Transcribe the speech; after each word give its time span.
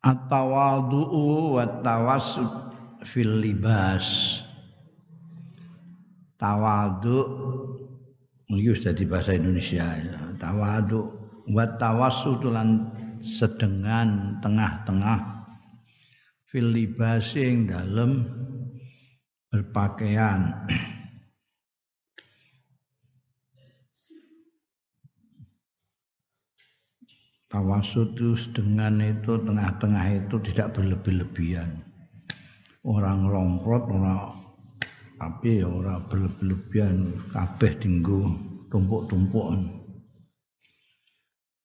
at-tawadhu'u 0.00 1.56
wa 1.56 1.64
tawassut 1.84 2.72
fil 3.04 3.40
libas. 3.40 4.40
Sudah 8.50 8.96
di 8.96 9.04
bahasa 9.04 9.36
Indonesia 9.36 9.84
ya. 9.84 10.32
tawadhu 10.40 11.00
wa 11.52 11.64
tawassut 11.76 12.40
lan 12.48 12.88
sedengan 13.20 14.40
tengah-tengah. 14.40 15.44
Fil 16.48 16.72
libas 16.72 17.36
ing 17.36 17.68
dalem 17.68 18.26
berpakaian 19.52 20.66
Tawasud 27.50 28.14
itu 28.14 28.38
dengan 28.54 29.02
itu 29.02 29.34
tengah-tengah 29.42 30.22
itu 30.22 30.38
tidak 30.38 30.78
berlebih-lebihan. 30.78 31.82
Orang 32.86 33.26
romprot, 33.26 33.90
orang 33.90 34.38
tapi 35.18 35.58
ya 35.58 35.66
orang 35.66 35.98
berlebih-lebihan 36.06 37.10
kabeh 37.34 37.74
dinggo 37.82 38.38
tumpuk-tumpukan. 38.70 39.66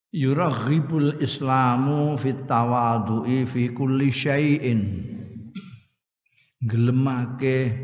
Yuraghibul 0.10 1.22
Islamu 1.22 2.18
fit 2.18 2.50
tawadu'i 2.50 3.46
fi 3.46 3.70
kulli 3.70 4.10
syai'in. 4.10 4.82
Gelemake 6.66 7.78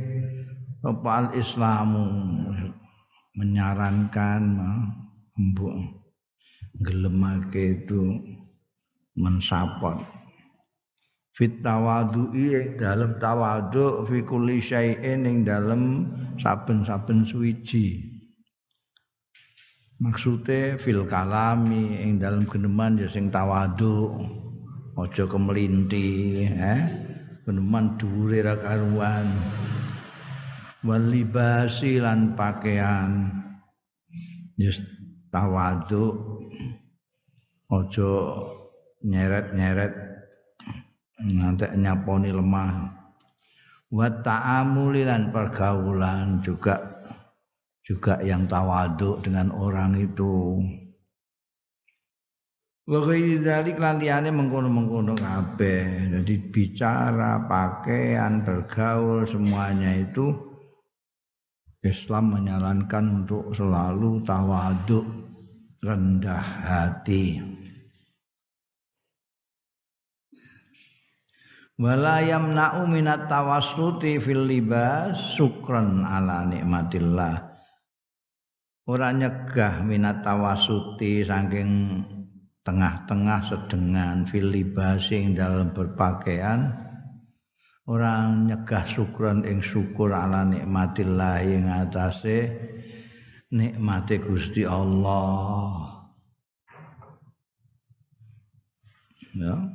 apa 0.81 1.37
Islamu 1.37 2.09
menyarankan 3.37 4.41
mbok 5.37 6.00
gelemake 6.81 7.81
itu 7.81 8.17
mensapot. 9.15 10.01
Fit 11.31 11.63
tawadu'i 11.63 12.75
dalam 12.75 13.15
tawadu 13.15 14.03
fi 14.03 14.19
kulli 14.19 14.59
syai'in 14.59 15.23
ing 15.23 15.47
dalam 15.47 16.11
saben-saben 16.35 17.23
suwiji. 17.23 18.03
Maksude 20.01 20.81
fil 20.81 21.07
kalami 21.07 22.01
ing 22.01 22.19
dalam 22.19 22.43
geneman 22.49 22.99
ya 22.99 23.07
sing 23.07 23.29
tawadu 23.31 24.11
aja 24.97 25.23
kemelinti 25.29 26.41
eh? 26.49 26.83
Geneman 27.47 27.95
dhuwure 27.95 28.43
ra 28.43 28.57
karuan. 28.59 29.29
Lan 30.81 32.19
pakaian. 32.33 33.09
Yes 34.57 34.81
tawadu 35.31 36.37
ojo 37.71 38.11
nyeret-nyeret 39.07 39.93
nanti 41.31 41.65
nyaponi 41.79 42.29
lemah. 42.35 42.71
Wa 43.91 44.07
ta'amuli 44.07 45.03
lan 45.03 45.35
pergaulan 45.35 46.39
juga 46.39 46.79
juga 47.83 48.23
yang 48.23 48.47
tawaduk 48.47 49.19
dengan 49.19 49.51
orang 49.51 49.99
itu. 49.99 50.59
Wa 52.87 53.03
dzalik 53.07 53.77
lan 53.79 53.99
liyane 53.99 54.31
mengkono-mengkono 54.31 55.15
jadi 55.15 56.35
bicara 56.51 57.45
pakaian 57.47 58.43
bergaul 58.43 59.23
semuanya 59.23 59.95
itu 59.95 60.33
Islam 61.81 62.35
menyarankan 62.35 63.25
untuk 63.25 63.53
selalu 63.53 64.21
tawaduk 64.25 65.05
rendah 65.81 66.45
hati. 66.61 67.50
Wala 71.81 72.21
yamna'u 72.21 72.85
minat 72.85 73.25
tawassuti 73.25 74.21
fil 74.21 74.45
libas 74.45 75.33
syukran 75.33 76.05
ala 76.05 76.45
nikmatillah. 76.45 77.49
Ora 78.85 79.09
nyegah 79.09 79.81
minat 79.81 80.21
tawassuti 80.21 81.25
saking 81.25 82.05
tengah-tengah 82.61 83.41
sedengan 83.49 84.29
fil 84.29 84.53
libas 84.53 85.09
dalam 85.33 85.73
berpakaian. 85.73 86.69
Orang 87.89 88.45
nyegah 88.45 88.85
syukran 88.85 89.41
ing 89.41 89.65
syukur 89.65 90.13
ala 90.13 90.45
nikmatillah 90.45 91.41
ing 91.41 91.65
atase 91.65 92.45
nikmate 93.49 94.21
Gusti 94.21 94.69
Allah. 94.69 95.97
Ya 99.33 99.70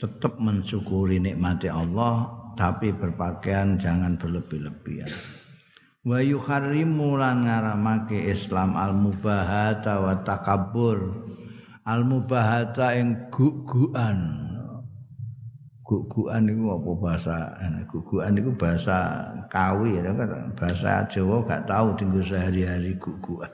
tetap 0.00 0.40
mensyukuri 0.40 1.20
nikmati 1.20 1.68
Allah 1.68 2.32
tapi 2.56 2.90
berpakaian 2.96 3.76
jangan 3.76 4.16
berlebih-lebihan. 4.16 5.12
Wa 6.00 6.24
yuharrimu 6.24 7.20
lan 7.20 7.44
ngaramake 7.44 8.16
Islam 8.32 8.72
al 8.80 8.96
mubahata 8.96 10.00
wa 10.00 10.16
takabbur. 10.24 11.28
Al 11.84 12.08
mubahata 12.08 12.96
ing 12.96 13.28
guguan 13.28 14.48
guguan 15.90 16.46
itu 16.46 16.70
apa 16.70 16.90
bahasa 17.02 17.36
guguan 17.90 18.38
itu 18.38 18.54
bahasa 18.54 19.26
kawi 19.50 19.98
ya 19.98 20.14
kan? 20.14 20.54
Bahasa 20.54 21.02
Jawa 21.10 21.42
gak 21.42 21.66
tahu 21.66 21.98
tinggal 21.98 22.22
sehari-hari 22.22 22.94
guguan 22.94 23.50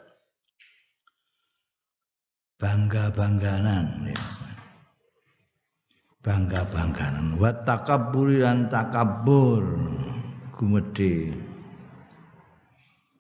bangga-bangganan 2.61 4.13
ya 4.13 4.36
bangga-bangganan. 6.27 7.39
Wa 7.39 7.55
takabburi 7.63 8.43
lan 8.43 8.67
takabbur. 8.67 9.63
Gumedhe. 10.59 11.31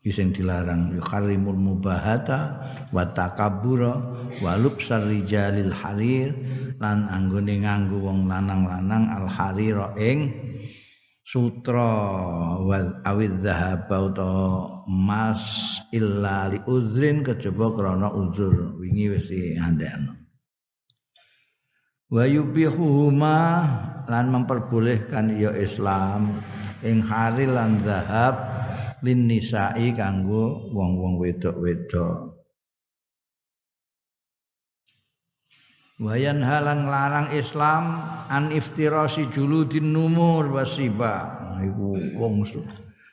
Sing 0.06 0.31
dilarang. 0.31 0.94
Yukharimul 0.94 1.59
mubahata 1.59 2.62
wa 2.94 3.06
takabbura 3.11 3.94
wa 4.43 4.53
lubsar 4.59 5.06
harir. 5.06 6.34
Lan 6.83 7.06
anggone 7.11 7.62
nganggo 7.62 8.03
wong 8.03 8.27
lanang-lanang 8.27 9.11
al 9.11 9.27
harira 9.31 9.94
ing 9.99 10.31
sutra. 11.27 11.91
Wal 12.62 13.03
awid 13.03 13.43
zahab 13.43 13.91
emas 14.87 15.43
illa 15.91 16.55
li 16.55 16.59
uzrin 16.71 17.27
kejaba 17.27 17.75
krana 17.75 18.11
uzur. 18.15 18.78
Wingi 18.78 19.11
wis 19.11 19.27
diandekno 19.27 20.25
wa 22.06 22.22
yubihuhuma 22.22 23.39
lan 24.06 24.31
memperbolehkan 24.31 25.34
ya 25.34 25.50
Islam 25.59 26.39
ing 26.87 27.03
hari 27.03 27.50
lan 27.50 27.83
zahab 27.83 28.39
lin 29.03 29.27
nisa'i 29.27 29.91
kanggo 29.93 30.71
wong-wong 30.71 31.19
wedok-wedok. 31.19 32.39
Wayan 35.97 36.44
halan 36.44 36.84
nglarang 36.84 37.33
Islam 37.33 38.05
an 38.28 38.53
iftirasi 38.53 39.33
juludin 39.33 39.97
numur 39.97 40.44
wasiba 40.53 41.41
iku 41.65 41.97
wong 42.21 42.44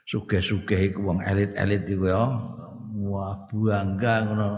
sugih-sugih 0.03 0.91
iku 0.91 0.99
wong 1.07 1.23
elit-elit 1.23 1.87
iku 1.87 2.11
ya. 2.11 2.27
Wah 3.07 3.39
bangga 3.47 4.27
ngono. 4.27 4.49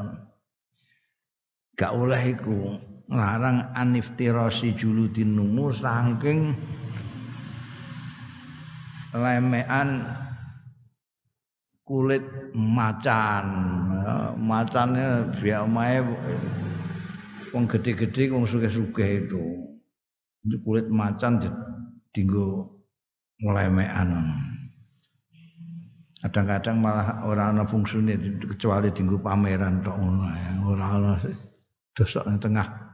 Gak 1.78 1.91
oleh 1.94 2.22
iku 2.34 2.81
larang 3.09 3.69
aniftirasi 3.77 4.73
juludin 4.73 5.38
numur 5.38 5.73
saking 5.73 6.57
lemean 9.13 10.03
kulit 11.85 12.25
macan. 12.57 13.45
Ya, 14.05 14.16
macannya 14.38 15.29
biar 15.38 15.66
mae 15.69 16.01
wong 17.53 17.69
gede-gede 17.69 18.34
wong 18.34 18.49
sugih-sugih 18.49 19.29
itu. 19.29 19.43
Itu 20.46 20.58
kulit 20.66 20.90
macan 20.90 21.41
dinggo 22.13 22.75
ngelemean 23.41 24.09
kadang-kadang 26.25 26.81
malah 26.81 27.22
orang 27.22 27.53
ana 27.53 27.63
fungsine 27.69 28.17
kecuali 28.41 28.90
dinggo 28.90 29.22
pameran 29.22 29.85
tok 29.85 29.93
ngono 29.93 30.25
ora 30.66 30.85
ana 30.97 31.13
dosok 31.93 32.25
tengah 32.41 32.84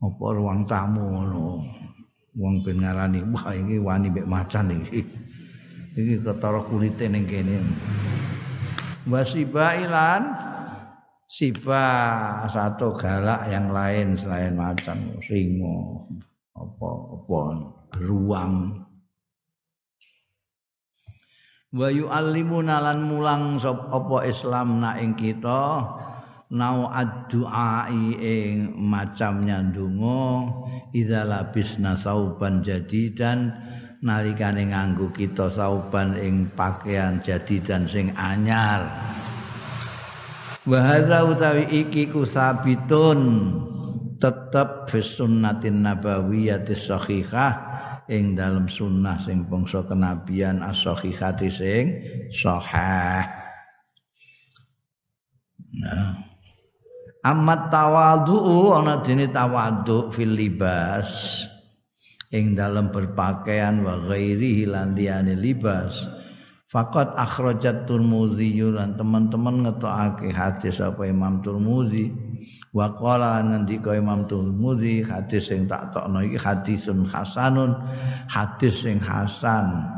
apa 0.00 0.24
ruang 0.32 0.64
tamu 0.64 1.04
ngono? 1.04 1.60
Wong 2.40 2.64
ben 2.64 2.80
ngarani 2.80 3.20
wah 3.36 3.52
iki 3.52 3.76
wani 3.76 4.08
mek 4.08 4.24
macan 4.24 4.72
iki. 4.72 5.04
Iki 5.92 6.24
ketara 6.24 6.64
kulite 6.64 7.04
ning 7.10 7.28
kene. 7.28 7.60
Wasiba 9.04 9.76
ilan 9.76 10.22
siba 11.28 11.84
satu 12.48 12.96
galak 12.96 13.44
yang 13.52 13.68
lain 13.74 14.16
selain 14.16 14.56
macan 14.56 15.20
singo 15.26 16.08
apa 16.56 16.88
apa 17.16 17.40
ruang. 18.00 18.54
Wa 21.70 21.86
yu'allimuna 21.86 22.82
lan 22.82 23.06
mulang 23.06 23.62
sapa 23.62 24.26
Islam 24.26 24.82
na 24.82 24.98
ing 24.98 25.14
kita 25.14 25.86
nau 26.50 26.90
ad-du'ai 26.90 28.18
ing 28.18 28.74
macamnya 28.74 29.62
ndonga 29.62 30.50
idza 30.90 31.22
labisna 31.22 31.94
sauban 31.94 32.66
jadidan 32.66 33.54
nalikane 34.02 34.66
nganggo 34.74 35.14
kita 35.14 35.46
sauban 35.46 36.18
ing 36.18 36.50
pakaian 36.58 37.22
jadidan 37.22 37.86
sing 37.86 38.10
anyar. 38.18 38.90
Wa 40.66 40.78
hadza 40.82 41.24
utawi 41.24 41.70
iki 41.70 42.10
kusabitun 42.10 43.20
tetep 44.20 44.90
fi 44.90 45.00
sunnatin 45.00 45.86
nabawiyyati 45.86 46.76
sahihah 46.76 47.52
ing 48.10 48.34
dalam 48.36 48.66
sunnah 48.66 49.22
sing 49.22 49.46
bangsa 49.46 49.86
kenabian 49.86 50.60
as-sahihati 50.66 51.48
sing 51.48 51.84
nah 55.70 56.29
amat 57.24 57.68
tawadhu 57.68 58.72
ana 58.72 59.00
dene 59.04 59.28
tawadhu 59.28 60.12
fil 60.12 60.32
libas. 60.32 61.44
Ing 62.30 62.54
dalam 62.54 62.94
berpakaian 62.94 63.82
wa 63.82 63.98
ghairihi 64.06 64.70
lan 64.70 64.94
liyane 64.94 65.34
libas. 65.34 66.06
Fakat 66.70 67.18
akhrajat 67.18 67.90
Turmuzi 67.90 68.62
lan 68.62 68.94
teman-teman 68.94 69.66
ngetokake 69.66 70.30
hadis 70.30 70.78
apa 70.78 71.02
Imam 71.10 71.42
Turmuzi. 71.42 72.14
Wa 72.70 72.94
qala 72.94 73.42
ngendika 73.42 73.98
Imam 73.98 74.30
Turmuzi 74.30 75.02
hadis 75.02 75.50
sing 75.50 75.66
tak 75.66 75.90
tokno 75.90 76.22
iki 76.22 76.38
hadisun 76.38 77.10
hasanun 77.10 77.74
hadis 78.30 78.86
sing 78.86 79.02
hasan. 79.02 79.90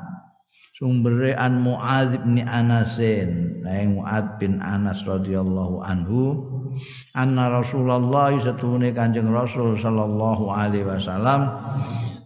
Sumbere 0.81 1.37
an 1.37 1.61
Muadz 1.61 2.17
bin 2.25 2.41
Anasin 2.49 3.61
nah 3.61 3.77
Muadz 3.85 4.41
bin 4.41 4.59
Anas 4.65 5.05
radhiyallahu 5.05 5.85
anhu 5.85 6.49
anna 7.17 7.53
Rasulullah 7.53 8.33
satune 8.39 8.93
Kanjeng 8.93 9.29
Rasul 9.29 9.79
sallallahu 9.79 10.53
alaihi 10.53 10.89
wasallam. 10.89 11.49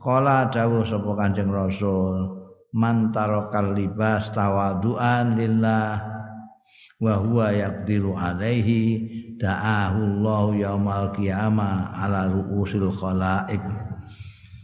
Kala 0.03 0.47
dawuh 0.53 0.87
sapa 0.87 1.11
Kanjeng 1.19 1.51
Rasul 1.51 2.37
man 2.77 3.09
tarakal 3.09 3.73
libas 3.73 4.29
tawaduan 4.37 5.41
lillah 5.41 5.97
wa 7.01 7.15
huwa 7.17 7.49
yaqdiru 7.53 8.13
alaihi 8.13 9.01
da'ahu 9.41 10.01
Allah 10.21 10.45
yaumal 10.57 11.09
qiyamah 11.17 11.97
ala 11.97 12.29
ruusil 12.29 12.93
khalaik 12.93 13.65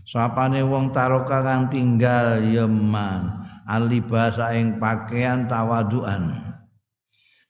sapane 0.05 0.61
wong 0.61 0.93
taroka 0.93 1.41
kang 1.41 1.73
tinggal 1.73 2.41
yeman 2.45 3.33
alibasa 3.65 4.53
ing 4.57 4.77
pakaian 4.77 5.49
tawaduan 5.49 6.52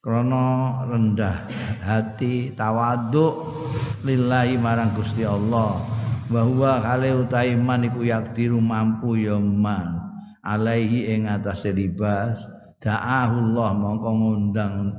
krana 0.03 0.83
rendah 0.91 1.47
hati 1.79 2.51
tawaduk 2.59 3.55
lillahi 4.03 4.59
marang 4.59 4.91
Gusti 4.99 5.23
Allah. 5.23 5.79
Bahwa 6.27 6.83
kale 6.83 7.13
utahe 7.23 7.55
man 7.55 7.87
iku 7.87 8.03
yaktiru 8.03 8.59
mampu 8.59 9.15
ya 9.15 9.39
man. 9.39 10.01
Alaihi 10.43 11.07
ing 11.13 11.31
atase 11.31 11.71
libas. 11.71 12.43
Da'ahu 12.83 13.55
Allah 13.55 13.69
mongko 13.79 14.11
ngundang 14.11 14.91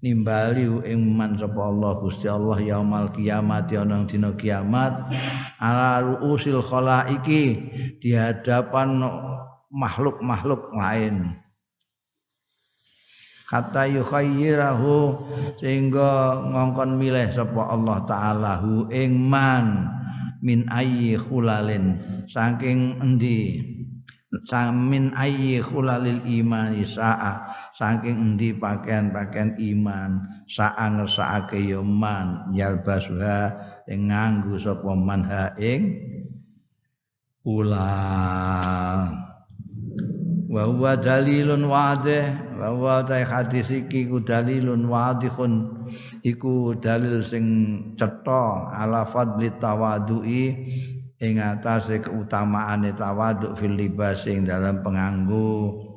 nimbali 0.00 0.64
ing 0.88 1.04
man 1.12 1.36
sapa 1.36 1.60
Allah 1.60 2.00
Gusti 2.00 2.24
Allah 2.24 2.56
yaumal 2.64 3.12
kiamat 3.12 3.68
ana 3.76 4.08
dina 4.08 4.32
kiamat. 4.32 5.12
Ala 5.60 6.00
ruusil 6.00 6.64
khalaiki 6.64 7.44
di 8.00 8.16
hadapan 8.16 9.04
makhluk-makhluk 9.68 10.72
lain 10.72 11.36
kata 13.50 13.90
yukhayyirahu 13.90 15.18
sehingga 15.58 16.38
ngongkon 16.38 16.94
milih 16.94 17.34
sapa 17.34 17.74
Allah 17.74 17.98
taala 18.06 18.62
hu 18.62 18.86
ing 18.94 19.26
man 19.26 19.90
min 20.38 20.70
ayyi 20.70 21.18
khulalin. 21.18 21.98
Saking 22.30 23.02
endi? 23.02 23.58
Samin 24.46 25.10
ayyi 25.18 25.58
khulalil 25.58 26.22
iman 26.22 26.78
sa'a. 26.86 27.50
Saking 27.74 28.38
endi 28.38 28.54
pakaian-pakaian 28.54 29.58
iman? 29.58 30.22
Sa'a 30.46 30.86
ngersakake 30.94 31.58
ya 31.74 31.82
man 31.82 32.54
yalbasuha 32.54 33.50
ing 33.90 34.14
nganggo 34.14 34.54
sapa 34.62 34.94
man 34.94 35.26
ha 35.26 35.50
ing 35.58 35.98
ulah 37.42 39.10
wa 40.50 40.62
huwa 40.66 40.92
dalilun 40.98 41.66
wadih 41.66 42.49
bahwa 42.60 43.00
ta 43.08 43.16
hadis 43.16 43.72
iki 43.72 44.04
ku 44.04 44.20
dalilun 44.20 44.84
wadihun. 44.84 45.80
Iku 46.20 46.76
dalil 46.76 47.24
sing 47.24 47.44
cetha 47.96 48.68
ala 48.76 49.08
fadli 49.08 49.48
tawadui 49.56 50.44
ing 51.16 51.40
atase 51.40 52.04
keutamaane 52.04 52.92
tawaduk 52.92 53.56
fil 53.56 53.72
libas 53.72 54.28
ing 54.28 54.44
dalam 54.44 54.84
penganggu. 54.84 55.88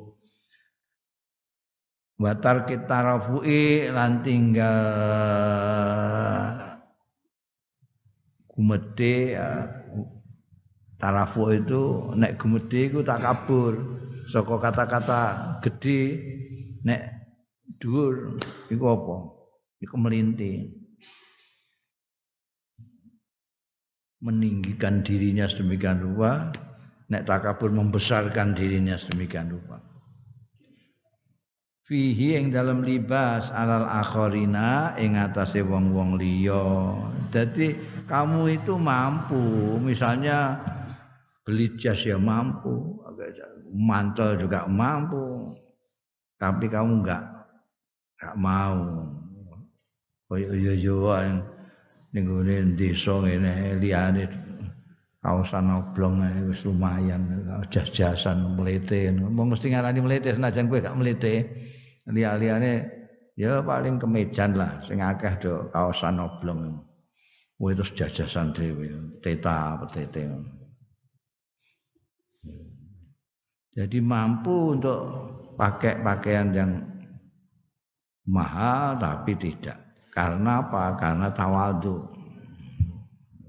Batar 2.16 2.64
kita 2.64 3.04
rafui 3.04 3.92
lan 3.92 4.24
tinggal 4.24 4.64
gumede 8.48 9.34
ya, 9.34 9.66
tarafu 10.96 11.50
itu 11.52 12.14
nek 12.14 12.38
gumede 12.40 12.88
iku 12.88 13.04
tak 13.04 13.20
kabur. 13.20 13.76
Saka 14.24 14.56
kata-kata 14.56 15.20
gede 15.60 16.00
nek 16.84 17.00
dhuwur 17.80 18.38
iku 18.68 18.84
apa? 18.92 19.16
Iku 19.80 19.96
melinti 20.00 20.64
meninggikan 24.24 25.04
dirinya 25.04 25.44
sedemikian 25.44 26.00
rupa 26.00 26.48
nek 27.12 27.28
takabur 27.28 27.68
membesarkan 27.68 28.56
dirinya 28.56 28.96
sedemikian 28.96 29.52
rupa. 29.52 29.80
Fihi 31.84 32.40
ing 32.40 32.48
dalam 32.48 32.80
libas 32.80 33.52
alal 33.52 33.84
akhorina 33.84 34.96
ing 34.96 35.20
atase 35.20 35.60
wong-wong 35.60 36.16
liya. 36.16 36.96
Dadi 37.28 37.76
kamu 38.08 38.56
itu 38.56 38.80
mampu 38.80 39.76
misalnya 39.84 40.64
beli 41.44 41.76
jas 41.76 42.00
ya 42.08 42.16
mampu 42.16 43.04
mantel 43.76 44.40
juga 44.40 44.64
mampu 44.64 45.52
tapi 46.44 46.68
kamu 46.68 47.00
enggak 47.00 47.22
enggak 48.20 48.36
mau. 48.36 48.84
Koyo 50.28 50.52
yo-yoan 50.52 51.40
ning 52.12 52.24
ngene 52.28 52.76
desa 52.76 53.16
ngene 53.24 53.80
liyane 53.80 54.28
kaosan 55.24 55.72
oblong 55.72 56.20
wis 56.52 56.68
lumayan 56.68 57.48
jas-jasan 57.72 58.60
mlete 58.60 59.08
mau 59.16 59.48
mesti 59.48 59.72
ngarani 59.72 60.04
mlete 60.04 60.36
senajan 60.36 60.68
kowe 60.68 60.84
gak 60.84 60.96
mlete 61.00 61.48
liya-liyane 62.04 62.72
ya 63.40 63.64
paling 63.64 63.96
kemejan 63.96 64.52
lah 64.52 64.84
sing 64.84 65.00
akeh 65.00 65.32
do 65.40 65.72
kaosan 65.72 66.20
oblong. 66.20 66.76
Kowe 67.56 67.72
terus 67.72 67.96
jajasan 67.96 68.52
dhewe 68.52 68.92
teta 69.24 69.80
petete. 69.80 70.28
Jadi 73.74 73.98
mampu 73.98 74.76
untuk 74.76 75.00
pakai 75.54 76.02
pakaian 76.02 76.50
yang 76.50 76.70
mahal 78.28 78.98
tapi 78.98 79.34
tidak. 79.38 79.78
Karena 80.14 80.62
apa? 80.62 80.94
Karena 80.94 81.30
tawadu. 81.34 82.14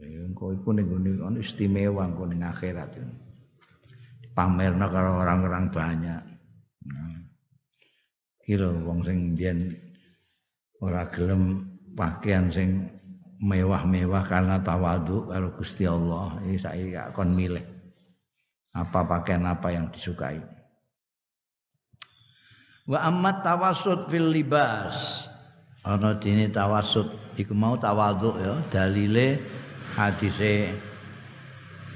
Engko 0.02 0.52
iku 0.52 0.74
ning 0.74 0.90
ngene 0.90 1.40
istimewa 1.40 2.10
engko 2.10 2.26
ning 2.26 2.42
akhirat. 2.42 2.98
Pamerna 4.36 4.90
karo 4.90 5.22
orang-orang 5.22 5.66
banyak. 5.72 6.22
Nah. 6.92 7.18
Kira 8.44 8.68
wong 8.68 9.06
sing 9.06 9.38
biyen 9.38 9.74
ora 10.84 11.08
gelem 11.08 11.66
pakaian 11.96 12.52
sing 12.52 12.84
mewah-mewah 13.40 14.28
karena 14.28 14.60
tawadu 14.60 15.30
karo 15.32 15.56
Gusti 15.56 15.88
Allah. 15.88 16.36
Iki 16.44 16.58
saiki 16.60 16.98
kon 17.16 17.32
milih 17.32 17.64
apa 18.76 19.08
pakaian 19.08 19.48
apa 19.48 19.72
yang 19.72 19.88
disukai 19.88 20.55
wa 22.86 23.02
ammat 23.02 23.42
tawassut 23.42 24.10
fil 24.10 24.30
libas. 24.30 25.28
Ana 25.86 26.18
dene 26.18 26.50
tawassut. 26.50 27.10
Iku 27.38 27.54
mau 27.54 27.76
tawadhu 27.78 28.40
ya 28.42 28.56
dalile 28.72 29.38
hadise 29.94 30.72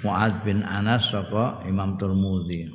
Muad 0.04 0.44
bin 0.44 0.62
Anas 0.68 1.10
saka 1.10 1.64
Imam 1.66 1.98
Turmuzi. 1.98 2.70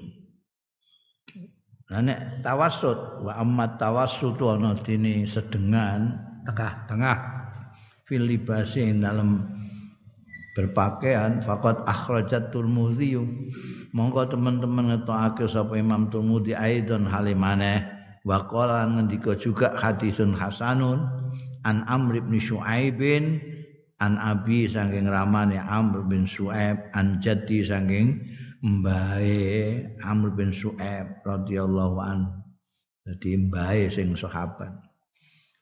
Nah 1.93 2.01
nek 2.03 2.43
tawassut 2.43 3.23
wa 3.23 3.37
ammat 3.39 3.79
tawassut 3.79 4.35
ana 4.43 4.75
dene 4.75 5.29
sedengan 5.29 6.19
tengah-tengah 6.49 7.19
fil 8.09 8.27
libasi 8.27 8.91
dalam 8.99 9.45
berpakaian 10.59 11.45
faqad 11.47 11.85
akhrajat 11.87 12.51
Turmuzi. 12.51 13.15
Monggo 13.95 14.27
teman-teman 14.27 14.91
ngetokake 14.91 15.47
sapa 15.47 15.79
Imam 15.79 16.11
Turmuzi 16.11 16.59
aidon 16.59 17.07
halimane 17.07 17.94
wa 18.25 18.49
qala 18.49 18.89
ngendika 18.89 19.37
juga 19.37 19.77
hadisun 19.77 20.33
hasanun 20.33 21.05
an 21.69 21.85
Amr 21.85 22.25
bin 22.25 22.41
Syuaibin 22.41 23.41
an 24.01 24.17
Abi 24.17 24.67
saking 24.69 25.07
ramane 25.09 25.61
Amr 25.61 26.09
bin 26.09 26.25
Syuaib 26.25 26.89
an 26.97 27.21
Jaddi 27.21 27.65
saking 27.65 28.21
mbae 28.65 29.85
Amr 30.01 30.33
bin 30.33 30.57
Syuaib 30.57 31.21
radhiyallahu 31.25 31.97
an 32.01 32.45
dadi 33.05 33.37
mbae 33.37 33.93
sing 33.93 34.17
sahabat. 34.17 34.73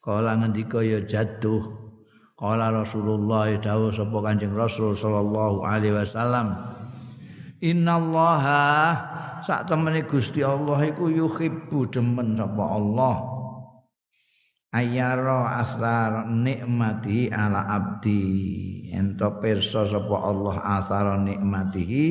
Kala 0.02 0.35
ngendika 0.38 0.83
ya 0.83 1.02
jatuh 1.02 1.62
kala 2.38 2.75
Rasulullah 2.75 3.54
dawuh 3.54 3.95
sapa 3.95 4.19
Kanjeng 4.19 4.54
Rasul 4.54 4.99
sallallahu 4.99 5.62
alaihi 5.62 5.95
wasallam 5.95 6.59
innallaha 7.62 8.99
sak 9.43 9.71
temene 9.71 10.07
Gusti 10.07 10.43
Allah 10.43 10.79
iku 10.87 11.11
yuhibbu 11.11 11.91
demen 11.91 12.39
sapa 12.39 12.65
Allah. 12.65 13.17
Ayara 14.73 15.61
asar 15.61 16.27
nikmati 16.33 17.29
ala 17.29 17.69
abdi. 17.69 18.89
Ento 18.91 19.39
pirsa 19.43 19.85
sapa 19.87 20.17
Allah 20.17 20.57
asar 20.81 21.21
nikmatihi 21.21 22.07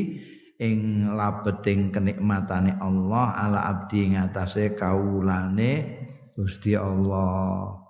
ing 0.62 1.10
labeting 1.18 1.90
kenikmatane 1.90 2.78
Allah 2.78 3.34
ala 3.34 3.60
abdi 3.66 4.14
ngatasé 4.14 4.78
kaulane 4.78 6.06
Gusti 6.38 6.78
Allah. 6.78 7.82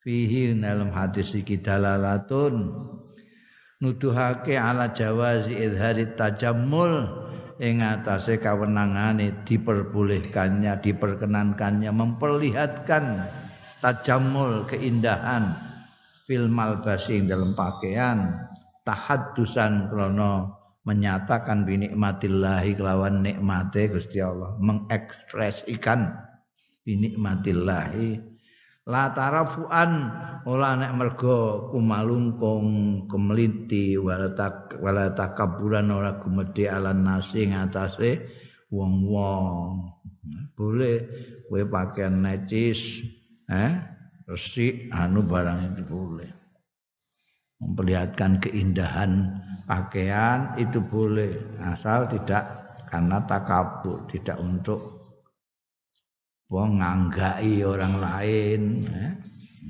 Fihi 0.00 0.56
dalam 0.56 0.94
hadis 0.96 1.36
iki 1.36 1.60
dalalatun. 1.60 2.72
Nuduhake 3.80 4.60
ala 4.60 4.92
jawazi 4.92 5.56
idhari 5.56 6.12
tajammul 6.12 7.19
ing 7.60 7.84
atase 7.84 8.40
kawenangane 8.40 9.44
diperbolehkannya 9.44 10.80
diperkenankannya 10.80 11.92
memperlihatkan 11.92 13.28
tajamul 13.84 14.64
keindahan 14.64 15.52
fil 16.24 16.48
malbasi 16.48 17.20
dalam 17.28 17.52
pakaian 17.52 18.48
tahaddusan 18.88 19.92
krana 19.92 20.56
menyatakan 20.88 21.68
binikmatillahi 21.68 22.72
kelawan 22.72 23.20
nikmate 23.20 23.92
Gusti 23.92 24.24
Allah 24.24 24.56
mengekspresikan 24.56 26.16
binikmatillahi 26.88 28.29
la 28.90 29.14
tarafuan 29.14 30.10
ora 30.50 30.74
nek 30.74 30.92
mergo 30.98 31.70
kumalungkung 31.70 32.66
kemeliti 33.06 33.94
wala 33.94 34.34
tak 34.34 34.74
wala 34.82 35.14
takaburan 35.14 35.94
ora 35.94 36.18
gumedhe 36.18 36.66
alan 36.66 37.06
nasi 37.06 37.46
ngatasé 37.46 38.26
wong-wong. 38.74 39.94
Boleh 40.58 41.06
kowe 41.46 41.62
pakaian 41.70 42.20
necis 42.20 43.06
eh 43.46 43.72
resik 44.26 44.90
anu 44.90 45.22
barang 45.22 45.74
itu 45.74 45.82
boleh 45.86 46.30
memperlihatkan 47.60 48.42
keindahan 48.42 49.38
pakaian 49.70 50.58
itu 50.58 50.82
boleh. 50.82 51.38
Asal 51.62 52.10
tidak 52.10 52.42
karena 52.90 53.22
takabur 53.22 54.02
tidak 54.10 54.36
untuk 54.42 54.99
wong 56.50 56.82
nganggai 56.82 57.62
orang 57.62 57.94
lain 58.02 58.62
eh 58.90 59.12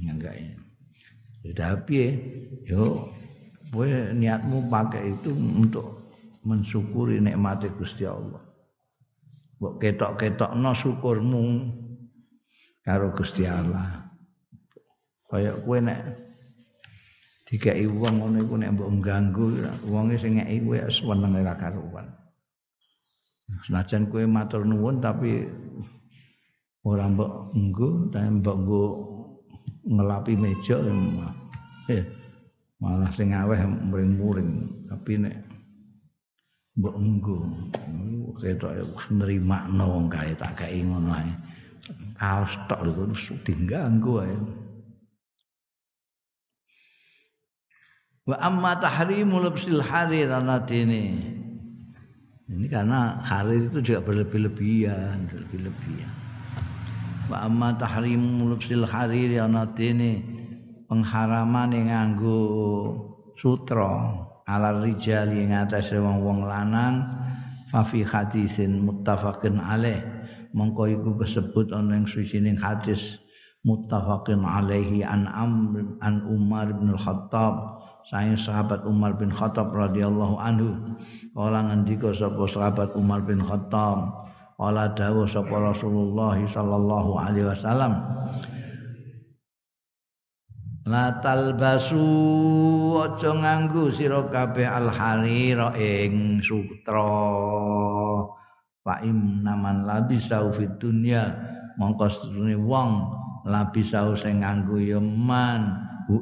nganggai 0.08 0.56
sudah 1.44 1.76
piye 1.84 2.08
yo 2.64 3.06
kowe 3.70 3.86
niatmu 4.16 4.66
pakai 4.72 5.12
itu 5.12 5.30
untuk 5.36 6.00
mensyukuri 6.42 7.20
nikmat 7.20 7.68
Gusti 7.76 8.08
Allah 8.08 8.50
mbok 9.60 9.76
ketok-ketokno 9.76 10.72
syukurmu 10.72 11.68
karo 12.80 13.12
Gusti 13.12 13.44
Allah. 13.44 14.08
Kaya 15.28 15.52
kowe 15.60 15.78
nek 15.78 16.00
dikai 17.44 17.84
wong 17.84 18.24
ngono 18.24 18.36
iku 18.40 18.54
nek 18.56 18.72
mbok 18.72 18.90
ganggu 19.04 19.46
wonge 19.92 20.16
sing 20.16 20.40
ngeki 20.40 20.64
kowe 20.64 20.78
seneng 20.88 21.36
ora 21.36 21.54
karuan. 21.60 22.08
Senajan 23.68 24.08
kowe 24.08 24.24
matur 24.24 24.64
nuwun 24.64 25.04
tapi 25.04 25.44
ora 26.80 27.04
mbok 27.12 27.52
nggo 27.52 27.88
tapi 28.08 28.28
mbok 28.40 28.56
nggo 28.64 28.84
ngelapi 29.84 30.32
meja 30.36 30.76
eh, 31.90 32.04
malah 32.80 33.10
sing 33.12 33.36
aweh 33.36 33.60
muring-muring. 33.64 34.52
Tapi 34.88 35.12
nek 35.20 35.36
mbok 36.80 36.96
nggo 36.96 37.38
ketok 38.40 38.72
nerimakno 39.12 39.84
wong 39.84 40.06
kae 40.08 40.32
tak 40.36 40.56
kae 40.64 40.80
ngono 40.80 41.12
ae. 41.12 41.32
Kaos 42.16 42.52
tok 42.68 42.80
lho 42.84 43.12
diganggu 43.44 44.24
ae. 44.24 44.36
Wa 48.28 48.36
amma 48.46 48.78
tahrimu 48.78 49.42
lubsil 49.42 49.82
harir 49.82 50.30
anatini 50.30 51.34
ini 52.50 52.66
karena 52.66 53.18
harir 53.22 53.62
itu 53.62 53.78
juga 53.78 54.02
berlebih-lebihan 54.06 55.30
berlebih-lebihan 55.30 56.19
wa 57.30 57.46
amma 57.46 57.78
tahrimu 57.78 58.50
lubsil 58.50 58.82
harir 58.82 59.38
anatini 59.38 60.18
pengharaman 60.90 61.70
yang 61.70 61.86
nganggo 62.18 62.42
sutra 63.38 64.26
ala 64.50 64.82
rijal 64.82 65.30
yang 65.30 65.62
atas 65.62 65.94
wong-wong 65.94 66.42
lanang 66.42 67.06
fa 67.70 67.86
fi 67.86 68.02
hadisin 68.02 68.82
muttafaqin 68.82 69.62
alaih. 69.62 70.02
Mongko 70.50 70.90
iku 70.90 71.10
kesebut 71.14 71.70
ana 71.70 71.94
ing 71.94 72.10
sucining 72.10 72.58
hadis 72.58 73.22
muttafaqin 73.62 74.42
alaihi 74.42 75.06
an 75.06 75.30
Amr 75.30 76.02
an 76.02 76.26
Umar 76.26 76.74
bin 76.74 76.98
Khattab 76.98 77.78
saya 78.10 78.34
sahabat 78.34 78.82
Umar 78.82 79.14
bin 79.14 79.30
Khattab 79.30 79.70
radhiyallahu 79.70 80.40
anhu 80.42 80.98
kala 81.36 81.70
ngendika 81.70 82.10
sapa 82.10 82.48
sahabat 82.50 82.96
Umar 82.98 83.22
bin 83.22 83.38
Khattab 83.44 84.29
kala 84.60 84.92
dawuh 84.92 85.24
sapa 85.24 85.56
Rasulullah 85.72 86.36
sallallahu 86.36 87.16
alaihi 87.16 87.48
wasallam 87.48 88.04
La 90.90 91.22
talbasu 91.22 92.02
aja 92.98 93.30
nganggo 93.30 93.94
sira 93.94 94.26
kabeh 94.26 94.66
al 94.66 94.90
harira 94.90 95.70
ing 95.78 96.42
sutra. 96.42 97.06
Fa 98.82 98.98
naman 99.04 99.86
labisau 99.86 100.50
fid 100.50 100.82
dunya. 100.82 101.30
Mongko 101.78 102.10
sedune 102.10 102.58
wong 102.58 103.06
labisau 103.46 104.18
sing 104.18 104.42
nganggo 104.42 104.82
ya 104.82 104.98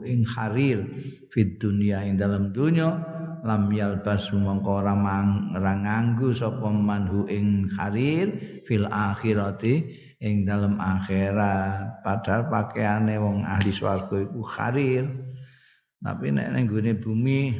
ing 0.04 0.21
harir 0.28 0.85
fid 1.33 1.57
dunya 1.57 2.04
ing 2.04 2.21
dalam 2.21 2.52
dunya 2.52 2.92
lam 3.45 3.71
yalbas 3.71 4.30
mongko 4.35 4.83
ora 4.83 4.95
nganggo 4.95 6.35
sapa 6.35 6.68
man 6.71 7.07
hu 7.07 7.26
ing 7.30 7.71
harir 7.76 8.61
fil 8.66 8.87
akhirati 8.88 9.87
ing 10.18 10.42
dalam 10.42 10.78
akhirat 10.83 12.02
padahal 12.02 12.50
pakaiane 12.50 13.14
wong 13.23 13.47
ahli 13.47 13.71
swarga 13.71 14.18
iku 14.18 14.42
harir 14.42 15.07
tapi 16.02 16.35
nek 16.35 16.54
ning 16.54 16.66
bumi 16.99 17.54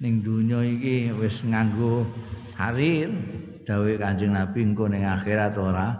ning 0.00 0.24
dunya 0.24 0.64
iki 0.64 1.12
wis 1.16 1.44
nganggo 1.44 2.08
harir 2.56 3.12
dawuh 3.68 3.94
Kanjeng 4.00 4.34
Nabi 4.34 4.66
engko 4.66 4.88
ning 4.88 5.04
akhirat 5.06 5.54
ora 5.60 5.94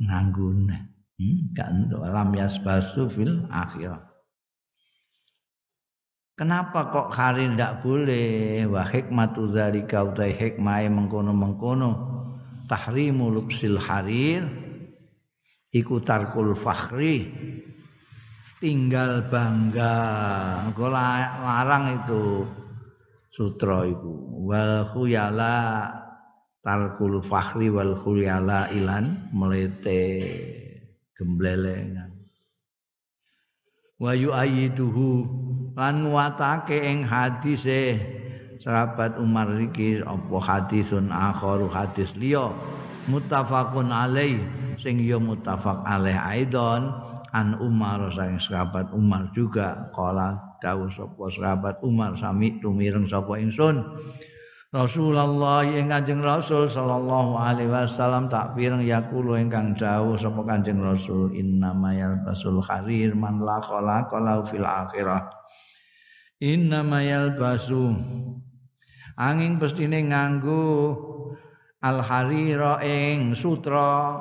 nganggone. 0.00 0.78
Hmm, 1.14 1.38
kan 1.54 1.86
lam 1.90 2.30
yasbasu 2.34 3.06
fil 3.12 3.46
akhirat. 3.52 4.13
Kenapa 6.34 6.90
kok 6.90 7.14
hari 7.14 7.46
ndak 7.46 7.86
boleh? 7.86 8.66
Wa 8.66 8.82
hikmatu 8.82 9.46
dzalika 9.46 10.02
utai 10.02 10.34
hikmah 10.34 10.82
mengkono-mengkono. 10.90 11.90
Tahrimu 12.66 13.30
lubsil 13.30 13.78
harir 13.78 14.42
iku 15.70 16.02
tarkul 16.02 16.58
fakhri 16.58 17.30
tinggal 18.58 19.30
bangga. 19.30 19.94
Engko 20.66 20.90
larang 20.90 22.02
itu 22.02 22.42
sutra 23.30 23.86
iku. 23.86 24.42
Wal 24.50 24.90
khuyala 24.90 25.86
tarkul 26.66 27.22
fakhri 27.22 27.70
wal 27.70 27.94
khulyala 27.94 28.74
ilan 28.74 29.30
melete 29.30 30.18
gemblelengan 31.14 32.14
wa 34.00 34.12
yu'ayyiduhu 34.12 35.08
lan 35.74 36.06
watake 36.08 36.78
ing 36.78 37.02
hadise. 37.04 37.98
Sahabat 38.62 39.20
Umar 39.20 39.50
iki 39.60 40.00
apa 40.00 40.38
hadisun 40.40 41.12
akharu 41.12 41.68
hadis 41.68 42.16
liya? 42.16 42.48
Muttafaqun 43.10 43.92
alaih. 43.92 44.40
Sing 44.80 45.02
ya 45.02 45.20
muttafaq 45.20 45.84
alaih 45.84 46.16
aidon. 46.16 46.94
An 47.34 47.58
Umar 47.58 48.08
sang 48.14 48.38
sahabat 48.38 48.94
Umar 48.94 49.28
juga. 49.34 49.90
Kala 49.92 50.38
dawuh 50.62 50.88
sapa 50.88 51.24
sahabat 51.28 51.82
Umar 51.84 52.16
sami 52.16 52.56
tumireng 52.62 53.04
sapa 53.10 53.36
ingsun. 53.36 53.82
Rasulullah 54.74 55.62
ing 55.62 55.86
Kanjeng 55.86 56.18
Rasul 56.18 56.66
sallallahu 56.66 57.38
alaihi 57.38 57.70
wasallam 57.70 58.26
tak 58.26 58.58
pireng 58.58 58.82
yakulu 58.82 59.38
ingkang 59.38 59.78
dawuh 59.78 60.18
sapa 60.18 60.42
Kanjeng 60.42 60.82
Rasul 60.82 61.30
innamayal 61.30 62.18
basul 62.26 62.58
kharir 62.58 63.14
man 63.14 63.38
la 63.38 63.62
khalaqa 63.62 64.18
fil 64.50 64.66
akhirah 64.66 65.43
innamayal 66.42 67.38
basu. 67.38 67.94
Angin 69.14 69.62
pestine 69.62 70.02
nganggo 70.10 70.98
al 71.82 72.02
harira 72.02 72.82
ing 72.82 73.34
sutra. 73.34 74.18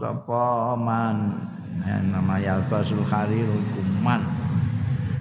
Sapa 0.00 0.76
man? 0.80 1.48
Namayal 1.80 2.68
basul 2.68 3.00
kharir 3.08 3.48
kuman 3.72 4.20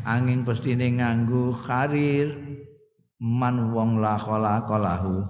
angin 0.10 0.42
pestine 0.42 0.90
nganggo 0.98 1.56
kharir 1.56 2.36
man 3.22 3.70
wong 3.70 4.02
la 4.02 4.18
khalaqa 4.18 4.76
lahu 4.76 5.24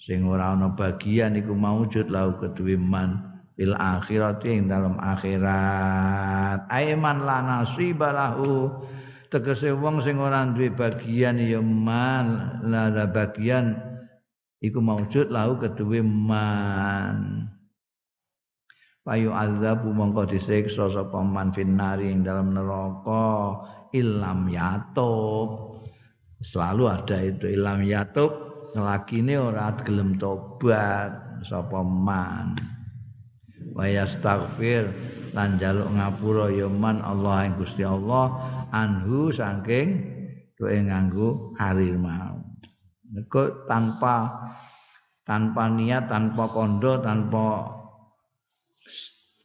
sing 0.00 0.24
ora 0.24 0.56
ana 0.56 0.72
bagian 0.72 1.36
iku 1.38 1.52
maujud 1.54 2.08
lahu 2.10 2.40
keduwe 2.40 2.80
man. 2.80 3.28
Akhirati 3.62 4.58
ing 4.58 4.66
dalam 4.66 4.98
akhirat. 4.98 6.66
Aiman 6.66 7.22
la 7.22 7.38
nasiba 7.46 8.10
lahu 8.10 8.82
tegese 9.32 9.72
wong 9.72 10.04
sing 10.04 10.20
ora 10.20 10.44
duwe 10.44 10.68
bagian 10.68 11.40
ya 11.40 11.64
man 11.64 12.60
la 12.68 12.92
bagian 13.08 13.80
iku 14.60 14.84
maujud 14.84 15.32
lahu 15.32 15.56
keduwe 15.56 16.04
man. 16.04 17.48
Payu 19.02 19.34
azabu 19.34 19.90
mongko 19.90 20.30
disiksa 20.30 20.86
sapa 20.86 21.18
man 21.24 21.50
finnari 21.50 22.12
ing 22.12 22.22
dalam 22.22 22.54
neraka 22.54 23.58
ilam 23.96 24.46
yatub. 24.46 25.80
Selalu 26.44 26.82
ada 26.86 27.18
itu 27.18 27.50
ilam 27.50 27.82
yatub 27.82 28.52
ini 29.10 29.34
ora 29.34 29.74
gelem 29.80 30.20
tobat 30.20 31.42
sapa 31.42 31.80
man. 31.82 32.54
Wa 33.72 33.88
yastaghfir 33.88 34.86
lan 35.32 35.56
jaluk 35.56 35.88
ngapura 35.96 36.52
ya 36.52 36.68
man 36.68 37.00
Allah 37.00 37.48
ing 37.48 37.56
Gusti 37.56 37.82
Allah 37.82 38.61
anhu 38.72 39.28
saking 39.28 40.00
kowe 40.56 40.72
nganggo 40.72 41.52
karir 41.54 41.94
mau. 42.00 42.40
Nego 43.12 43.68
tanpa 43.68 44.32
tanpa 45.22 45.68
niat 45.68 46.08
tanpa 46.08 46.48
kondo 46.48 46.98
tanpa 47.04 47.68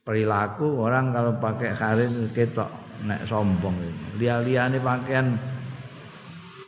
perilaku 0.07 0.79
orang 0.79 1.11
kalau 1.11 1.35
pakai 1.35 1.75
karir 1.75 2.31
ketok 2.31 2.71
nek 3.03 3.27
sombong 3.27 3.75
liya-liyane 4.17 4.79
pakaian 4.81 5.35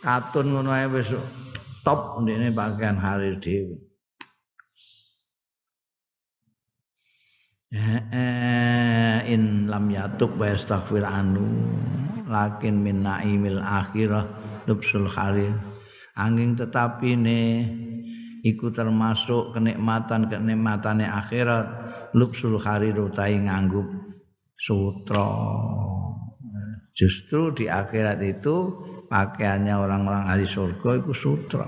katun 0.04 0.54
ngono 0.54 0.70
ae 0.76 0.86
wis 0.92 1.10
top 1.82 2.22
ndekne 2.22 2.52
pakaian 2.52 3.00
harir 3.00 3.40
dhewe. 3.40 3.80
in 9.30 9.70
lam 9.70 9.86
yatuk 9.94 10.34
wa 10.42 10.50
astaghfir 10.50 11.06
anu 11.06 11.46
lakin 12.30 12.78
min 12.86 13.02
naimil 13.02 13.58
akhirah 13.58 14.30
lubsul 14.70 15.10
harir 15.10 15.58
angin 16.20 16.54
tetapi 16.54 17.16
ne 17.16 17.42
iku 18.44 18.72
termasuk 18.72 19.56
kenikmatan 19.56 20.28
kenikmatane 20.28 21.08
akhirat 21.08 21.66
lubsul 22.16 22.60
harir 22.60 22.96
utai 23.00 23.40
nganggup 23.40 23.88
sutra. 24.60 25.28
Justru 26.92 27.56
di 27.56 27.66
akhirat 27.72 28.20
itu 28.20 28.76
pakaiannya 29.08 29.76
orang-orang 29.80 30.28
ahli 30.28 30.44
surga 30.44 31.00
itu 31.00 31.16
sutra. 31.16 31.68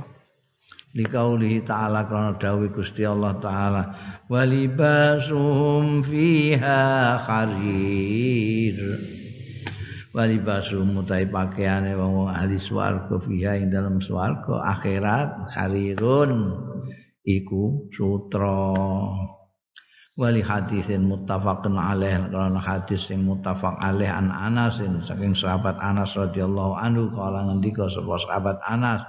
Liqaulihi 0.91 1.63
ta'ala 1.63 2.03
karena 2.03 2.35
dawuh 2.35 2.67
Gusti 2.67 3.07
Allah 3.07 3.39
taala 3.39 3.83
walibasum 4.27 6.03
fiha 6.03 7.15
kharir 7.23 8.75
walibasum 10.11 10.91
mutai 10.91 11.23
pakaiane 11.27 11.95
wong 11.95 12.27
ahli 12.27 12.59
swarga 12.59 13.15
fiha 13.19 13.59
ing 13.59 13.71
dalam 13.71 14.03
swarga. 14.03 14.59
Akhirat 14.67 15.55
kharirun. 15.55 16.55
Iku 17.21 17.87
sutra. 17.93 18.75
Wali 20.19 20.43
hadisin 20.43 21.07
muttafaqun 21.07 21.79
alaih. 21.79 22.27
Karena 22.27 22.59
hadis 22.59 23.07
yang 23.09 23.23
muttafaq 23.23 23.79
alaih 23.79 24.11
an 24.11 24.27
Anas 24.29 24.83
saking 25.07 25.31
sahabat 25.31 25.79
Anas 25.79 26.13
radhiyallahu 26.19 26.75
anhu 26.75 27.07
kala 27.15 27.47
ngendika 27.47 27.87
sapa 27.87 28.19
sahabat 28.19 28.57
Anas 28.67 29.01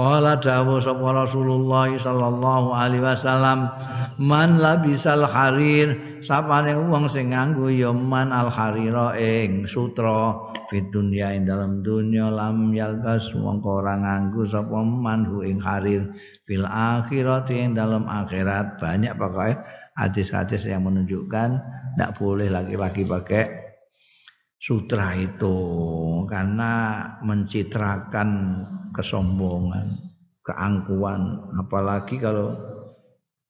Qala 0.00 0.40
dawu 0.40 0.80
sapa 0.80 1.12
Rasulullah 1.12 1.92
sallallahu 1.92 2.72
alaihi 2.72 3.04
wasallam 3.04 3.68
man 4.16 4.56
labisal 4.56 5.28
harir? 5.28 5.92
Sapane 6.24 6.72
wong 6.72 7.04
sing 7.04 7.36
nganggo 7.36 7.68
ya 7.68 7.92
man 7.92 8.32
al 8.32 8.48
harira 8.48 9.12
ing 9.20 9.68
sutra. 9.68 10.40
Fit 10.72 10.88
dunya 10.88 11.36
ing 11.36 11.44
dalam 11.44 11.84
dunya 11.84 12.32
lam 12.32 12.72
yalbas 12.72 13.28
mongko 13.36 13.84
ora 13.84 14.00
nganggo 14.00 14.48
sapa 14.48 14.80
man 14.80 15.28
hu 15.28 15.44
ing 15.44 15.60
harir. 15.60 16.08
Fil 16.48 16.64
akhirati 16.64 17.60
ing 17.60 17.76
dalam 17.76 18.08
akhirat. 18.08 18.80
Banyak 18.80 19.20
pokoknya 19.20 19.60
hadis-hadis 20.00 20.64
yang 20.64 20.88
menunjukkan 20.88 21.60
tidak 21.92 22.10
boleh 22.16 22.48
laki-laki 22.48 23.04
pakai 23.04 23.44
sutra 24.56 25.12
itu 25.12 25.56
karena 26.24 27.04
mencitrakan 27.20 28.28
kesombongan, 28.94 29.98
keangkuhan, 30.42 31.38
apalagi 31.58 32.18
kalau 32.18 32.54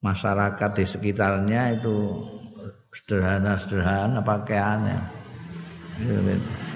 masyarakat 0.01 0.71
di 0.77 0.85
sekitarnya 0.89 1.81
itu 1.81 2.25
sederhana-sederhana 2.93 4.21
pakaiannya. 4.25 5.01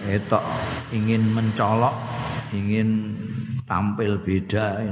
Itu 0.05 0.37
ingin 0.93 1.33
mencolok, 1.33 1.97
ingin 2.53 3.17
tampil 3.65 4.21
beda 4.21 4.85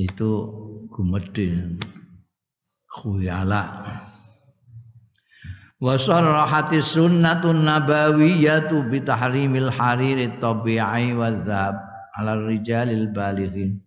itu 0.00 0.30
gumedin 0.88 1.76
khuyala 2.88 3.84
wa 5.80 5.96
sarahati 5.96 6.84
sunnatun 6.84 7.64
nabawiyatu 7.64 8.84
bi 8.92 9.00
tahrimil 9.00 9.72
hariri 9.72 10.28
tabi'i 10.36 11.16
wa 11.16 11.32
dhab 11.32 11.80
ala 12.20 12.36
rijalil 12.36 13.08
balighin. 13.08 13.80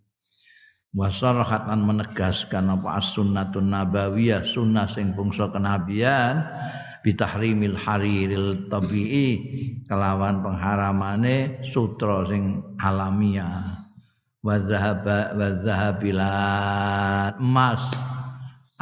Wa 0.94 1.10
sarahatan 1.10 1.86
menegaskan 1.86 2.70
apa 2.70 3.02
as-sunnatun 3.02 3.70
nabawiyah 3.70 4.46
sunnah 4.46 4.86
sing 4.86 5.14
bangsa 5.14 5.50
kenabian 5.50 6.46
bi 7.02 7.14
tahrimil 7.14 7.74
hariril 7.78 8.70
tabi'i 8.70 9.28
kelawan 9.86 10.42
pengharamane 10.42 11.62
sutra 11.66 12.26
sing 12.26 12.62
alamiah. 12.78 13.86
Wa 14.44 14.60
dhahaba 14.60 15.34
wa 15.34 15.48
dhahabilat 15.62 17.42
emas 17.42 18.13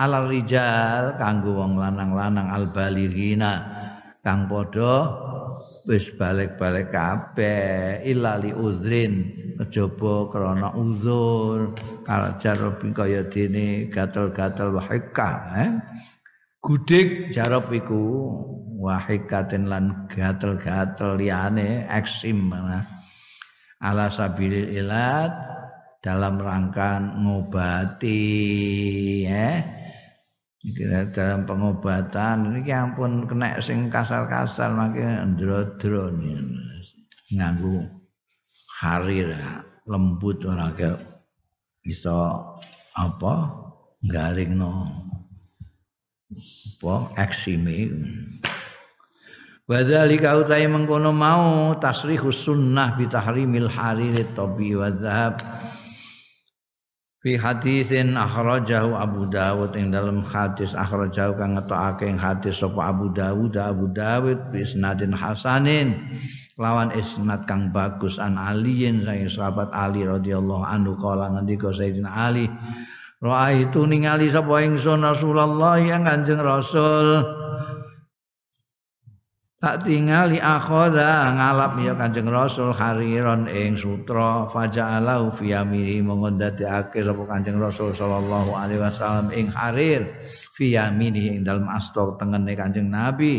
alal 0.02 0.26
rijal 0.26 1.14
kanggo 1.14 1.62
wong 1.62 1.78
lanang-lanang 1.78 2.50
al 2.50 2.66
balighina 2.74 3.62
kang 4.18 4.50
padha 4.50 5.06
wis 5.86 6.10
balik-balik 6.18 6.90
kabeh 6.90 8.02
ilali 8.02 8.50
uzrin 8.50 9.30
kejaba 9.62 10.26
krana 10.26 10.74
uzur 10.74 11.70
kalajar 12.02 12.58
kaya 12.90 13.22
dene 13.30 13.86
gatel-gatel 13.94 14.74
wahika 14.74 15.30
eh? 15.54 15.70
gudik 16.58 17.30
jarab 17.30 17.70
iku 17.70 18.26
wahikaten 18.82 19.70
lan 19.70 20.10
gatel-gatel 20.10 21.14
liyane 21.18 21.86
eksim 21.86 22.50
mana? 22.50 22.82
Ala 23.82 24.06
sabilil 24.10 24.70
ilat 24.70 25.34
dalam 26.02 26.38
rangka 26.38 27.02
ngobati 27.18 28.22
eh 29.26 29.81
dalam 31.10 31.42
pengobatan 31.42 32.54
ini 32.54 32.70
ampun 32.70 33.26
kena 33.26 33.58
sing 33.58 33.90
kasar-kasar 33.90 34.70
makin 34.70 35.34
ndro-ndro 35.34 36.14
nganggu 37.34 37.82
harir 38.78 39.34
lembut 39.90 40.46
ora 40.46 40.70
ke 40.70 40.94
bisa 41.82 42.38
apa 42.94 43.34
garing 44.06 44.54
no 44.54 44.86
apa 46.30 47.10
eksime. 47.18 47.90
Wadzalika 49.66 50.34
utai 50.38 50.66
mengkono 50.66 51.14
mau 51.14 51.74
tasrihus 51.78 52.46
sunnah 52.46 52.98
bi 52.98 53.06
tahrimil 53.06 53.70
harir 53.70 54.26
tabi 54.34 54.74
wa 54.74 54.90
dhahab 54.90 55.38
fi 57.22 57.38
hadisin 57.38 58.18
akhrajahu 58.18 58.98
Abu 58.98 59.30
Dawud 59.30 59.78
ing 59.78 59.94
dalam 59.94 60.26
hadis 60.26 60.74
akhrajahu 60.74 61.38
kang 61.38 61.54
ngetokake 61.54 62.10
ing 62.10 62.18
hadis 62.18 62.58
sapa 62.58 62.90
Abu 62.90 63.14
Dawud 63.14 63.54
Abu 63.54 63.86
Dawud 63.94 64.50
bi 64.50 64.66
isnadin 64.66 65.14
hasanin 65.14 66.02
lawan 66.58 66.90
isnad 66.98 67.46
kang 67.46 67.70
bagus 67.70 68.18
an 68.18 68.34
aliyin 68.34 69.06
saya 69.06 69.30
sahabat 69.30 69.70
Ali 69.70 70.02
radhiyallahu 70.02 70.66
anhu 70.66 70.98
kala 70.98 71.30
ngendika 71.30 71.70
Sayyidina 71.70 72.10
Ali 72.10 72.50
Roa 73.22 73.54
itu 73.54 73.86
ningali 73.86 74.26
sapa 74.34 74.58
ingsun 74.66 75.06
Rasulullah 75.06 75.78
yang 75.78 76.02
Kanjeng 76.02 76.42
Rasul 76.42 77.22
tak 79.62 79.86
tingali 79.86 80.42
akhoda 80.42 81.30
ngalap 81.38 81.78
ya 81.78 81.94
Kanjeng 81.94 82.26
Rasul 82.26 82.74
hariron 82.74 83.46
ing 83.46 83.78
sutra. 83.78 84.50
Faja'alahu 84.50 85.30
fi 85.30 85.54
yamini 85.54 86.02
mongondadekake 86.02 87.06
sapa 87.06 87.22
Kanjeng 87.30 87.62
Rasul 87.62 87.94
sallallahu 87.94 88.58
alaihi 88.58 88.82
wasallam 88.82 89.30
ing 89.30 89.46
harir. 89.54 90.18
Fi 90.58 90.74
yamini 90.74 91.38
ing 91.38 91.46
dalem 91.46 91.70
asta 91.70 92.02
tengene 92.18 92.58
Kanjeng 92.58 92.90
Nabi. 92.90 93.38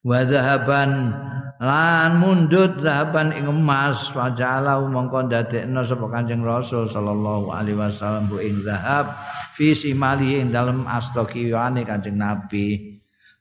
Wa 0.00 0.24
zahaban 0.24 1.12
lan 1.60 2.16
mundut 2.16 2.80
zahaban 2.80 3.36
ing 3.36 3.44
emas. 3.44 4.08
Fajala 4.16 4.80
mongko 4.88 5.28
ndadekno 5.28 5.84
sapa 5.84 6.16
Kanjeng 6.16 6.48
Rasul 6.48 6.88
sallallahu 6.88 7.52
alaihi 7.52 7.76
wasallam 7.76 8.32
bu 8.32 8.40
ing 8.40 8.64
zahab. 8.64 9.12
Fi 9.52 9.76
simali 9.76 10.40
ing 10.40 10.48
dalem 10.48 10.88
asta 10.88 11.28
kiwane 11.28 11.84
Kanjeng 11.84 12.16
Nabi 12.16 12.95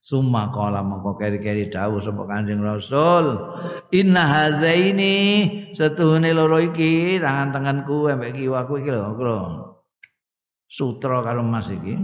summa 0.05 0.53
qala 0.53 0.85
mongko 0.85 1.17
keri-keri 1.17 1.73
dawuh 1.73 1.97
sapa 1.97 2.29
Kanjeng 2.29 2.61
Rasul. 2.61 3.41
Inna 3.89 4.29
hadzaini 4.29 5.15
setuhune 5.73 6.29
loro 6.29 6.61
iki 6.61 7.17
tangan-tanganku 7.17 8.13
ambek 8.13 8.37
kiwaku 8.37 8.85
iki 8.85 8.93
lho 8.93 9.17
sutra 10.69 11.25
karo 11.25 11.41
emas 11.41 11.73
iki. 11.73 11.97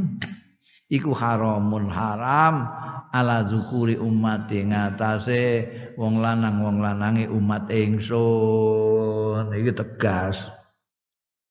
Iku 0.92 1.14
haramun 1.16 1.88
haram 1.88 2.68
ala 3.14 3.48
zukuri 3.48 3.96
umat 3.96 4.52
ngatasé 4.52 5.70
wong 5.96 6.20
lanang 6.20 6.60
wong 6.66 6.84
lanange 6.84 7.30
umat 7.30 7.70
ingsun. 7.70 9.46
Iki 9.54 9.72
tegas. 9.78 10.50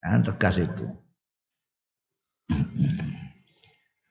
Kan 0.02 0.24
tegas 0.26 0.56
itu 0.58 0.88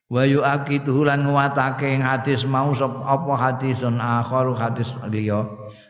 wa 0.10 0.26
yu'aqidu 0.26 1.06
lan 1.06 1.30
nguwatake 1.30 2.02
hadis 2.02 2.43
mau 2.43 2.74
apa 2.74 3.34
hadisun 3.38 4.02
akharu 4.02 4.58
hadis 4.58 4.91
liya. 5.08 5.45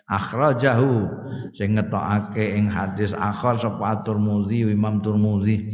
Akhrajahu 0.09 1.05
sing 1.53 1.77
ngetokake 1.77 2.57
ing 2.57 2.65
hadis 2.65 3.13
akhar 3.13 3.61
sapa 3.61 4.01
Tirmizi 4.01 4.65
Imam 4.65 4.97
Tirmizi 5.05 5.69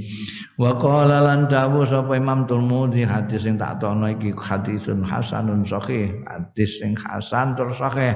wa 0.59 0.75
qala 0.75 1.23
lan 1.23 1.47
dawu 1.47 1.87
sapa 1.87 2.19
Imam 2.19 2.43
Tirmizi 2.43 3.07
hadis 3.07 3.47
sing 3.47 3.55
tak 3.55 3.79
tono 3.79 4.11
iki 4.11 4.35
hadisun 4.35 5.07
hasanun 5.07 5.63
sahih 5.63 6.19
hadis 6.27 6.83
sing 6.83 6.99
hasan 6.99 7.55
terus 7.55 7.79
sahih 7.79 8.11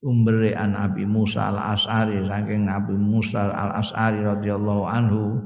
umbere 0.00 0.56
an 0.56 0.72
Abi 0.72 1.04
Musa 1.04 1.52
al-As'ari 1.52 2.24
saking 2.24 2.64
Nabi 2.64 2.96
Musa 2.96 3.52
al-As'ari 3.52 4.24
radhiyallahu 4.24 4.88
anhu 4.88 5.36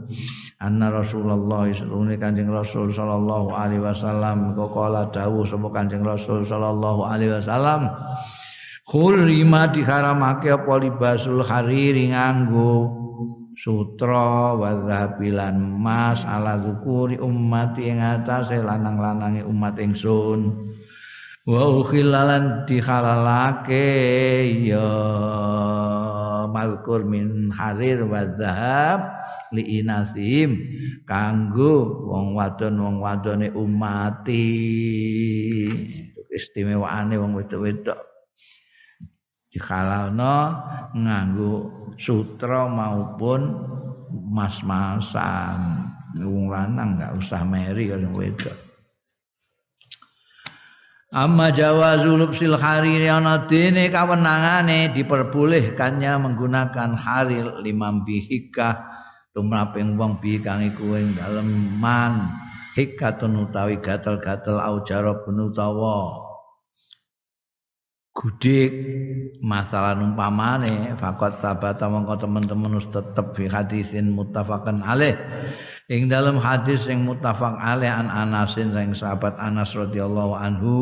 anna 0.62 0.94
Rasulullah 0.94 1.66
sallallahu 1.66 2.14
Kanjeng 2.22 2.54
Rasul 2.54 2.94
sallallahu 2.94 3.50
alaihi 3.50 3.82
wasallam 3.82 4.54
kok 4.54 4.70
kala 4.70 5.10
dawuh 5.10 5.42
sapa 5.42 5.74
Kanjeng 5.74 6.06
Rasul 6.06 6.46
sallallahu 6.46 7.02
alaihi 7.02 7.34
wasallam 7.34 7.90
Hurima 8.84 9.72
diharamake 9.72 10.52
apa 10.52 10.76
libasul 10.76 11.40
hariri 11.40 12.12
nganggo 12.12 12.92
sutra 13.58 14.54
wa 14.54 14.70
zabilan 14.86 15.56
mas 15.56 16.22
ala 16.28 16.60
zukuri 16.60 17.16
ummati 17.16 17.88
ing 17.88 17.98
atase 17.98 18.60
lanang-lanange 18.60 19.40
umat 19.48 19.80
ingsun 19.80 20.73
wa 21.44 21.60
ukhilalan 21.76 22.64
dihalalake 22.64 23.84
ya 24.64 24.88
malkur 26.48 27.04
min 27.04 27.52
harir 27.52 28.08
wa 28.08 28.24
zahab 28.40 29.12
li 29.52 29.84
inasim 29.84 30.56
kanggo 31.04 32.08
wong 32.08 32.32
wadon 32.32 32.80
wong 32.80 32.96
wadone 32.96 33.52
umati. 33.52 34.48
Istimewaane 36.34 37.14
wong 37.14 37.38
wedok-wedok. 37.38 38.00
Dihalalno 39.52 40.38
nganggo 40.98 41.52
sutra 41.94 42.66
maupun 42.66 43.54
mas-masan. 44.10 45.86
Wong 46.18 46.50
lanang 46.50 46.98
enggak 46.98 47.14
usah 47.14 47.46
meri 47.46 47.86
kalau 47.86 48.18
wedok 48.18 48.73
Amma 51.14 51.54
jawazul 51.54 52.18
lubsil 52.18 52.58
hariri 52.58 53.06
ana 53.06 53.46
dene 53.46 53.86
kawenangane 53.86 54.90
diperbolehkannya 54.90 56.10
menggunakan 56.18 56.98
harir 56.98 57.62
limam 57.62 58.02
bihika 58.02 58.82
tumraping 59.30 59.94
wong 59.94 60.18
bi 60.18 60.42
kang 60.42 60.66
iku 60.66 60.98
ing 60.98 61.14
dalem 61.14 61.78
man. 61.78 62.34
Hikatun 62.74 63.46
utawi 63.46 63.78
gatel-gatel 63.78 64.58
aujara 64.58 65.22
penutawa 65.22 66.18
gudik. 68.10 68.74
Masalah 69.38 69.94
numpamane 69.94 70.98
fakot 70.98 71.38
sabata 71.38 71.86
mongko 71.86 72.26
teman-teman 72.26 72.82
us 72.82 72.90
tetep 72.90 73.30
fi 73.38 73.46
hadisin 73.46 74.10
muttafaqan 74.10 74.82
alaih 74.82 75.14
ing 75.88 76.08
dalam 76.08 76.40
hadis 76.40 76.88
yang 76.88 77.04
muttafaq 77.04 77.60
alaih 77.60 77.92
an 77.92 78.08
Anasin 78.08 78.72
sang 78.72 78.96
sahabat 78.96 79.36
Anas 79.36 79.76
radhiyallahu 79.76 80.32
anhu. 80.32 80.76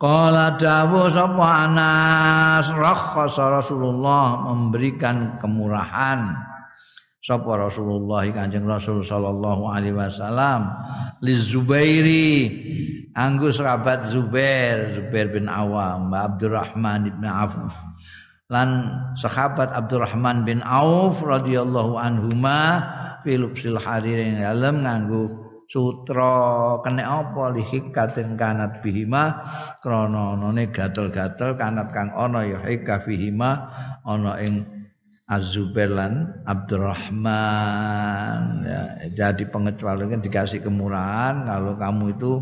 Qala 0.00 0.56
dawu 0.56 1.12
sapa 1.12 1.68
Anas 1.68 2.66
rakhasa 2.72 3.52
Rasulullah 3.52 4.48
memberikan 4.48 5.36
kemurahan 5.36 6.34
sapa 7.20 7.68
Rasulullah 7.68 8.24
Kanjeng 8.32 8.64
Rasul 8.64 9.04
sallallahu 9.04 9.68
alaihi 9.68 9.92
wasallam 9.92 10.72
li 11.20 11.36
Zubairi 11.36 12.32
anggo 13.12 13.52
sahabat 13.52 14.08
Zubair 14.08 14.96
Zubair 14.96 15.28
bin 15.36 15.52
Awam 15.52 16.10
Abdurrahman 16.16 17.20
bin 17.20 17.28
Auf. 17.28 17.76
Lan 18.50 18.88
sahabat 19.20 19.70
Abdurrahman 19.70 20.48
bin 20.48 20.64
Auf 20.64 21.20
radhiyallahu 21.20 22.00
anhuma 22.00 22.88
filupsil 23.22 23.78
harir 23.80 24.40
dalam 24.40 24.84
nganggo 24.84 25.50
sutra. 25.70 26.82
Kene 26.82 27.06
apa 27.06 27.54
lihikatin 27.54 28.34
kanat 28.34 28.82
bihima? 28.82 29.46
Krana 29.78 30.34
anane 30.34 30.66
gatel-gatel 30.68 31.54
kanat 31.54 31.94
kang 31.94 32.10
ana 32.16 32.42
ya 32.42 32.58
hika 32.66 33.06
bihima. 33.06 33.70
Ana 34.02 34.42
ing 34.42 34.66
Az-Zubair 35.30 35.94
lan 35.94 36.42
Abdurrahman. 36.42 38.42
Ya, 38.66 38.82
jadi 39.14 39.46
pengecualian 39.46 40.18
dikasih 40.18 40.58
kemurahan. 40.58 41.46
Kalau 41.46 41.78
kamu 41.78 42.18
itu 42.18 42.32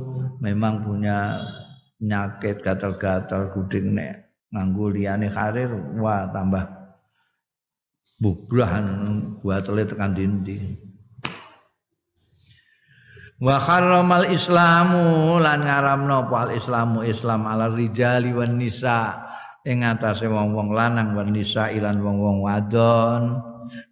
memang 0.40 0.80
punya 0.80 1.36
penyakit 1.98 2.62
gatal-gatal 2.62 3.50
guding 3.52 3.98
nek 3.98 4.30
nganggo 4.54 4.94
liyane 4.94 5.28
karir 5.28 5.68
wah 5.98 6.30
tambah 6.30 6.77
bubrahan 8.16 8.86
buat 9.44 9.68
tekan 9.68 10.16
dinding. 10.16 10.88
Wa 13.38 13.54
harramal 13.62 14.26
islamu 14.34 15.38
lan 15.38 15.62
ngaramno 15.62 16.26
al 16.26 16.50
islamu 16.58 17.06
islam 17.06 17.46
ala 17.46 17.70
rijali 17.70 18.34
wan 18.34 18.58
nisa. 18.58 19.30
Ing 19.62 19.86
atase 19.86 20.26
wong-wong 20.26 20.74
lanang 20.74 21.14
wan 21.14 21.30
nisa 21.30 21.70
ilan 21.70 22.02
wong-wong 22.02 22.42
wadon. 22.42 23.38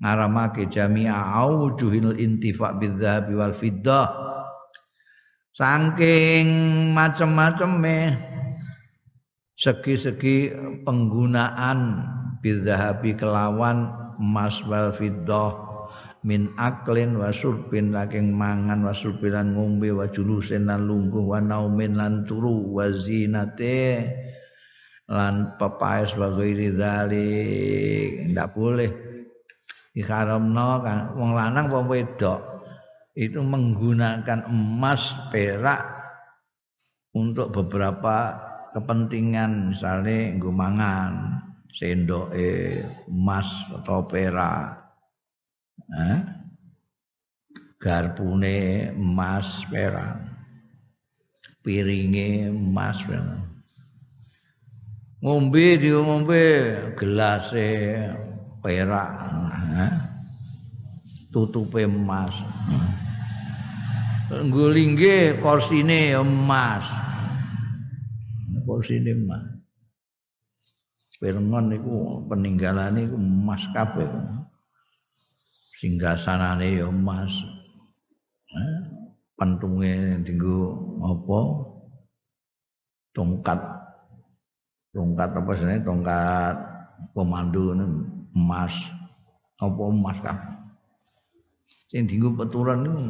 Ngaramake 0.03 0.67
jami'a 0.67 1.39
aujuhil 1.47 2.19
intifa 2.19 2.75
bidzahabi 2.75 3.33
wal 3.39 3.55
fiddah. 3.55 4.09
Saking 5.55 6.49
macem-maceme 6.93 8.19
segi-segi 9.57 10.53
penggunaan 10.85 12.03
bidzahabi 12.45 13.17
kelawan 13.17 14.06
emas 14.19 14.61
wal 14.65 14.93
fiddah 14.93 15.55
min 16.27 16.51
aklin 16.59 17.15
wa 17.15 17.31
surbin 17.31 17.95
saking 17.95 18.35
mangan 18.35 18.83
wa 18.83 18.91
surbilan 18.91 19.55
ngombe 19.55 19.95
wa 19.95 20.11
julusin 20.11 20.67
lan 20.67 20.91
lungguh 20.91 21.23
wa 21.23 21.39
naumin 21.39 21.95
lan 21.95 22.27
turu 22.27 22.75
wa 22.75 22.91
zinate 22.91 24.11
lan 25.07 25.55
pepaes 25.55 26.19
sebagai 26.19 26.75
dzalik 26.75 28.35
ndak 28.35 28.49
boleh. 28.59 28.91
Diharamno 29.95 30.83
kan 30.83 30.99
wong 31.17 31.31
lanang 31.33 31.73
wong 31.73 31.87
wedok? 31.89 32.43
Itu 33.17 33.41
menggunakan 33.41 34.51
emas 34.51 35.15
perak 35.33 35.81
untuk 37.17 37.49
beberapa 37.49 38.37
kepentingan 38.77 39.73
misalnya 39.73 40.37
nggo 40.37 40.53
mangan 40.53 41.13
sendoke 41.77 42.81
emas 43.05 43.69
atau 43.69 44.09
perak. 44.09 44.81
Eh? 45.93 46.19
garpune 47.77 48.91
emas 48.97 49.69
perak. 49.69 50.17
Piringe 51.61 52.49
emas 52.49 53.05
perak. 53.05 53.45
Ngombe 55.21 55.77
ngombe. 55.85 56.45
Gelase 56.97 57.69
perak. 58.65 59.13
Eh? 59.77 59.95
tutupe 61.29 61.85
emas. 61.85 62.33
Nggulingge 64.33 65.37
korsine 65.45 66.17
emas. 66.17 66.89
Korsine 68.65 69.13
emas 69.13 69.56
Pirngon 71.17 71.73
niku 71.73 72.21
peninggalane 72.29 73.09
iku 73.09 73.17
emas 73.17 73.65
kabeh. 73.73 74.05
Singgasanane 75.81 76.81
ya 76.81 76.87
emas. 76.93 77.33
Eh, 78.53 78.79
pentunge 79.37 80.21
dinggo 80.25 80.77
apa? 81.01 81.39
Tongkat 83.17 83.61
tongkat 84.93 85.31
apa 85.33 85.51
jenenge 85.57 85.85
tongkat 85.89 86.57
pemandu 87.17 87.73
emas. 88.37 88.77
Apa 89.57 89.83
emas 89.89 90.19
kabeh. 90.21 90.53
Sing 91.89 92.05
dinggo 92.05 92.29
peturan 92.37 92.85
niku 92.85 93.05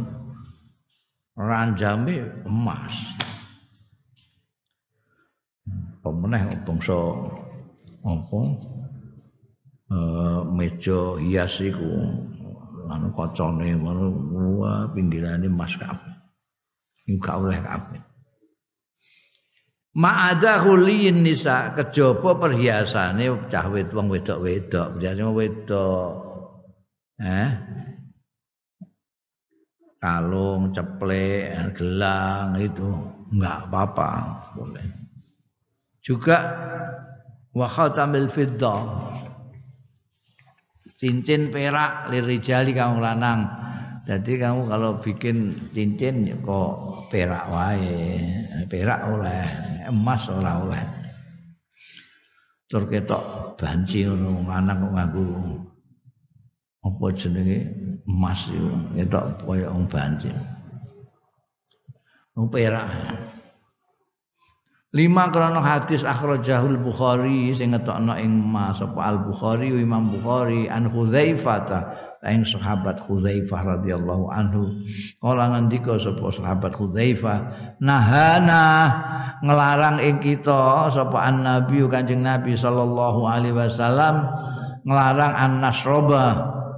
ranjame 1.35 2.23
emas. 2.47 2.95
Pemeneh 6.07 6.55
bangsa 6.63 6.95
apa? 8.07 8.41
Uh, 9.87 10.41
meja 10.55 11.19
hias 11.19 11.59
iku. 11.59 11.91
Anu 12.87 13.11
kacane 13.19 13.75
ngono 13.75 14.07
wah 14.63 14.87
pinggirane 14.95 15.51
mas 15.51 15.75
kabeh. 15.75 16.15
Iku 17.11 17.19
gak 17.19 17.39
oleh 17.43 17.59
kabeh. 17.59 18.01
Ma'ada 19.97 20.61
huliyin 20.61 21.25
nisa 21.25 21.73
kejaba 21.73 22.37
perhiasane 22.37 23.49
cah 23.49 23.67
wed 23.73 23.89
wong 23.97 24.13
wedok-wedok. 24.13 25.01
Biasane 25.01 25.33
wedok. 25.33 26.13
Eh? 27.17 27.51
Kalung 29.97 30.71
ceplek 30.77 31.75
gelang 31.75 32.61
itu. 32.61 32.87
Enggak 33.33 33.67
apa-apa 33.67 34.11
boleh. 34.55 34.87
Juga 36.05 36.39
wa 37.57 37.65
khatamil 37.65 38.29
fiddah 38.29 38.85
cincin 41.01 41.49
perak 41.49 42.13
lirijali 42.13 42.77
kamu 42.77 43.01
lanang. 43.01 43.49
Jadi 44.07 44.39
kamu 44.39 44.71
kalau 44.71 45.03
bikin 45.03 45.57
cincin 45.75 46.31
ya 46.31 46.37
kok 46.39 47.09
perak 47.11 47.51
wae. 47.51 48.23
Perak 48.71 49.01
oleh 49.11 49.43
emas 49.89 50.23
ora 50.31 50.53
oleh. 50.63 50.85
Tur 52.67 52.87
ketok 52.87 53.55
banci 53.59 54.07
ngono 54.07 54.47
lanang 54.47 54.79
kok 54.87 54.93
nganggo 54.95 55.27
apa 56.87 57.07
jenenge? 57.19 57.59
Emas 58.07 58.47
itu 58.47 58.71
ketok 58.95 59.25
koyo 59.43 59.75
banci. 59.91 60.31
Perak 62.37 62.87
Lima 64.95 65.35
krono 65.35 65.59
hadis 65.59 66.07
akhrajahul 66.07 66.79
Bukhari 66.79 67.51
sing 67.51 67.75
ngetokno 67.75 68.15
ing 68.23 68.39
Mas 68.39 68.79
apa 68.79 69.03
Al 69.03 69.19
Bukhari 69.27 69.75
Imam 69.75 70.07
Bukhari 70.07 70.71
an 70.71 70.87
Hudzaifah 70.87 71.59
ta 71.67 71.81
ing 72.23 72.47
sahabat 72.47 73.03
Hudzaifah 73.03 73.83
radhiyallahu 73.83 74.31
anhu. 74.31 74.79
Kala 75.19 75.59
ngendika 75.59 75.99
sapa 75.99 76.31
sahabat 76.31 76.79
Hudzaifah 76.79 77.39
nahana 77.83 78.65
ngelarang 79.43 79.99
ing 79.99 80.23
kita 80.23 80.87
sapa 80.95 81.19
an 81.19 81.43
Nabi 81.43 81.83
Kanjeng 81.91 82.23
Nabi 82.23 82.55
sallallahu 82.55 83.27
alaihi 83.27 83.59
wasallam 83.59 84.23
ngelarang 84.87 85.35
an 85.35 85.53
nasroba 85.67 86.27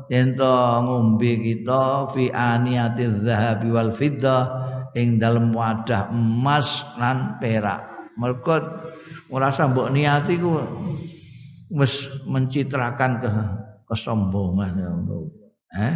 yen 0.09 0.33
ngombe 0.33 1.45
kita 1.45 2.09
fi 2.17 2.33
aniyatiz 2.33 3.21
zahabi 3.21 3.69
wal 3.69 3.93
fiddah 3.93 4.49
ing 4.97 5.21
dalam 5.21 5.53
wadah 5.53 6.09
emas 6.09 6.89
lan 6.97 7.37
perak 7.37 7.88
mergo 8.19 8.59
ora 9.31 9.55
mbok 9.55 9.89
niati 9.95 10.35
ku 10.43 10.59
wis 11.71 12.11
mencitrakan 12.27 13.23
ke 13.23 13.31
kesombongan 13.89 14.73
ya 14.77 14.91
eh? 15.79 15.95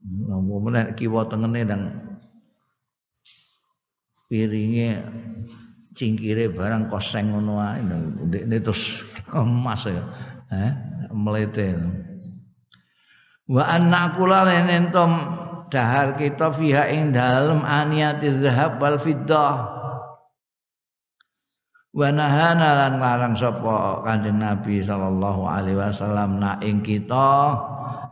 Nopo 0.00 0.64
meneh 0.64 0.96
kiwa 0.96 1.28
tengene 1.28 1.60
dan 1.68 1.82
piringe 4.32 4.96
cingkire 5.92 6.48
barang 6.48 6.88
koseng 6.88 7.36
ngono 7.36 7.60
ae. 7.60 7.84
Ndekne 7.84 8.56
terus 8.64 9.04
emas 9.36 9.84
ya. 9.84 10.00
Eh? 10.48 10.72
Melete 11.12 11.76
wa 13.50 13.66
annakula 13.66 14.46
entom 14.46 15.10
dahar 15.74 16.14
kita 16.14 16.54
fiha 16.54 16.86
ing 16.94 17.10
dalem 17.10 17.66
aniyati 17.66 18.30
zahab 18.38 18.78
wal 18.78 18.96
fiddah 19.02 19.79
wa 21.90 22.08
nahana 22.14 22.68
lan 22.86 22.94
larang 23.02 23.34
sapa 23.34 24.06
kanjeng 24.06 24.38
Nabi 24.38 24.78
sallallahu 24.82 25.42
alaihi 25.46 25.78
wasallam 25.78 26.38
na 26.38 26.60
ing 26.62 26.86
kita 26.86 27.58